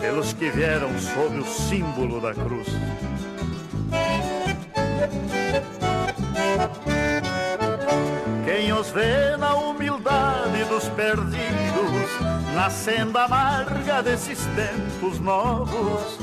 pelos 0.00 0.32
que 0.32 0.48
vieram 0.48 0.88
sob 0.98 1.38
o 1.38 1.44
símbolo 1.44 2.18
da 2.18 2.32
cruz. 2.32 2.66
Quem 8.46 8.72
os 8.72 8.90
vê 8.90 9.36
na 9.36 9.54
humildade 9.54 10.64
dos 10.64 10.88
perdidos, 10.88 12.54
na 12.54 12.70
senda 12.70 13.24
amarga 13.24 14.02
desses 14.02 14.38
tempos 14.56 15.20
novos, 15.20 16.18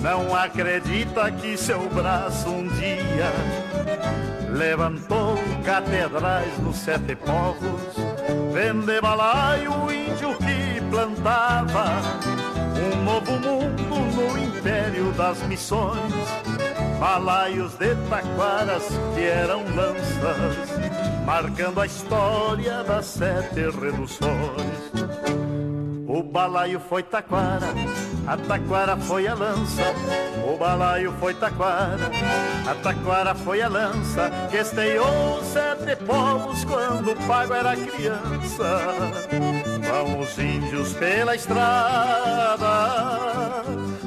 não 0.00 0.32
acredita 0.32 1.32
que 1.32 1.56
seu 1.56 1.88
braço 1.88 2.48
um 2.50 2.68
dia 2.68 3.32
levantou 4.48 5.36
catedrais 5.68 6.58
nos 6.60 6.76
sete 6.76 7.14
povos, 7.14 7.94
vende 8.54 8.98
balaio 9.02 9.70
o 9.70 9.92
índio 9.92 10.34
que 10.38 10.80
plantava 10.88 12.00
um 12.74 13.04
novo 13.04 13.32
mundo 13.32 14.16
no 14.16 14.38
império 14.38 15.12
das 15.12 15.42
missões 15.42 16.14
balaios 16.98 17.74
de 17.74 17.94
taquaras 18.08 18.84
que 19.14 19.24
eram 19.24 19.62
lanças, 19.76 20.70
marcando 21.26 21.82
a 21.82 21.86
história 21.86 22.82
das 22.84 23.04
sete 23.04 23.68
reduções. 23.78 25.17
O 26.08 26.22
balaio 26.22 26.80
foi 26.80 27.02
taquara, 27.02 27.66
a 28.26 28.34
taquara 28.34 28.96
foi 28.96 29.26
a 29.26 29.34
lança. 29.34 29.82
O 30.50 30.56
balaio 30.56 31.12
foi 31.20 31.34
taquara, 31.34 32.10
a 32.66 32.74
taquara 32.76 33.34
foi 33.34 33.60
a 33.60 33.68
lança. 33.68 34.30
Que 34.50 34.56
esteou 34.56 35.42
sete 35.44 35.96
povos 36.06 36.64
quando 36.64 37.12
o 37.12 37.16
pago 37.26 37.52
era 37.52 37.76
criança. 37.76 38.80
Vão 39.86 40.20
os 40.20 40.38
índios 40.38 40.94
pela 40.94 41.36
estrada, 41.36 42.56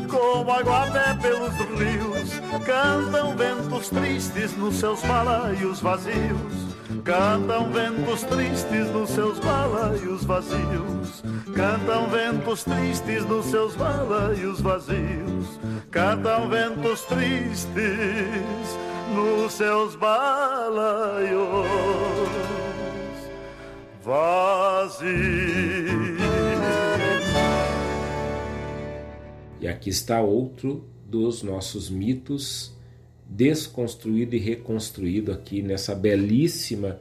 como 0.10 0.52
água 0.52 0.88
pé 0.92 1.14
pelos 1.22 1.54
rios 1.80 2.42
Cantam 2.66 3.36
ventos 3.36 3.90
tristes 3.90 4.56
nos 4.58 4.76
seus 4.76 5.02
balaios 5.02 5.80
vazios. 5.80 6.71
Cantam 7.04 7.72
ventos 7.72 8.24
tristes 8.24 8.92
nos 8.92 9.10
seus 9.10 9.40
balaios 9.40 10.24
vazios. 10.26 11.24
Cantam 11.56 12.10
ventos 12.10 12.64
tristes 12.64 13.26
nos 13.26 13.46
seus 13.46 13.76
balaios 13.76 14.62
vazios. 14.62 15.60
Cantam 15.90 16.50
ventos 16.50 17.02
tristes 17.04 18.78
nos 19.16 19.54
seus 19.54 19.96
balaios 19.96 21.68
vazios. 24.04 25.22
E 29.60 29.68
aqui 29.68 29.90
está 29.90 30.22
outro 30.22 30.86
dos 31.06 31.44
nossos 31.44 31.90
mitos, 31.90 32.74
desconstruído 33.32 34.36
e 34.36 34.40
reconstruído 34.40 35.32
aqui 35.32 35.62
nessa 35.62 35.96
belíssima 35.96 37.00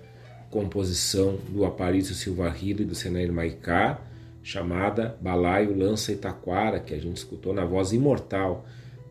composição 0.49 1.39
do 1.49 1.65
Aparício 1.65 2.15
Silva 2.15 2.49
Rilo 2.49 2.83
e 2.83 2.85
do 2.85 2.95
Senair 2.95 3.33
Maicá, 3.33 4.01
chamada 4.41 5.19
Balaio 5.21 5.77
Lança 5.77 6.13
Itaquara, 6.13 6.79
que 6.79 6.95
a 6.95 6.99
gente 6.99 7.17
escutou 7.17 7.53
na 7.53 7.65
voz 7.65 7.93
imortal 7.93 8.65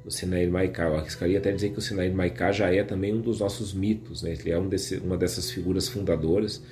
do 0.03 0.09
Senair 0.09 0.49
Maicá. 0.49 0.83
Eu 0.83 0.95
arriscaria 0.95 1.37
até 1.39 1.51
dizer 1.51 1.71
que 1.71 1.79
o 1.79 1.81
Senair 1.81 2.13
Maicá 2.13 2.53
já 2.53 2.73
é 2.73 2.83
também 2.83 3.13
um 3.13 3.21
dos 3.21 3.41
nossos 3.41 3.73
mitos, 3.73 4.23
né? 4.23 4.31
ele 4.31 4.51
é 4.51 4.57
um 4.57 4.69
desse, 4.69 4.95
uma 4.97 5.17
dessas 5.17 5.51
figuras 5.51 5.89
fundadoras. 5.89 6.63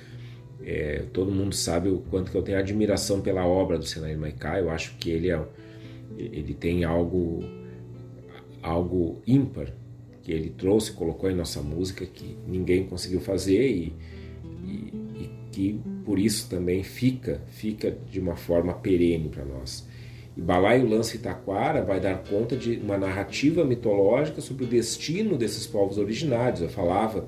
É, 0.64 1.04
todo 1.12 1.30
mundo 1.30 1.54
sabe 1.54 1.90
o 1.90 1.98
quanto 2.10 2.30
que 2.30 2.36
eu 2.36 2.42
tenho 2.42 2.58
admiração 2.58 3.20
pela 3.20 3.46
obra 3.46 3.78
do 3.78 3.84
Senair 3.84 4.18
Maicá, 4.18 4.58
eu 4.58 4.70
acho 4.70 4.96
que 4.96 5.10
ele, 5.10 5.30
é, 5.30 5.40
ele 6.16 6.54
tem 6.54 6.84
algo 6.84 7.44
algo 8.60 9.22
ímpar 9.26 9.72
que 10.28 10.32
ele 10.34 10.50
trouxe, 10.50 10.92
colocou 10.92 11.30
em 11.30 11.34
nossa 11.34 11.62
música 11.62 12.04
que 12.04 12.36
ninguém 12.46 12.84
conseguiu 12.84 13.18
fazer 13.18 13.66
e, 13.66 13.94
e, 14.62 14.92
e 15.22 15.30
que 15.50 15.80
por 16.04 16.18
isso 16.18 16.50
também 16.50 16.82
fica, 16.82 17.40
fica 17.46 17.90
de 17.90 18.20
uma 18.20 18.36
forma 18.36 18.74
perene 18.74 19.30
para 19.30 19.42
nós. 19.42 19.88
E 20.36 20.40
Balaio 20.42 20.86
Lança 20.86 21.16
Itaquara 21.16 21.82
vai 21.82 21.98
dar 21.98 22.22
conta 22.24 22.58
de 22.58 22.76
uma 22.76 22.98
narrativa 22.98 23.64
mitológica 23.64 24.42
sobre 24.42 24.64
o 24.64 24.66
destino 24.66 25.34
desses 25.34 25.66
povos 25.66 25.96
originários. 25.96 26.60
Eu 26.60 26.68
falava 26.68 27.26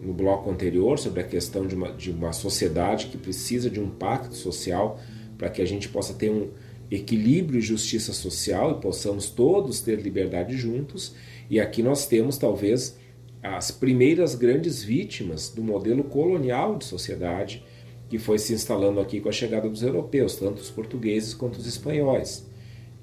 no 0.00 0.14
bloco 0.14 0.50
anterior 0.50 0.98
sobre 0.98 1.20
a 1.20 1.24
questão 1.24 1.66
de 1.66 1.74
uma, 1.74 1.92
de 1.92 2.10
uma 2.10 2.32
sociedade 2.32 3.08
que 3.08 3.18
precisa 3.18 3.68
de 3.68 3.78
um 3.78 3.90
pacto 3.90 4.34
social 4.34 4.98
para 5.36 5.50
que 5.50 5.60
a 5.60 5.66
gente 5.66 5.90
possa 5.90 6.14
ter 6.14 6.30
um 6.30 6.48
equilíbrio 6.90 7.58
e 7.58 7.62
justiça 7.62 8.14
social 8.14 8.72
e 8.72 8.80
possamos 8.80 9.28
todos 9.28 9.82
ter 9.82 10.00
liberdade 10.00 10.56
juntos. 10.56 11.14
E 11.50 11.58
aqui 11.58 11.82
nós 11.82 12.06
temos 12.06 12.38
talvez 12.38 12.96
as 13.42 13.72
primeiras 13.72 14.36
grandes 14.36 14.82
vítimas 14.82 15.48
do 15.50 15.62
modelo 15.62 16.04
colonial 16.04 16.78
de 16.78 16.84
sociedade 16.84 17.64
que 18.08 18.18
foi 18.18 18.38
se 18.38 18.52
instalando 18.52 19.00
aqui 19.00 19.20
com 19.20 19.28
a 19.28 19.32
chegada 19.32 19.68
dos 19.68 19.82
europeus, 19.82 20.36
tanto 20.36 20.60
os 20.60 20.70
portugueses 20.70 21.34
quanto 21.34 21.58
os 21.58 21.66
espanhóis. 21.66 22.44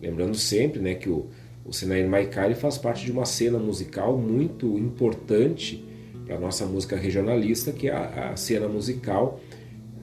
Lembrando 0.01 0.35
sempre 0.35 0.79
né, 0.81 0.95
que 0.95 1.09
o, 1.09 1.27
o 1.65 1.73
Sinaí 1.73 2.05
Maicari 2.05 2.55
faz 2.55 2.77
parte 2.77 3.05
de 3.05 3.11
uma 3.11 3.25
cena 3.25 3.57
musical 3.57 4.17
muito 4.17 4.77
importante 4.77 5.83
para 6.25 6.35
a 6.35 6.39
nossa 6.39 6.65
música 6.65 6.97
regionalista, 6.97 7.71
que 7.71 7.87
é 7.87 7.93
a, 7.93 8.31
a 8.31 8.35
cena 8.35 8.67
musical 8.67 9.39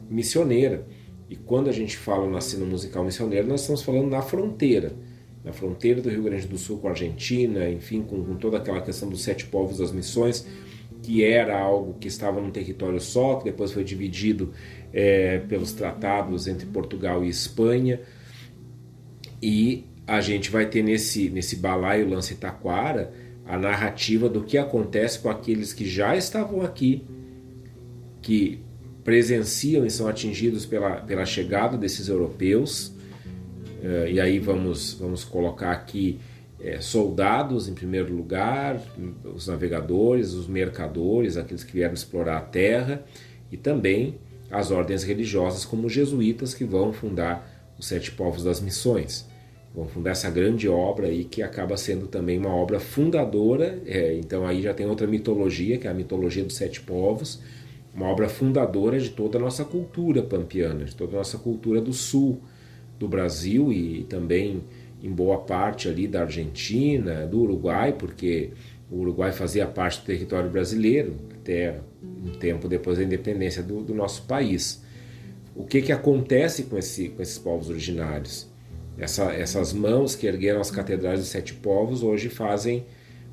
missioneira. 0.09 0.87
E 1.29 1.37
quando 1.37 1.69
a 1.69 1.73
gente 1.73 1.99
fala 1.99 2.29
na 2.29 2.41
cena 2.41 2.65
musical 2.65 3.05
missioneira, 3.05 3.47
nós 3.47 3.61
estamos 3.61 3.83
falando 3.83 4.09
na 4.09 4.23
fronteira, 4.23 4.95
na 5.45 5.53
fronteira 5.53 6.01
do 6.01 6.09
Rio 6.09 6.23
Grande 6.23 6.47
do 6.47 6.57
Sul 6.57 6.79
com 6.79 6.89
a 6.89 6.91
Argentina, 6.91 7.69
enfim, 7.69 8.03
com, 8.03 8.25
com 8.25 8.35
toda 8.37 8.57
aquela 8.57 8.81
questão 8.81 9.09
dos 9.09 9.23
sete 9.23 9.45
povos 9.47 9.79
das 9.79 9.93
missões, 9.93 10.47
que 11.03 11.23
era 11.23 11.59
algo 11.59 11.95
que 12.01 12.09
estava 12.09 12.41
num 12.41 12.51
território 12.51 12.99
só, 12.99 13.37
que 13.37 13.45
depois 13.45 13.71
foi 13.71 13.85
dividido 13.85 14.53
é, 14.93 15.39
pelos 15.41 15.73
tratados 15.73 16.47
entre 16.47 16.65
Portugal 16.67 17.23
e 17.23 17.29
Espanha. 17.29 18.01
E 19.43 19.85
a 20.07 20.23
gente 20.23 20.51
vai 20.51 20.65
ter 20.65 20.83
nesse, 20.83 21.29
nesse 21.29 21.57
balaio 21.57 22.09
lance 22.09 22.35
Taquara 22.37 23.13
a 23.47 23.59
narrativa 23.59 24.29
do 24.29 24.43
que 24.43 24.57
acontece 24.57 25.19
com 25.19 25.29
aqueles 25.29 25.75
que 25.75 25.87
já 25.87 26.17
estavam 26.17 26.63
aqui, 26.63 27.05
que 28.23 28.61
presenciam 29.03 29.85
e 29.85 29.91
são 29.91 30.09
atingidos 30.09 30.65
pela, 30.65 30.97
pela 31.03 31.27
chegada 31.27 31.77
desses 31.77 32.09
europeus. 32.09 32.94
É, 33.85 34.11
e 34.13 34.19
aí 34.19 34.39
vamos, 34.39 34.95
vamos 34.95 35.25
colocar 35.25 35.71
aqui 35.71 36.19
é, 36.59 36.81
soldados 36.81 37.69
em 37.69 37.75
primeiro 37.75 38.15
lugar, 38.15 38.81
os 39.35 39.47
navegadores, 39.47 40.33
os 40.33 40.49
mercadores, 40.49 41.37
aqueles 41.37 41.63
que 41.63 41.75
vieram 41.75 41.93
explorar 41.93 42.39
a 42.39 42.41
terra, 42.41 43.05
e 43.53 43.59
também 43.59 44.15
as 44.51 44.71
ordens 44.71 45.05
religiosas, 45.05 45.67
como 45.67 45.87
os 45.87 45.93
jesuítas, 45.93 46.55
que 46.55 46.65
vão 46.65 46.95
fundar 46.95 47.47
os 47.79 47.87
sete 47.87 48.11
povos 48.11 48.43
das 48.43 48.59
missões. 48.59 49.29
Vão 49.75 49.87
fundar 49.87 50.13
essa 50.13 50.31
grande 50.31 50.67
obra 50.67 51.09
aí 51.09 51.25
que 51.25 51.43
acaba 51.43 51.77
sendo 51.77 52.07
também 52.07 52.39
uma 52.39 52.55
obra 52.55 52.81
fundadora. 52.81 53.83
É, 53.85 54.15
então 54.15 54.47
aí 54.47 54.63
já 54.63 54.73
tem 54.73 54.87
outra 54.87 55.07
mitologia, 55.07 55.77
que 55.77 55.87
é 55.87 55.91
a 55.91 55.95
mitologia 55.95 56.45
dos 56.45 56.55
sete 56.55 56.81
povos, 56.81 57.41
uma 57.93 58.07
obra 58.07 58.31
fundadora 58.31 58.99
de 58.99 59.11
toda 59.11 59.37
a 59.37 59.41
nossa 59.41 59.65
cultura 59.65 60.23
pampiana, 60.23 60.85
de 60.85 60.95
toda 60.95 61.17
a 61.17 61.19
nossa 61.19 61.37
cultura 61.37 61.83
do 61.83 61.93
sul 61.93 62.41
do 62.99 63.09
Brasil 63.09 63.73
e 63.73 64.05
também 64.05 64.63
em 65.03 65.11
boa 65.11 65.39
parte 65.39 65.89
ali 65.89 66.09
da 66.09 66.23
Argentina, 66.23 67.27
do 67.27 67.41
Uruguai, 67.43 67.93
porque 67.93 68.51
o 68.91 69.01
Uruguai 69.01 69.33
fazia 69.33 69.67
parte 69.67 70.01
do 70.01 70.07
território 70.07 70.49
brasileiro 70.49 71.17
até 71.35 71.81
um 72.03 72.33
tempo 72.33 72.69
depois 72.69 72.97
da 72.97 73.05
independência 73.05 73.63
do, 73.63 73.83
do 73.83 73.95
nosso 73.95 74.23
país. 74.23 74.83
O 75.55 75.65
que, 75.65 75.83
que 75.83 75.93
acontece 75.93 76.65
com, 76.65 76.79
esse, 76.79 77.11
com 77.11 77.23
esses 77.23 77.39
povos 77.39 77.69
originários? 77.69 78.49
Essa, 78.97 79.33
essas 79.33 79.73
mãos 79.73 80.15
que 80.17 80.27
ergueram 80.27 80.61
as 80.61 80.71
catedrais 80.71 81.21
dos 81.21 81.29
sete 81.29 81.53
povos 81.53 82.03
hoje 82.03 82.29
fazem, 82.29 82.87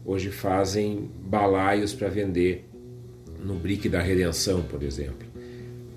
hoje 0.05 0.30
fazem 0.30 1.09
balaios 1.24 1.93
para 1.93 2.09
vender 2.09 2.68
no 3.43 3.55
brique 3.55 3.88
da 3.88 4.01
redenção, 4.01 4.62
por 4.64 4.84
exemplo. 4.84 5.28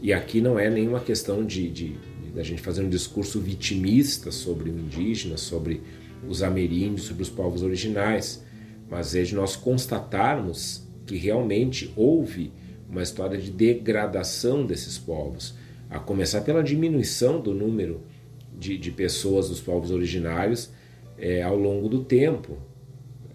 E 0.00 0.12
aqui 0.12 0.40
não 0.40 0.58
é 0.58 0.68
nenhuma 0.68 1.00
questão 1.00 1.44
de, 1.44 1.68
de 1.70 1.96
da 2.34 2.42
gente 2.42 2.60
fazer 2.60 2.82
um 2.82 2.88
discurso 2.88 3.40
vitimista 3.40 4.30
sobre 4.30 4.68
o 4.68 4.78
indígena, 4.78 5.36
sobre 5.36 5.80
os 6.28 6.42
ameríndios, 6.42 7.06
sobre 7.06 7.22
os 7.22 7.30
povos 7.30 7.62
originais, 7.62 8.44
mas 8.90 9.14
é 9.14 9.22
de 9.22 9.34
nós 9.34 9.56
constatarmos 9.56 10.86
que 11.06 11.16
realmente 11.16 11.92
houve 11.96 12.52
uma 12.88 13.02
história 13.02 13.38
de 13.38 13.50
degradação 13.50 14.66
desses 14.66 14.98
povos, 14.98 15.54
a 15.88 15.98
começar 15.98 16.40
pela 16.40 16.62
diminuição 16.62 17.40
do 17.40 17.54
número 17.54 18.00
de, 18.58 18.76
de 18.78 18.90
pessoas 18.90 19.48
dos 19.48 19.60
povos 19.60 19.90
originários 19.90 20.70
é, 21.18 21.42
ao 21.42 21.56
longo 21.56 21.88
do 21.88 22.04
tempo. 22.04 22.58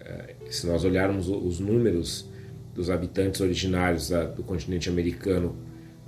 É, 0.00 0.34
se 0.50 0.66
nós 0.66 0.84
olharmos 0.84 1.28
os 1.28 1.58
números 1.58 2.28
dos 2.74 2.90
habitantes 2.90 3.40
originários 3.40 4.08
da, 4.08 4.24
do 4.24 4.42
continente 4.42 4.88
americano 4.88 5.56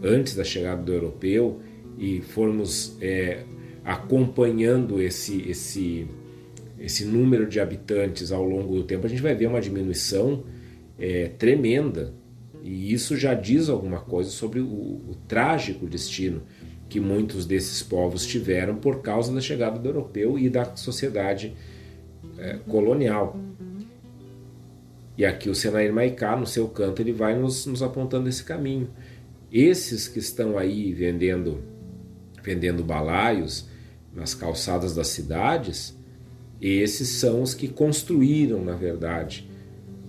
antes 0.02 0.34
da 0.34 0.44
chegada 0.44 0.82
do 0.82 0.92
europeu, 0.92 1.60
e 1.98 2.20
formos 2.20 2.96
é, 3.00 3.44
acompanhando 3.84 5.00
esse, 5.00 5.42
esse, 5.48 6.06
esse 6.78 7.04
número 7.04 7.46
de 7.46 7.60
habitantes 7.60 8.32
ao 8.32 8.44
longo 8.44 8.76
do 8.76 8.84
tempo, 8.84 9.06
a 9.06 9.08
gente 9.08 9.22
vai 9.22 9.34
ver 9.34 9.46
uma 9.46 9.60
diminuição 9.60 10.44
é, 10.98 11.28
tremenda. 11.28 12.12
E 12.62 12.92
isso 12.92 13.16
já 13.16 13.34
diz 13.34 13.68
alguma 13.68 14.00
coisa 14.00 14.30
sobre 14.30 14.60
o, 14.60 14.64
o 14.64 15.16
trágico 15.26 15.86
destino 15.86 16.42
que 16.88 17.00
muitos 17.00 17.46
desses 17.46 17.82
povos 17.82 18.26
tiveram 18.26 18.76
por 18.76 19.00
causa 19.00 19.32
da 19.32 19.40
chegada 19.40 19.78
do 19.78 19.88
europeu 19.88 20.38
e 20.38 20.50
da 20.50 20.76
sociedade 20.76 21.54
é, 22.38 22.58
colonial. 22.68 23.36
E 25.16 25.24
aqui 25.24 25.48
o 25.48 25.54
Senair 25.54 25.92
Maicá, 25.92 26.36
no 26.36 26.46
seu 26.46 26.68
canto, 26.68 27.00
ele 27.00 27.12
vai 27.12 27.34
nos, 27.38 27.66
nos 27.66 27.82
apontando 27.82 28.28
esse 28.28 28.44
caminho. 28.44 28.90
Esses 29.50 30.06
que 30.06 30.18
estão 30.18 30.58
aí 30.58 30.92
vendendo 30.92 31.62
vendendo 32.42 32.82
balaios 32.82 33.66
nas 34.14 34.34
calçadas 34.34 34.94
das 34.94 35.08
cidades, 35.08 35.96
esses 36.60 37.08
são 37.08 37.42
os 37.42 37.54
que 37.54 37.66
construíram, 37.66 38.64
na 38.64 38.74
verdade, 38.74 39.50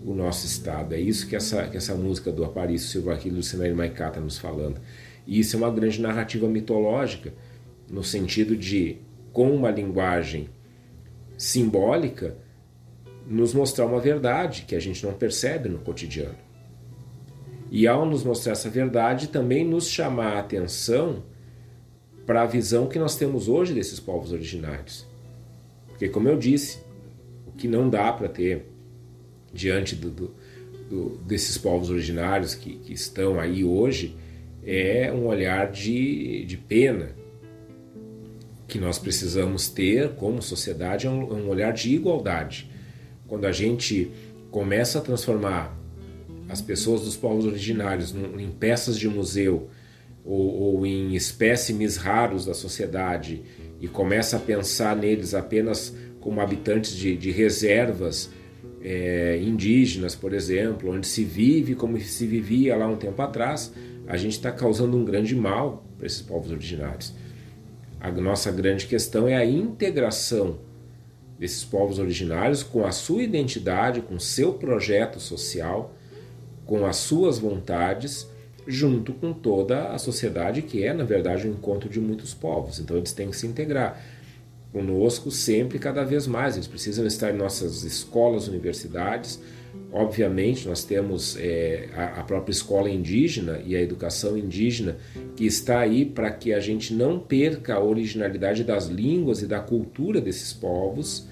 o 0.05 0.13
nosso 0.13 0.45
Estado. 0.45 0.93
É 0.93 0.99
isso 0.99 1.27
que 1.27 1.35
essa, 1.35 1.67
que 1.67 1.77
essa 1.77 1.95
música 1.95 2.31
do 2.31 2.43
Aparício 2.43 2.89
Silva 2.89 3.13
aqui, 3.13 3.29
Lucinair 3.29 3.75
Maicá 3.75 4.09
está 4.09 4.19
nos 4.19 4.37
falando. 4.37 4.79
E 5.25 5.39
isso 5.39 5.55
é 5.55 5.59
uma 5.59 5.71
grande 5.71 6.01
narrativa 6.01 6.47
mitológica, 6.47 7.33
no 7.89 8.03
sentido 8.03 8.55
de, 8.55 8.97
com 9.31 9.49
uma 9.55 9.71
linguagem 9.71 10.49
simbólica, 11.37 12.37
nos 13.25 13.53
mostrar 13.53 13.85
uma 13.85 13.99
verdade 13.99 14.65
que 14.67 14.75
a 14.75 14.79
gente 14.79 15.05
não 15.05 15.13
percebe 15.13 15.69
no 15.69 15.79
cotidiano. 15.79 16.35
E 17.71 17.87
ao 17.87 18.05
nos 18.05 18.23
mostrar 18.23 18.51
essa 18.51 18.69
verdade, 18.69 19.29
também 19.29 19.65
nos 19.65 19.87
chamar 19.87 20.33
a 20.33 20.39
atenção 20.39 21.23
para 22.25 22.41
a 22.41 22.45
visão 22.45 22.87
que 22.87 22.97
nós 22.97 23.15
temos 23.15 23.47
hoje 23.47 23.73
desses 23.73 23.99
povos 23.99 24.31
originários. 24.31 25.05
Porque, 25.87 26.07
como 26.07 26.27
eu 26.27 26.37
disse, 26.37 26.79
o 27.47 27.51
que 27.51 27.67
não 27.67 27.89
dá 27.89 28.11
para 28.11 28.27
ter 28.27 28.65
diante 29.53 29.95
do, 29.95 30.09
do, 30.09 30.31
do, 30.89 31.17
desses 31.25 31.57
povos 31.57 31.89
originários 31.89 32.55
que, 32.55 32.77
que, 32.77 32.93
estão 32.93 33.39
aí 33.39 33.63
hoje 33.63 34.15
é 34.65 35.11
um 35.11 35.27
olhar 35.27 35.71
de, 35.71 36.45
de 36.45 36.57
pena. 36.57 37.11
Que 38.67 38.79
nós 38.79 38.97
precisamos 38.97 39.69
ter 39.69 40.15
como 40.15 40.41
sociedade 40.41 41.05
é 41.05 41.09
um, 41.09 41.31
um 41.33 41.49
olhar 41.49 41.73
de 41.73 41.93
igualdade. 41.93 42.71
Quando 43.27 43.45
a 43.45 43.51
gente 43.51 44.11
começa 44.49 44.99
a 44.99 45.01
transformar 45.01 45.77
as 46.49 46.61
pessoas 46.61 47.01
dos 47.01 47.15
povos 47.15 47.45
originários 47.45 48.13
em 48.13 48.49
peças 48.49 48.97
de 48.97 49.07
museu 49.07 49.69
ou, 50.25 50.75
ou 50.75 50.85
em 50.85 51.15
espécimes 51.15 51.97
raros 51.97 52.45
da 52.45 52.53
sociedade 52.53 53.43
e 53.79 53.87
começa 53.87 54.37
a 54.37 54.39
pensar 54.39 54.95
neles 54.95 55.33
apenas 55.33 55.95
como 56.19 56.39
habitantes 56.39 56.95
de, 56.95 57.17
de 57.17 57.31
reservas 57.31 58.29
é, 58.81 59.39
indígenas, 59.41 60.15
por 60.15 60.33
exemplo, 60.33 60.91
onde 60.91 61.07
se 61.07 61.23
vive 61.23 61.75
como 61.75 61.99
se 61.99 62.25
vivia 62.25 62.75
lá 62.75 62.87
um 62.87 62.95
tempo 62.95 63.21
atrás, 63.21 63.73
a 64.07 64.17
gente 64.17 64.33
está 64.33 64.51
causando 64.51 64.97
um 64.97 65.05
grande 65.05 65.35
mal 65.35 65.85
para 65.97 66.07
esses 66.07 66.21
povos 66.21 66.51
originários. 66.51 67.13
A 67.99 68.11
nossa 68.11 68.51
grande 68.51 68.85
questão 68.85 69.27
é 69.27 69.35
a 69.35 69.45
integração 69.45 70.59
desses 71.39 71.63
povos 71.63 71.99
originários 71.99 72.63
com 72.63 72.85
a 72.85 72.91
sua 72.91 73.23
identidade, 73.23 74.01
com 74.01 74.19
seu 74.19 74.53
projeto 74.53 75.19
social, 75.19 75.93
com 76.65 76.85
as 76.85 76.97
suas 76.97 77.39
vontades 77.39 78.27
junto 78.67 79.13
com 79.13 79.33
toda 79.33 79.89
a 79.89 79.97
sociedade, 79.97 80.61
que 80.61 80.83
é, 80.83 80.93
na 80.93 81.03
verdade, 81.03 81.47
um 81.47 81.51
encontro 81.51 81.89
de 81.89 81.99
muitos 81.99 82.33
povos. 82.33 82.79
Então, 82.79 82.97
eles 82.97 83.13
têm 83.13 83.29
que 83.29 83.37
se 83.37 83.47
integrar 83.47 84.01
conosco 84.71 85.29
sempre 85.29 85.79
cada 85.79 86.03
vez 86.03 86.25
mais. 86.27 86.55
Eles 86.55 86.67
precisam 86.67 87.05
estar 87.05 87.31
em 87.31 87.37
nossas 87.37 87.83
escolas, 87.83 88.47
universidades, 88.47 89.39
Obviamente, 89.91 90.67
nós 90.67 90.83
temos 90.83 91.37
é, 91.39 91.87
a, 91.95 92.21
a 92.21 92.23
própria 92.23 92.51
escola 92.51 92.89
indígena 92.89 93.61
e 93.63 93.75
a 93.75 93.81
educação 93.81 94.35
indígena 94.35 94.97
que 95.35 95.45
está 95.45 95.79
aí 95.79 96.03
para 96.03 96.31
que 96.31 96.51
a 96.51 96.59
gente 96.59 96.95
não 96.95 97.19
perca 97.19 97.75
a 97.75 97.83
originalidade 97.83 98.63
das 98.63 98.87
línguas 98.87 99.43
e 99.43 99.47
da 99.47 99.59
cultura 99.59 100.19
desses 100.19 100.51
povos, 100.51 101.27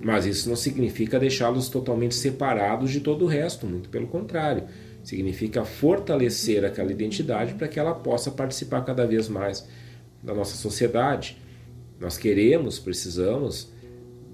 mas 0.00 0.26
isso 0.26 0.48
não 0.48 0.54
significa 0.54 1.18
deixá-los 1.18 1.68
totalmente 1.68 2.14
separados 2.14 2.92
de 2.92 3.00
todo 3.00 3.24
o 3.24 3.28
resto, 3.28 3.66
muito 3.66 3.88
pelo 3.88 4.06
contrário. 4.06 4.64
Significa 5.08 5.64
fortalecer 5.64 6.66
aquela 6.66 6.92
identidade 6.92 7.54
para 7.54 7.66
que 7.66 7.80
ela 7.80 7.94
possa 7.94 8.30
participar 8.30 8.82
cada 8.82 9.06
vez 9.06 9.26
mais 9.26 9.66
da 10.22 10.34
nossa 10.34 10.54
sociedade. 10.54 11.38
Nós 11.98 12.18
queremos, 12.18 12.78
precisamos 12.78 13.72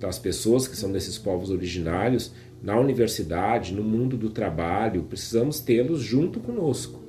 das 0.00 0.18
pessoas 0.18 0.66
que 0.66 0.76
são 0.76 0.90
desses 0.90 1.16
povos 1.16 1.50
originários 1.50 2.32
na 2.60 2.76
universidade, 2.76 3.72
no 3.72 3.84
mundo 3.84 4.16
do 4.16 4.30
trabalho, 4.30 5.04
precisamos 5.04 5.60
tê-los 5.60 6.02
junto 6.02 6.40
conosco 6.40 7.00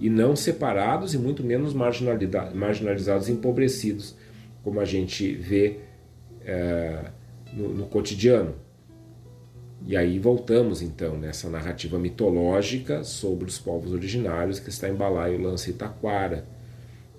e 0.00 0.08
não 0.08 0.34
separados 0.34 1.12
e 1.12 1.18
muito 1.18 1.44
menos 1.44 1.74
marginalizados 1.74 3.28
empobrecidos, 3.28 4.16
como 4.64 4.80
a 4.80 4.86
gente 4.86 5.34
vê 5.34 5.80
é, 6.46 7.10
no, 7.52 7.74
no 7.74 7.86
cotidiano. 7.88 8.54
E 9.86 9.96
aí 9.96 10.18
voltamos 10.18 10.80
então 10.80 11.16
nessa 11.16 11.48
narrativa 11.48 11.98
mitológica 11.98 13.02
sobre 13.02 13.48
os 13.48 13.58
povos 13.58 13.92
originários 13.92 14.60
que 14.60 14.70
está 14.70 14.88
em 14.88 14.94
Balaio, 14.94 15.40
Lança 15.40 15.70
e 15.70 15.72
Taquara. 15.72 16.46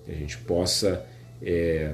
Que 0.06 0.12
a 0.12 0.16
gente 0.16 0.38
possa 0.40 1.06
é, 1.42 1.94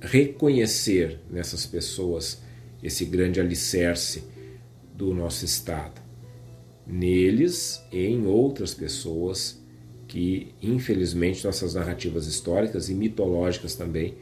reconhecer 0.00 1.20
nessas 1.30 1.66
pessoas 1.66 2.42
esse 2.82 3.04
grande 3.04 3.40
alicerce 3.40 4.24
do 4.94 5.14
nosso 5.14 5.44
Estado. 5.44 6.00
Neles 6.86 7.82
e 7.90 8.06
em 8.06 8.26
outras 8.26 8.74
pessoas 8.74 9.60
que, 10.06 10.54
infelizmente, 10.62 11.44
nossas 11.44 11.74
narrativas 11.74 12.26
históricas 12.26 12.88
e 12.88 12.94
mitológicas 12.94 13.74
também 13.74 14.14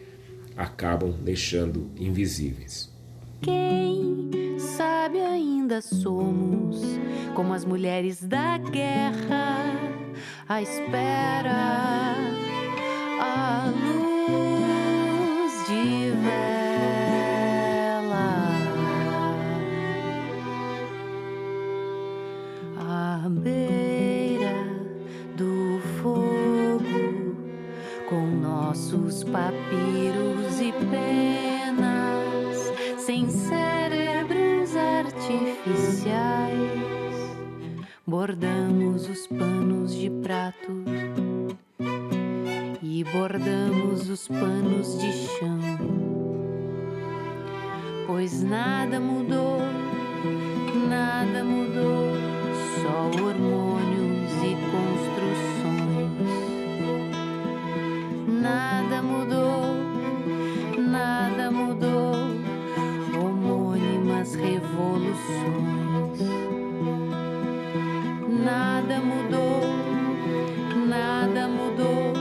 acabam 0.57 1.13
deixando 1.23 1.91
invisíveis. 1.99 2.94
Quem 3.45 4.31
sabe 4.59 5.21
ainda 5.21 5.83
somos 5.83 6.81
como 7.35 7.53
as 7.53 7.63
mulheres 7.67 8.25
da 8.25 8.57
guerra, 8.57 9.67
à 10.49 10.63
espera, 10.63 12.15
a 13.21 13.67
luz 13.67 15.53
de 15.69 16.11
vela, 16.23 17.35
à 22.79 23.29
beira 23.29 24.57
do 25.37 25.81
fogo, 26.01 27.37
com 28.09 28.27
nossos 28.41 29.23
papiros 29.25 30.61
e 30.63 30.73
penas, 30.73 31.44
artificiais, 35.65 37.33
bordamos 38.07 39.09
os 39.09 39.27
panos 39.27 39.95
de 39.95 40.11
prato 40.11 40.85
e 42.83 43.03
bordamos 43.05 44.11
os 44.11 44.29
panos 44.29 44.99
de 44.99 45.11
chão. 45.13 45.59
Pois 48.07 48.43
nada 48.43 49.01
mudou, 49.01 49.61
nada 50.87 51.43
mudou, 51.43 52.13
só 52.83 53.07
hormônios 53.23 54.33
e 54.43 54.55
construções. 54.71 56.13
Nada 58.43 59.01
mudou, 59.01 59.77
nada 60.77 61.51
mudou, 61.51 62.34
revoluções. 64.35 66.21
Nada 68.45 69.01
mudou, 69.01 69.61
nada 70.87 71.49
mudou, 71.49 72.14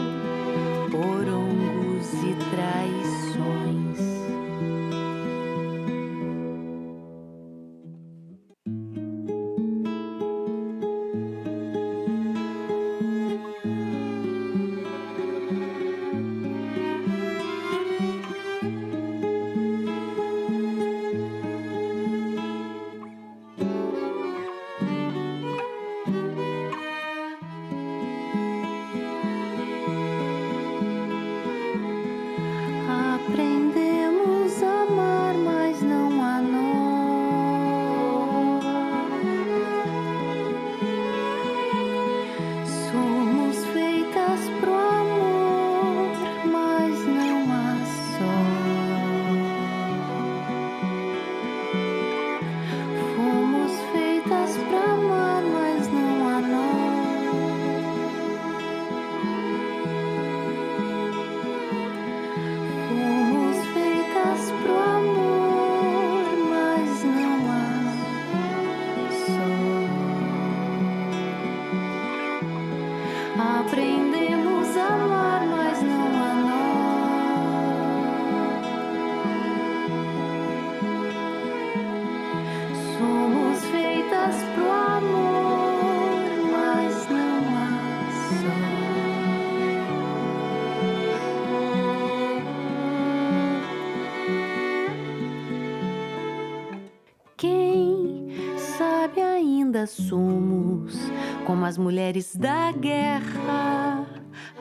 mulheres 101.83 102.33
da 102.33 102.71
guerra, 102.71 104.07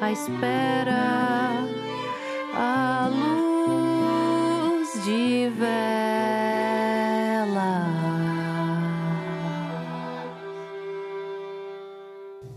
à 0.00 0.10
espera, 0.10 1.54
a 2.52 3.08
luz 3.08 5.04
de 5.04 5.48
vela. 5.56 5.92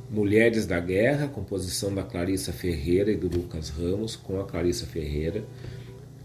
Mulheres 0.09 0.65
da 0.65 0.79
Guerra, 0.79 1.27
composição 1.27 1.93
da 1.93 2.01
Clarissa 2.01 2.51
Ferreira 2.51 3.11
e 3.11 3.15
do 3.15 3.27
Lucas 3.27 3.69
Ramos, 3.69 4.15
com 4.15 4.39
a 4.39 4.45
Clarissa 4.45 4.87
Ferreira. 4.87 5.43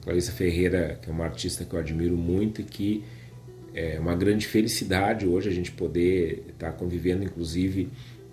Clarissa 0.00 0.32
Ferreira, 0.32 0.98
que 1.02 1.10
é 1.10 1.12
uma 1.12 1.24
artista 1.24 1.62
que 1.66 1.74
eu 1.74 1.78
admiro 1.78 2.16
muito 2.16 2.62
e 2.62 2.64
que 2.64 3.04
é 3.74 4.00
uma 4.00 4.14
grande 4.14 4.46
felicidade 4.46 5.26
hoje 5.26 5.48
a 5.48 5.52
gente 5.52 5.70
poder 5.72 6.44
estar 6.48 6.72
convivendo, 6.72 7.22
inclusive, 7.22 7.90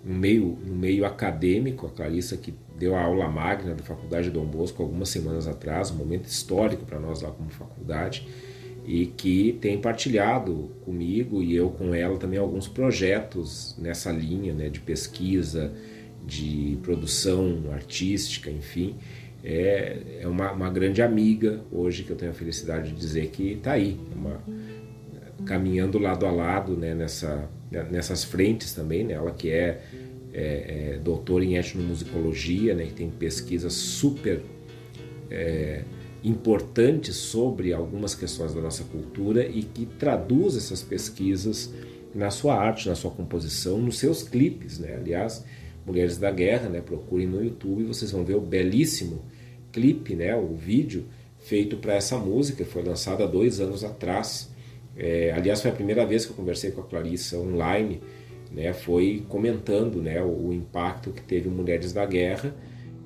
no 0.08 0.14
meio, 0.14 0.58
no 0.64 0.74
meio 0.74 1.04
acadêmico. 1.04 1.86
A 1.86 1.90
Clarissa 1.90 2.38
que 2.38 2.54
deu 2.78 2.96
a 2.96 3.02
aula 3.02 3.28
magna 3.28 3.74
da 3.74 3.82
Faculdade 3.84 4.30
Dom 4.30 4.46
Bosco 4.46 4.82
algumas 4.82 5.10
semanas 5.10 5.46
atrás, 5.46 5.90
um 5.90 5.96
momento 5.96 6.24
histórico 6.26 6.86
para 6.86 6.98
nós 6.98 7.20
lá 7.20 7.30
como 7.30 7.50
faculdade, 7.50 8.26
e 8.86 9.06
que 9.06 9.58
tem 9.60 9.78
partilhado 9.78 10.70
comigo 10.84 11.42
e 11.42 11.54
eu 11.54 11.68
com 11.68 11.94
ela 11.94 12.16
também 12.16 12.38
alguns 12.38 12.66
projetos 12.66 13.76
nessa 13.78 14.10
linha 14.10 14.54
né, 14.54 14.70
de 14.70 14.80
pesquisa, 14.80 15.70
de 16.26 16.78
produção 16.82 17.64
artística, 17.70 18.50
enfim. 18.50 18.96
É, 19.44 20.20
é 20.22 20.26
uma, 20.26 20.50
uma 20.52 20.70
grande 20.70 21.02
amiga 21.02 21.60
hoje 21.70 22.02
que 22.02 22.10
eu 22.10 22.16
tenho 22.16 22.30
a 22.30 22.34
felicidade 22.34 22.88
de 22.88 22.96
dizer 22.96 23.28
que 23.28 23.52
está 23.52 23.72
aí, 23.72 24.00
uma, 24.16 24.42
caminhando 25.44 25.98
lado 25.98 26.26
a 26.26 26.30
lado 26.30 26.76
né, 26.76 26.94
nessa, 26.94 27.48
nessas 27.70 28.24
frentes 28.24 28.72
também, 28.72 29.04
né, 29.04 29.14
ela 29.14 29.30
que 29.30 29.50
é, 29.50 29.82
é, 30.32 30.92
é 30.94 30.98
doutora 30.98 31.44
em 31.44 31.56
etnomusicologia, 31.56 32.74
né, 32.74 32.86
que 32.86 32.94
tem 32.94 33.10
pesquisas 33.10 33.72
super 33.72 34.42
é, 35.30 35.82
importantes 36.22 37.16
sobre 37.16 37.72
algumas 37.72 38.14
questões 38.14 38.54
da 38.54 38.60
nossa 38.60 38.84
cultura 38.84 39.46
e 39.46 39.62
que 39.62 39.86
traduz 39.86 40.56
essas 40.56 40.82
pesquisas 40.82 41.72
na 42.14 42.30
sua 42.30 42.54
arte, 42.54 42.88
na 42.88 42.94
sua 42.94 43.10
composição, 43.10 43.78
nos 43.78 43.98
seus 43.98 44.22
clipes, 44.22 44.78
né? 44.78 44.96
Aliás, 44.96 45.44
Mulheres 45.86 46.18
da 46.18 46.30
Guerra, 46.30 46.68
né? 46.68 46.80
Procurem 46.80 47.26
no 47.26 47.42
YouTube, 47.42 47.84
vocês 47.84 48.10
vão 48.10 48.24
ver 48.24 48.34
o 48.34 48.40
belíssimo 48.40 49.24
clipe, 49.72 50.14
né? 50.14 50.34
O 50.34 50.54
vídeo 50.54 51.06
feito 51.38 51.76
para 51.76 51.94
essa 51.94 52.18
música, 52.18 52.64
foi 52.64 52.82
lançado 52.82 53.22
há 53.22 53.26
dois 53.26 53.60
anos 53.60 53.84
atrás. 53.84 54.50
É, 54.98 55.32
aliás, 55.32 55.62
foi 55.62 55.70
a 55.70 55.74
primeira 55.74 56.04
vez 56.04 56.26
que 56.26 56.32
eu 56.32 56.36
conversei 56.36 56.72
com 56.72 56.80
a 56.80 56.84
Clarissa 56.84 57.38
online, 57.38 58.00
né? 58.52 58.72
Foi 58.72 59.24
comentando, 59.28 60.02
né? 60.02 60.20
O, 60.22 60.48
o 60.48 60.52
impacto 60.52 61.10
que 61.12 61.22
teve 61.22 61.48
Mulheres 61.48 61.92
da 61.92 62.04
Guerra 62.04 62.54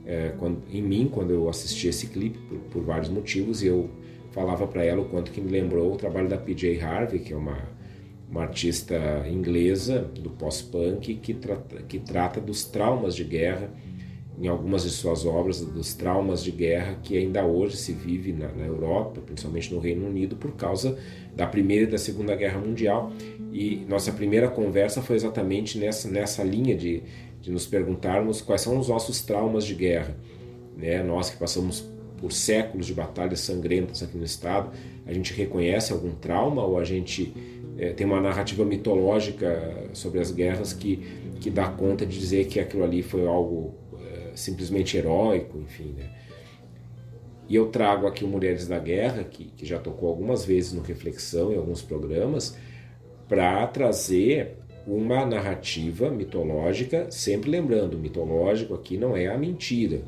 é, 0.06 0.32
quando, 0.39 0.62
em 0.70 0.82
mim 0.82 1.09
quando 1.12 1.31
eu 1.31 1.48
assisti 1.48 1.89
esse 1.89 2.06
clipe 2.09 2.39
por, 2.48 2.59
por 2.59 2.82
vários 2.82 3.09
motivos 3.09 3.62
e 3.62 3.66
eu 3.66 3.89
falava 4.32 4.66
para 4.66 4.85
ela 4.85 5.02
o 5.02 5.09
quanto 5.09 5.31
que 5.31 5.40
me 5.40 5.51
lembrou 5.51 5.93
o 5.93 5.97
trabalho 5.97 6.28
da 6.28 6.39
PJ 6.39 6.81
Harvey, 6.81 7.20
que 7.20 7.32
é 7.32 7.36
uma 7.36 7.70
uma 8.32 8.44
artista 8.44 8.97
inglesa 9.31 10.01
do 10.01 10.31
pós-punk 10.31 11.16
que, 11.16 11.36
que 11.86 11.98
trata 11.98 12.40
dos 12.40 12.64
traumas 12.64 13.14
de 13.14 13.24
guerra 13.24 13.70
em 14.43 14.48
algumas 14.48 14.82
de 14.82 14.90
suas 14.90 15.24
obras, 15.24 15.60
dos 15.60 15.94
traumas 15.94 16.43
de 16.43 16.51
guerra 16.51 16.98
que 17.01 17.16
ainda 17.16 17.47
hoje 17.47 17.77
se 17.77 17.93
vive 17.93 18.32
na, 18.32 18.48
na, 18.48 18.66
Europa, 18.66 19.20
principalmente 19.24 19.73
no 19.73 19.78
Reino 19.78 20.05
Unido, 20.05 20.35
por 20.35 20.51
causa 20.56 20.98
da 21.32 21.47
Primeira 21.47 21.85
e 21.85 21.86
da 21.86 21.97
Segunda 21.97 22.35
Guerra 22.35 22.59
Mundial. 22.59 23.12
E 23.52 23.86
nossa 23.89 24.10
primeira 24.10 24.48
conversa 24.48 25.01
foi 25.01 25.14
exatamente 25.14 25.78
nessa, 25.78 26.10
nessa 26.10 26.43
linha 26.43 26.77
de, 26.77 27.05
de 27.40 27.52
nos 27.52 27.66
perguntarmos 27.66 28.43
quais 28.43 28.62
são 28.62 28.77
os 28.81 28.89
nossos 28.89 29.23
traumas 29.23 29.64
de 29.64 29.77
guerra. 29.77 30.16
Né? 30.77 31.05
Nós 31.05 31.31
que 31.31 31.36
passamos 31.36 31.89
por 32.19 32.32
séculos 32.32 32.86
de 32.86 32.94
batalhas 32.94 33.39
sangrentas 33.39 34.02
aqui 34.02 34.19
no 34.19 34.24
Estado, 34.24 34.73
a 35.06 35.12
gente 35.12 35.32
reconhece 35.35 35.93
algum 35.93 36.16
trauma 36.16 36.64
ou 36.64 36.81
a 36.81 36.85
gente 36.85 37.32
é, 37.78 37.93
tem 37.93 38.05
uma 38.05 38.20
narrativa 38.20 38.64
mitológica 38.64 39.89
sobre 39.93 40.19
as 40.19 40.32
guerras 40.32 40.73
que, 40.73 40.97
que 41.39 41.48
dá 41.48 41.69
conta 41.69 42.05
de 42.05 42.19
dizer 42.19 42.47
que 42.47 42.59
aquilo 42.59 42.82
ali 42.82 43.05
foi 43.05 43.24
algo 43.24 43.81
simplesmente 44.34 44.96
heróico, 44.96 45.59
enfim, 45.59 45.94
né? 45.96 46.10
E 47.48 47.54
eu 47.54 47.66
trago 47.66 48.06
aqui 48.06 48.24
o 48.24 48.28
Mulheres 48.28 48.66
da 48.66 48.78
Guerra, 48.78 49.24
que, 49.24 49.44
que 49.44 49.66
já 49.66 49.78
tocou 49.78 50.09
algumas 50.09 50.44
vezes 50.44 50.72
no 50.72 50.80
Reflexão, 50.80 51.52
em 51.52 51.56
alguns 51.56 51.82
programas, 51.82 52.56
para 53.28 53.66
trazer 53.66 54.56
uma 54.86 55.24
narrativa 55.26 56.10
mitológica, 56.10 57.10
sempre 57.10 57.50
lembrando, 57.50 57.94
o 57.94 57.98
mitológico 57.98 58.74
aqui 58.74 58.96
não 58.96 59.16
é 59.16 59.26
a 59.26 59.36
mentira. 59.36 60.02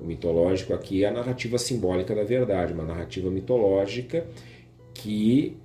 O 0.00 0.04
mitológico 0.04 0.72
aqui 0.72 1.04
é 1.04 1.08
a 1.08 1.12
narrativa 1.12 1.58
simbólica 1.58 2.14
da 2.14 2.24
verdade, 2.24 2.72
uma 2.72 2.84
narrativa 2.84 3.30
mitológica 3.30 4.26
que 4.94 5.56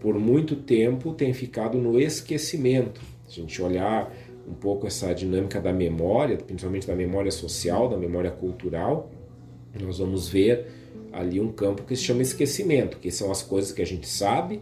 por 0.00 0.18
muito 0.18 0.56
tempo 0.56 1.12
tem 1.12 1.32
ficado 1.32 1.78
no 1.78 2.00
esquecimento. 2.00 3.00
Se 3.28 3.40
a 3.40 3.42
gente 3.42 3.60
olhar 3.60 4.12
um 4.48 4.54
pouco 4.54 4.86
essa 4.86 5.12
dinâmica 5.12 5.60
da 5.60 5.72
memória, 5.72 6.36
principalmente 6.36 6.86
da 6.86 6.94
memória 6.94 7.30
social, 7.30 7.88
da 7.88 7.96
memória 7.96 8.30
cultural, 8.30 9.10
nós 9.80 9.98
vamos 9.98 10.28
ver 10.28 10.66
ali 11.12 11.40
um 11.40 11.52
campo 11.52 11.82
que 11.82 11.94
se 11.94 12.02
chama 12.02 12.22
esquecimento, 12.22 12.98
que 12.98 13.10
são 13.10 13.30
as 13.30 13.42
coisas 13.42 13.72
que 13.72 13.82
a 13.82 13.86
gente 13.86 14.08
sabe 14.08 14.60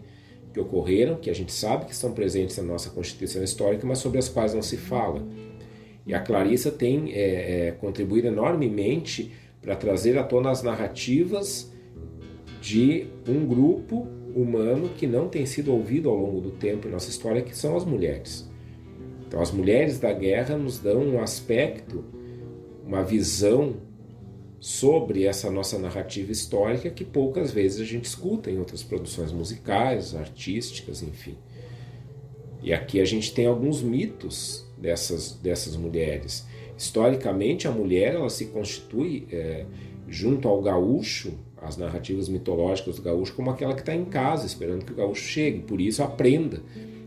que 0.53 0.61
ocorreram, 0.61 1.17
que 1.17 1.29
a 1.29 1.35
gente 1.35 1.53
sabe 1.53 1.85
que 1.85 1.93
estão 1.93 2.13
presentes 2.13 2.57
na 2.57 2.63
nossa 2.63 2.89
Constituição 2.91 3.43
Histórica, 3.43 3.87
mas 3.87 3.99
sobre 3.99 4.19
as 4.19 4.29
quais 4.29 4.55
não 4.55 4.63
se 4.63 4.79
fala. 4.79 5.23
E 6.07 6.15
a 6.15 6.21
Clarissa 6.21 6.71
tem 6.71 7.13
é, 7.13 7.69
é, 7.69 7.71
contribuído 7.73 8.29
enormemente 8.29 9.33
para 9.61 9.77
trazer 9.77 10.17
à 10.17 10.25
tona 10.25 10.51
as 10.51 10.63
narrativas 10.63 11.71
de 12.61 13.07
um 13.29 13.47
grupo 13.47 14.07
humano 14.35 14.89
que 14.97 15.07
não 15.07 15.29
tem 15.29 15.45
sido 15.45 15.73
ouvido 15.73 16.09
ao 16.09 16.17
longo 16.17 16.41
do 16.41 16.51
tempo 16.53 16.89
em 16.89 16.91
nossa 16.91 17.11
história, 17.11 17.43
que 17.43 17.57
são 17.57 17.77
as 17.77 17.85
mulheres. 17.85 18.49
Então, 19.27 19.41
as 19.41 19.51
mulheres 19.51 19.99
da 19.99 20.13
guerra 20.13 20.57
nos 20.57 20.79
dão 20.79 21.01
um 21.03 21.21
aspecto, 21.21 22.05
uma 22.87 23.03
visão 23.03 23.77
sobre 24.61 25.25
essa 25.25 25.51
nossa 25.51 25.79
narrativa 25.79 26.33
histórica 26.33 26.91
que 26.91 27.05
poucas 27.05 27.51
vezes 27.51 27.81
a 27.81 27.85
gente 27.85 28.05
escuta 28.05 28.51
em 28.51 28.59
outras 28.59 28.83
produções 28.83 29.33
musicais, 29.33 30.15
artísticas, 30.15 31.03
enfim. 31.03 31.37
E 32.63 32.73
aqui 32.73 33.01
a 33.01 33.05
gente 33.05 33.33
tem 33.33 33.47
alguns 33.47 33.83
mitos 33.83 34.67
dessas, 34.77 35.33
dessas 35.33 35.77
mulheres. 35.77 36.47
Historicamente, 36.77 37.69
a 37.69 37.71
mulher 37.71 38.15
ela 38.15 38.31
se 38.31 38.47
constitui 38.47 39.27
é, 39.31 39.67
junto 40.09 40.49
ao 40.49 40.61
gaúcho 40.61 41.35
as 41.57 41.77
narrativas 41.77 42.29
mitológicas 42.29 42.97
do 42.97 43.03
gaúcho 43.03 43.35
como 43.35 43.51
aquela 43.51 43.75
que 43.75 43.81
está 43.81 43.95
em 43.95 44.05
casa, 44.05 44.47
esperando 44.47 44.85
que 44.85 44.93
o 44.93 44.97
gaúcho 44.97 45.23
chegue. 45.23 45.61
Por 45.61 45.81
isso, 45.81 46.03
a 46.03 46.07
prenda, 46.07 46.63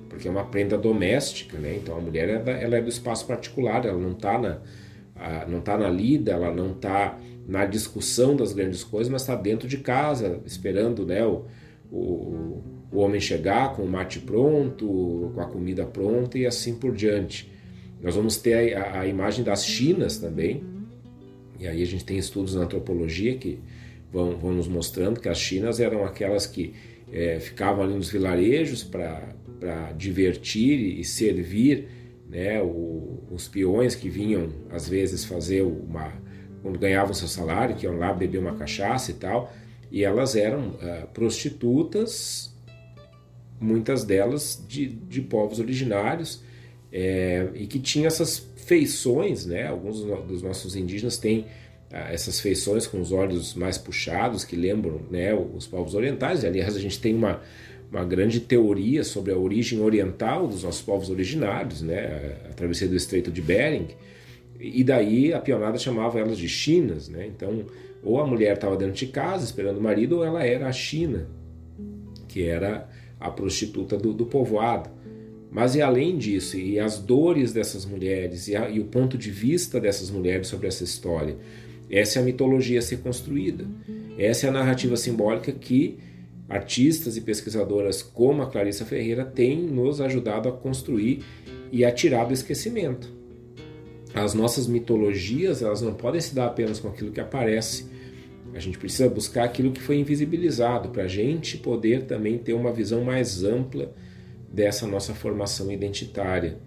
porque 0.10 0.28
é 0.28 0.32
uma 0.32 0.44
prenda 0.46 0.78
doméstica, 0.78 1.58
né? 1.58 1.78
Então, 1.82 1.96
a 1.96 2.02
mulher 2.02 2.28
é 2.28 2.64
ela 2.64 2.78
é 2.78 2.82
do 2.82 2.90
espaço 2.90 3.26
particular, 3.26 3.86
ela 3.86 3.98
não 3.98 4.12
está 4.12 4.38
na, 4.38 4.60
não 5.48 5.62
tá 5.62 5.78
na 5.78 5.90
lida, 5.90 6.32
ela 6.32 6.54
não 6.54 6.72
está 6.72 7.18
na 7.48 7.66
discussão 7.66 8.36
das 8.36 8.52
grandes 8.52 8.84
coisas, 8.84 9.12
mas 9.12 9.22
está 9.22 9.36
dentro 9.36 9.68
de 9.68 9.78
casa, 9.78 10.42
esperando 10.46 11.06
né, 11.06 11.26
o, 11.26 11.46
o, 11.92 12.64
o 12.92 12.98
homem 12.98 13.20
chegar 13.20 13.76
com 13.76 13.84
o 13.84 13.88
mate 13.88 14.20
pronto, 14.20 15.32
com 15.34 15.42
a 15.42 15.46
comida 15.46 15.86
pronta 15.86 16.38
e 16.38 16.46
assim 16.46 16.76
por 16.76 16.94
diante. 16.94 17.52
Nós 18.02 18.16
vamos 18.16 18.38
ter 18.38 18.76
a, 18.76 19.02
a 19.02 19.08
imagem 19.08 19.44
das 19.44 19.66
chinas 19.66 20.18
também, 20.18 20.64
e 21.60 21.68
aí 21.68 21.82
a 21.82 21.86
gente 21.86 22.06
tem 22.06 22.18
estudos 22.18 22.56
na 22.56 22.64
antropologia 22.64 23.36
que 23.38 23.60
vão, 24.12 24.38
vão 24.38 24.54
nos 24.54 24.68
mostrando 24.68 25.20
que 25.20 25.28
as 25.28 25.40
chinas 25.40 25.80
eram 25.80 26.06
aquelas 26.06 26.46
que 26.46 26.74
é, 27.12 27.40
ficavam 27.40 27.84
ali 27.84 27.94
nos 27.94 28.10
vilarejos 28.10 28.84
para 28.84 29.36
divertir 29.98 31.00
e 31.00 31.04
servir 31.04 31.88
né, 32.30 32.62
o, 32.62 33.24
os 33.32 33.48
peões 33.48 33.96
que 33.96 34.10
vinham 34.10 34.50
às 34.70 34.88
vezes 34.88 35.26
fazer 35.26 35.62
uma 35.62 36.14
quando 36.62 36.78
ganhavam 36.78 37.14
seu 37.14 37.28
salário, 37.28 37.76
que 37.76 37.86
iam 37.86 37.98
lá 37.98 38.14
beber 38.14 38.38
uma 38.38 38.56
cachaça 38.56 39.12
e 39.12 39.14
tal, 39.14 39.54
e 39.92 40.04
elas 40.04 40.36
eram 40.36 40.70
uh, 40.70 41.08
prostitutas, 41.14 42.54
muitas 43.60 44.04
delas 44.04 44.64
de, 44.68 44.88
de 44.88 45.22
povos 45.22 45.60
originários, 45.60 46.44
é, 46.92 47.50
e 47.54 47.68
que 47.68 47.80
tinham 47.80 48.08
essas 48.08 48.48
feições, 48.66 49.46
né? 49.46 49.68
Alguns 49.68 50.04
dos 50.04 50.42
nossos 50.42 50.76
indígenas 50.76 51.18
têm 51.18 51.46
ah, 51.92 52.12
essas 52.12 52.40
feições 52.40 52.88
com 52.88 53.00
os 53.00 53.12
olhos 53.12 53.54
mais 53.54 53.78
puxados 53.78 54.44
que 54.44 54.56
lembram 54.56 55.02
né, 55.10 55.34
os 55.34 55.68
povos 55.68 55.96
orientais. 55.96 56.44
E, 56.44 56.48
aliás, 56.48 56.76
a 56.76 56.80
gente 56.80 57.00
tem 57.00 57.16
uma, 57.16 57.42
uma 57.92 58.06
grande 58.06 58.40
teoria 58.40 59.04
sobre 59.04 59.32
a 59.32 59.38
origem 59.38 59.82
oriental 59.82 60.48
dos 60.48 60.64
nossos 60.64 60.82
povos 60.82 61.10
originários, 61.10 61.82
né, 61.82 62.38
a 62.50 62.54
travessia 62.54 62.88
do 62.88 62.96
Estreito 62.96 63.32
de 63.32 63.42
Bering. 63.42 63.88
E 64.60 64.84
daí 64.84 65.34
a 65.34 65.40
pionada 65.40 65.78
chamava 65.78 66.20
elas 66.20 66.38
de 66.38 66.48
chinas. 66.48 67.08
Né? 67.10 67.26
Então, 67.28 67.66
ou 68.04 68.20
a 68.20 68.28
mulher 68.28 68.56
estava 68.56 68.76
dentro 68.78 68.94
de 68.94 69.08
casa 69.08 69.44
esperando 69.44 69.78
o 69.78 69.82
marido, 69.82 70.18
ou 70.18 70.26
ela 70.26 70.46
era 70.46 70.68
a 70.68 70.72
china, 70.72 71.28
que 72.28 72.44
era 72.44 72.88
a 73.20 73.32
prostituta 73.32 73.98
do, 73.98 74.14
do 74.14 74.26
povoado. 74.26 74.90
Mas 75.52 75.74
e 75.74 75.82
além 75.82 76.18
disso, 76.18 76.58
e 76.58 76.80
as 76.80 77.00
dores 77.00 77.52
dessas 77.52 77.86
mulheres, 77.86 78.48
e, 78.48 78.56
a, 78.56 78.70
e 78.70 78.80
o 78.80 78.86
ponto 78.86 79.18
de 79.18 79.32
vista 79.32 79.80
dessas 79.80 80.12
mulheres 80.12 80.48
sobre 80.48 80.68
essa 80.68 80.84
história, 80.84 81.36
essa 81.90 82.20
é 82.20 82.22
a 82.22 82.26
mitologia 82.26 82.78
a 82.78 82.84
ser 82.84 82.98
construída. 82.98 83.66
Essa 84.18 84.46
é 84.46 84.50
a 84.50 84.54
narrativa 84.54 84.96
simbólica 84.96 85.52
que 85.52 85.98
artistas 86.50 87.16
e 87.16 87.22
pesquisadoras 87.22 88.02
como 88.02 88.42
a 88.42 88.48
Clarissa 88.48 88.84
Ferreira 88.84 89.24
têm 89.24 89.62
nos 89.62 90.02
ajudado 90.02 90.50
a 90.50 90.52
construir 90.52 91.24
e 91.72 91.86
a 91.86 91.92
tirar 91.92 92.26
do 92.26 92.34
esquecimento. 92.34 93.14
As 94.14 94.34
nossas 94.34 94.66
mitologias 94.68 95.62
elas 95.62 95.82
não 95.82 95.94
podem 95.94 96.20
se 96.20 96.34
dar 96.34 96.48
apenas 96.48 96.80
com 96.80 96.88
aquilo 96.88 97.12
que 97.12 97.22
aparece. 97.22 97.88
A 98.54 98.60
gente 98.60 98.80
precisa 98.80 99.08
buscar 99.08 99.44
aquilo 99.44 99.72
que 99.72 99.82
foi 99.82 100.00
invisibilizado 100.00 100.90
para 100.90 101.04
a 101.04 101.08
gente 101.08 101.58
poder 101.58 102.06
também 102.06 102.40
ter 102.40 102.54
uma 102.54 102.72
visão 102.72 103.04
mais 103.04 103.44
ampla 103.44 103.94
dessa 104.52 104.88
nossa 104.88 105.14
formação 105.14 105.72
identitária 105.72 106.58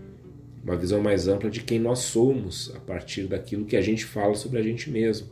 uma 0.62 0.76
visão 0.76 1.00
mais 1.00 1.26
ampla 1.26 1.50
de 1.50 1.60
quem 1.60 1.78
nós 1.78 1.98
somos 2.00 2.72
a 2.76 2.78
partir 2.78 3.24
daquilo 3.24 3.64
que 3.64 3.76
a 3.76 3.82
gente 3.82 4.04
fala 4.04 4.34
sobre 4.34 4.60
a 4.60 4.62
gente 4.62 4.90
mesmo. 4.90 5.26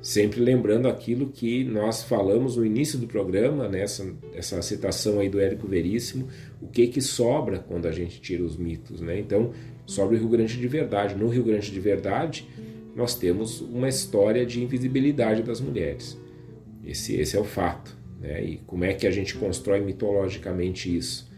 Sempre 0.00 0.40
lembrando 0.40 0.86
aquilo 0.86 1.28
que 1.28 1.64
nós 1.64 2.04
falamos 2.04 2.56
no 2.56 2.64
início 2.64 2.98
do 2.98 3.06
programa, 3.06 3.68
nessa 3.68 4.04
né, 4.04 4.12
essa 4.32 4.62
citação 4.62 5.18
aí 5.18 5.28
do 5.28 5.40
Érico 5.40 5.66
Veríssimo, 5.66 6.28
o 6.62 6.68
que 6.68 6.86
que 6.86 7.00
sobra 7.00 7.58
quando 7.58 7.86
a 7.86 7.92
gente 7.92 8.20
tira 8.20 8.44
os 8.44 8.56
mitos, 8.56 9.00
né? 9.00 9.18
Então, 9.18 9.52
sobra 9.86 10.16
o 10.16 10.18
Rio 10.18 10.28
Grande 10.28 10.56
de 10.56 10.68
verdade. 10.68 11.16
No 11.16 11.28
Rio 11.28 11.42
Grande 11.42 11.70
de 11.70 11.80
verdade, 11.80 12.46
nós 12.94 13.14
temos 13.16 13.60
uma 13.60 13.88
história 13.88 14.46
de 14.46 14.62
invisibilidade 14.62 15.42
das 15.42 15.60
mulheres. 15.60 16.16
Esse, 16.84 17.16
esse 17.16 17.36
é 17.36 17.40
o 17.40 17.44
fato. 17.44 17.96
Né? 18.20 18.44
E 18.44 18.56
como 18.58 18.84
é 18.84 18.92
que 18.94 19.06
a 19.06 19.10
gente 19.10 19.34
constrói 19.34 19.80
mitologicamente 19.80 20.94
isso? 20.94 21.28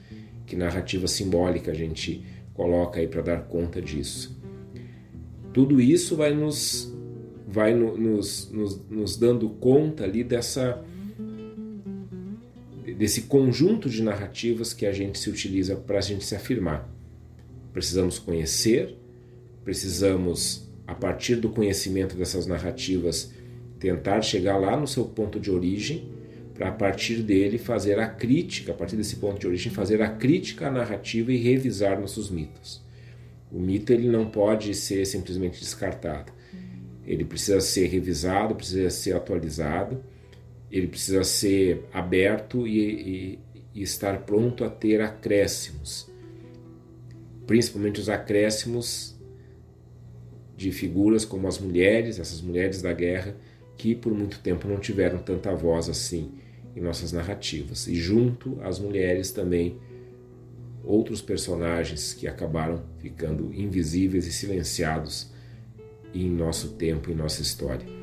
Que 0.47 0.57
narrativa 0.57 1.07
simbólica 1.07 1.71
a 1.71 1.75
gente 1.75 2.25
coloca 2.55 3.01
aí 3.01 3.07
para 3.07 3.23
dar 3.23 3.43
conta 3.43 3.81
disso? 3.81 4.39
Tudo 5.53 5.81
isso 5.81 6.17
vai 6.17 6.35
nos 6.35 6.95
vai 7.51 7.75
no, 7.75 7.97
nos, 7.97 8.51
nos, 8.51 8.81
nos 8.89 9.17
dando 9.17 9.49
conta 9.49 10.05
ali 10.05 10.23
dessa 10.23 10.83
desse 12.97 13.23
conjunto 13.23 13.89
de 13.89 14.03
narrativas 14.03 14.75
que 14.75 14.85
a 14.85 14.93
gente 14.93 15.19
se 15.19 15.31
utiliza 15.31 15.75
para 15.75 15.99
a 15.99 16.03
gente 16.03 16.23
se 16.23 16.35
afirmar. 16.35 16.87
Precisamos 17.73 18.19
conhecer, 18.19 18.95
precisamos, 19.65 20.69
a 20.87 20.95
partir 20.95 21.37
do 21.37 21.49
conhecimento 21.49 22.15
dessas 22.15 22.47
narrativas, 22.47 23.33
tentar 23.79 24.21
chegar 24.21 24.59
lá 24.59 24.77
no 24.77 24.87
seu 24.87 25.07
ponto 25.07 25.41
de 25.41 25.51
origem, 25.51 26.11
para 26.53 26.69
a 26.69 26.73
partir 26.73 27.23
dele 27.23 27.57
fazer 27.57 27.99
a 27.99 28.07
crítica, 28.07 28.73
a 28.73 28.75
partir 28.75 28.97
desse 28.97 29.17
ponto 29.17 29.39
de 29.39 29.47
origem, 29.47 29.73
fazer 29.73 30.03
a 30.03 30.11
crítica 30.11 30.69
à 30.69 30.71
narrativa 30.71 31.33
e 31.33 31.39
revisar 31.39 31.99
nossos 31.99 32.29
mitos. 32.29 32.83
O 33.51 33.59
mito 33.59 33.95
ele 33.95 34.09
não 34.09 34.27
pode 34.27 34.75
ser 34.75 35.07
simplesmente 35.07 35.59
descartado. 35.59 36.31
Ele 37.07 37.25
precisa 37.25 37.61
ser 37.61 37.87
revisado, 37.87 38.55
precisa 38.55 38.91
ser 38.91 39.15
atualizado 39.15 40.03
ele 40.71 40.87
precisa 40.87 41.25
ser 41.25 41.85
aberto 41.93 42.67
e, 42.67 42.79
e, 42.79 43.39
e 43.75 43.83
estar 43.83 44.21
pronto 44.21 44.65
a 44.65 44.71
ter 44.71 45.01
acréscimos, 45.01 46.09
principalmente 47.47 48.01
os 48.01 48.09
acréscimos 48.09 49.19
de 50.57 50.71
figuras 50.71 51.25
como 51.25 51.49
as 51.49 51.59
mulheres, 51.59 52.19
essas 52.19 52.41
mulheres 52.41 52.81
da 52.81 52.93
guerra, 52.93 53.35
que 53.77 53.95
por 53.95 54.15
muito 54.15 54.39
tempo 54.41 54.69
não 54.69 54.79
tiveram 54.79 55.19
tanta 55.19 55.53
voz 55.55 55.89
assim 55.89 56.33
em 56.77 56.81
nossas 56.81 57.13
narrativas. 57.13 57.89
E 57.89 57.95
junto 57.97 58.61
às 58.63 58.79
mulheres 58.79 59.33
também 59.33 59.79
outros 60.85 61.21
personagens 61.21 62.13
que 62.13 62.29
acabaram 62.29 62.83
ficando 62.99 63.53
invisíveis 63.55 64.27
e 64.27 64.33
silenciados 64.33 65.33
em 66.15 66.31
nosso 66.31 66.73
tempo, 66.75 67.11
em 67.11 67.15
nossa 67.15 67.43
história. 67.43 68.00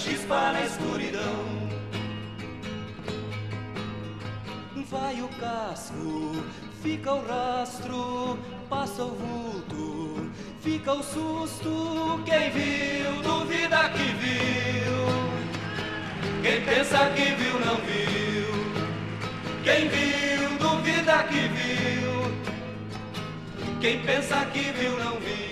Chispa 0.00 0.52
na 0.52 0.62
escuridão. 0.62 1.60
Vai 4.90 5.22
o 5.22 5.28
casco, 5.38 6.32
fica 6.82 7.12
o 7.12 7.24
rastro, 7.26 8.38
passa 8.68 9.04
o 9.04 9.14
vulto, 9.14 10.30
fica 10.60 10.92
o 10.94 11.02
susto. 11.02 12.20
Quem 12.24 12.50
viu, 12.50 13.22
duvida 13.22 13.88
que 13.90 14.06
viu. 14.22 15.00
Quem 16.42 16.64
pensa 16.64 17.10
que 17.10 17.34
viu, 17.40 17.60
não 17.60 17.76
viu. 17.88 18.50
Quem 19.62 19.88
viu, 19.88 20.58
duvida 20.58 21.22
que 21.24 21.48
viu. 21.56 22.10
Quem 23.80 24.02
pensa 24.02 24.44
que 24.46 24.72
viu, 24.72 24.98
não 24.98 25.20
viu. 25.20 25.49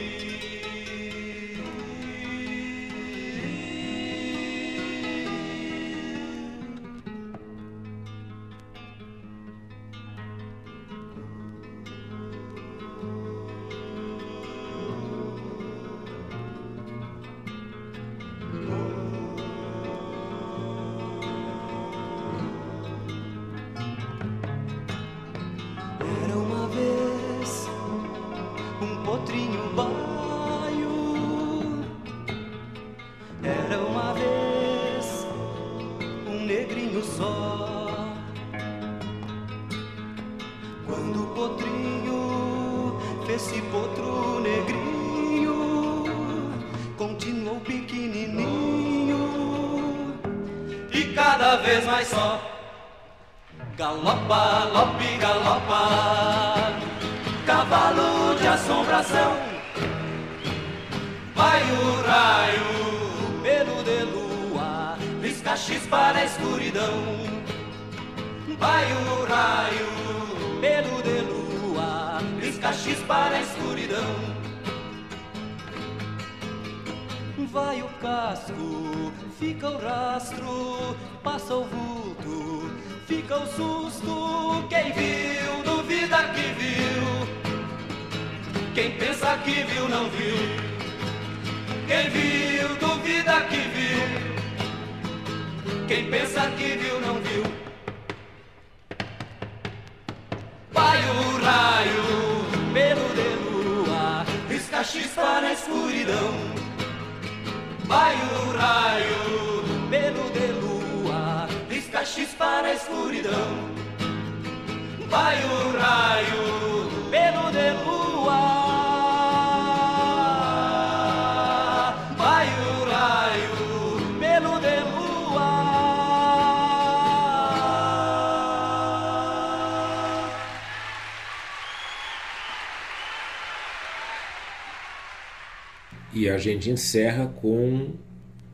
E 136.12 136.28
a 136.28 136.39
gente 136.39 136.70
encerra 136.70 137.26
com 137.26 137.90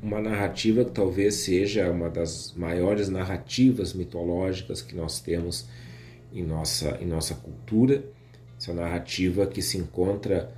uma 0.03 0.21
narrativa 0.21 0.85
que 0.85 0.91
talvez 0.91 1.37
seja 1.37 1.91
uma 1.91 2.11
das 2.11 2.53
maiores 2.55 3.09
narrativas 3.09 3.95
mitológicas 3.95 4.83
que 4.83 4.95
nós 4.95 5.21
temos 5.21 5.67
em 6.33 6.43
nossa, 6.43 6.99
em 7.01 7.07
nossa 7.07 7.35
cultura. 7.35 8.05
Essa 8.59 8.75
narrativa 8.75 9.47
que 9.47 9.63
se 9.63 9.79
encontra 9.79 10.53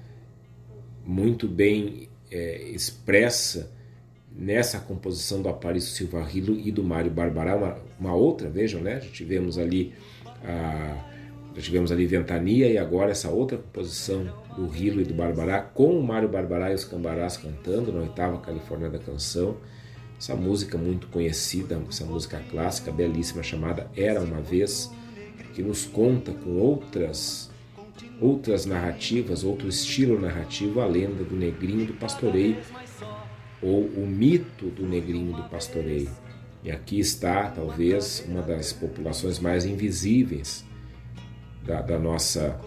muito 1.04 1.46
bem 1.46 2.08
é, 2.30 2.62
expressa 2.70 3.70
nessa 4.36 4.80
composição 4.80 5.40
do 5.40 5.48
Aparício 5.48 5.90
Silva 5.90 6.22
Rilo 6.22 6.58
e 6.58 6.70
do 6.70 6.82
Mário 6.82 7.10
Barbará, 7.10 7.56
uma, 7.56 7.78
uma 7.98 8.14
outra, 8.14 8.50
vejam, 8.50 8.80
né? 8.80 9.00
Já 9.00 9.10
tivemos 9.10 9.56
ali 9.56 9.94
a, 10.44 11.15
já 11.56 11.62
tivemos 11.62 11.90
ali 11.90 12.06
Ventania 12.06 12.68
e 12.68 12.76
agora 12.76 13.12
essa 13.12 13.30
outra 13.30 13.56
composição 13.56 14.30
do 14.54 14.66
Rilo 14.66 15.00
e 15.00 15.04
do 15.04 15.14
Barbará 15.14 15.62
com 15.62 15.98
o 15.98 16.02
Mário 16.02 16.28
Barbará 16.28 16.70
e 16.70 16.74
os 16.74 16.84
Cambarás 16.84 17.38
cantando 17.38 17.90
na 17.90 18.00
oitava 18.00 18.38
Califórnia 18.38 18.90
da 18.90 18.98
Canção. 18.98 19.56
Essa 20.18 20.36
música 20.36 20.76
muito 20.76 21.06
conhecida, 21.06 21.80
essa 21.88 22.04
música 22.04 22.42
clássica 22.50 22.92
belíssima 22.92 23.42
chamada 23.42 23.90
Era 23.96 24.20
uma 24.20 24.42
vez, 24.42 24.90
que 25.54 25.62
nos 25.62 25.86
conta 25.86 26.32
com 26.32 26.58
outras 26.58 27.50
outras 28.20 28.66
narrativas, 28.66 29.42
outro 29.42 29.66
estilo 29.66 30.20
narrativo, 30.20 30.80
a 30.80 30.86
lenda 30.86 31.24
do 31.24 31.34
negrinho 31.34 31.86
do 31.86 31.94
pastoreio 31.94 32.58
ou 33.62 33.80
o 33.80 34.06
mito 34.06 34.66
do 34.66 34.86
negrinho 34.86 35.32
do 35.32 35.42
pastoreio. 35.44 36.10
E 36.62 36.70
aqui 36.70 36.98
está, 36.98 37.48
talvez, 37.48 38.22
uma 38.28 38.42
das 38.42 38.74
populações 38.74 39.38
mais 39.38 39.64
invisíveis 39.64 40.65
da, 41.66 41.80
da, 41.82 41.98
nossa, 41.98 42.58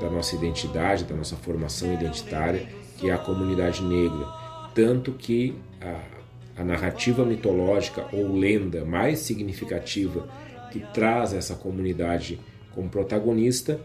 da 0.00 0.10
nossa 0.10 0.34
identidade, 0.34 1.04
da 1.04 1.14
nossa 1.14 1.36
formação 1.36 1.92
identitária, 1.94 2.66
que 2.98 3.08
é 3.08 3.12
a 3.12 3.18
comunidade 3.18 3.82
negra. 3.82 4.26
Tanto 4.74 5.12
que 5.12 5.54
a, 5.80 6.60
a 6.60 6.64
narrativa 6.64 7.24
mitológica 7.24 8.06
ou 8.12 8.36
lenda 8.36 8.84
mais 8.84 9.20
significativa 9.20 10.28
que 10.70 10.80
traz 10.92 11.32
essa 11.32 11.54
comunidade 11.54 12.38
como 12.74 12.88
protagonista 12.88 13.80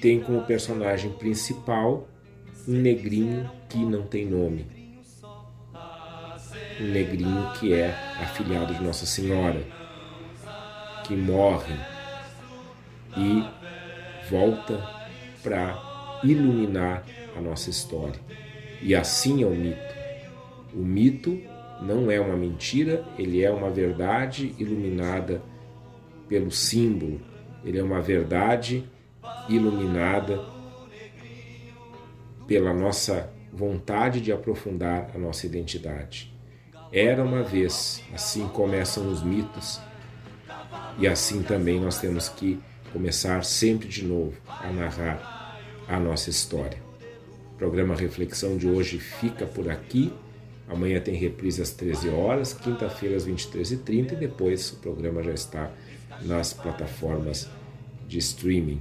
tem 0.00 0.20
como 0.20 0.44
personagem 0.44 1.10
principal 1.12 2.08
um 2.66 2.74
negrinho 2.74 3.50
que 3.68 3.78
não 3.78 4.02
tem 4.02 4.26
nome. 4.26 4.66
Um 6.80 6.88
negrinho 6.92 7.50
que 7.58 7.72
é 7.72 7.88
afilhado 8.22 8.74
de 8.74 8.82
Nossa 8.82 9.06
Senhora, 9.06 9.60
que 11.04 11.16
morre 11.16 11.74
e 13.16 13.42
volta 14.28 14.82
para 15.42 16.20
iluminar 16.24 17.04
a 17.36 17.40
nossa 17.40 17.70
história. 17.70 18.20
E 18.82 18.94
assim 18.94 19.42
é 19.42 19.46
o 19.46 19.54
mito. 19.54 19.94
O 20.74 20.78
mito 20.78 21.40
não 21.80 22.10
é 22.10 22.20
uma 22.20 22.36
mentira, 22.36 23.04
ele 23.18 23.42
é 23.42 23.50
uma 23.50 23.70
verdade 23.70 24.54
iluminada 24.58 25.42
pelo 26.28 26.50
símbolo, 26.50 27.20
ele 27.64 27.78
é 27.78 27.82
uma 27.82 28.00
verdade 28.00 28.84
iluminada 29.48 30.40
pela 32.46 32.72
nossa 32.72 33.30
vontade 33.52 34.20
de 34.20 34.32
aprofundar 34.32 35.10
a 35.14 35.18
nossa 35.18 35.46
identidade. 35.46 36.32
Era 36.92 37.22
uma 37.22 37.42
vez, 37.42 38.02
assim 38.14 38.48
começam 38.48 39.10
os 39.10 39.22
mitos, 39.22 39.80
e 40.98 41.06
assim 41.06 41.42
também 41.42 41.80
nós 41.80 42.00
temos 42.00 42.28
que 42.28 42.58
começar 42.98 43.44
sempre 43.44 43.86
de 43.86 44.04
novo 44.04 44.34
a 44.48 44.72
narrar 44.72 45.56
a 45.86 46.00
nossa 46.00 46.30
história. 46.30 46.82
O 47.54 47.56
programa 47.56 47.94
Reflexão 47.94 48.56
de 48.56 48.68
hoje 48.68 48.98
fica 48.98 49.46
por 49.46 49.70
aqui. 49.70 50.12
Amanhã 50.66 51.00
tem 51.00 51.14
reprise 51.14 51.62
às 51.62 51.70
13 51.70 52.08
horas, 52.08 52.52
quinta-feira 52.52 53.16
às 53.16 53.24
23h30 53.24 54.14
e 54.14 54.16
depois 54.16 54.72
o 54.72 54.76
programa 54.78 55.22
já 55.22 55.30
está 55.30 55.70
nas 56.22 56.52
plataformas 56.52 57.48
de 58.08 58.18
streaming. 58.18 58.80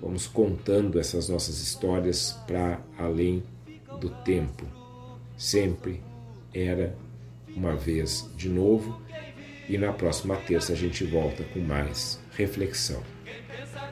Vamos 0.00 0.26
contando 0.26 0.98
essas 0.98 1.28
nossas 1.28 1.60
histórias 1.60 2.32
para 2.46 2.80
além 2.98 3.42
do 4.00 4.08
tempo. 4.24 4.64
Sempre 5.36 6.02
era 6.54 6.96
uma 7.54 7.76
vez 7.76 8.26
de 8.34 8.48
novo 8.48 8.98
e 9.68 9.76
na 9.76 9.92
próxima 9.92 10.36
terça 10.36 10.72
a 10.72 10.76
gente 10.76 11.04
volta 11.04 11.44
com 11.52 11.60
mais 11.60 12.18
reflexão. 12.34 13.11
Pensa 13.52 13.91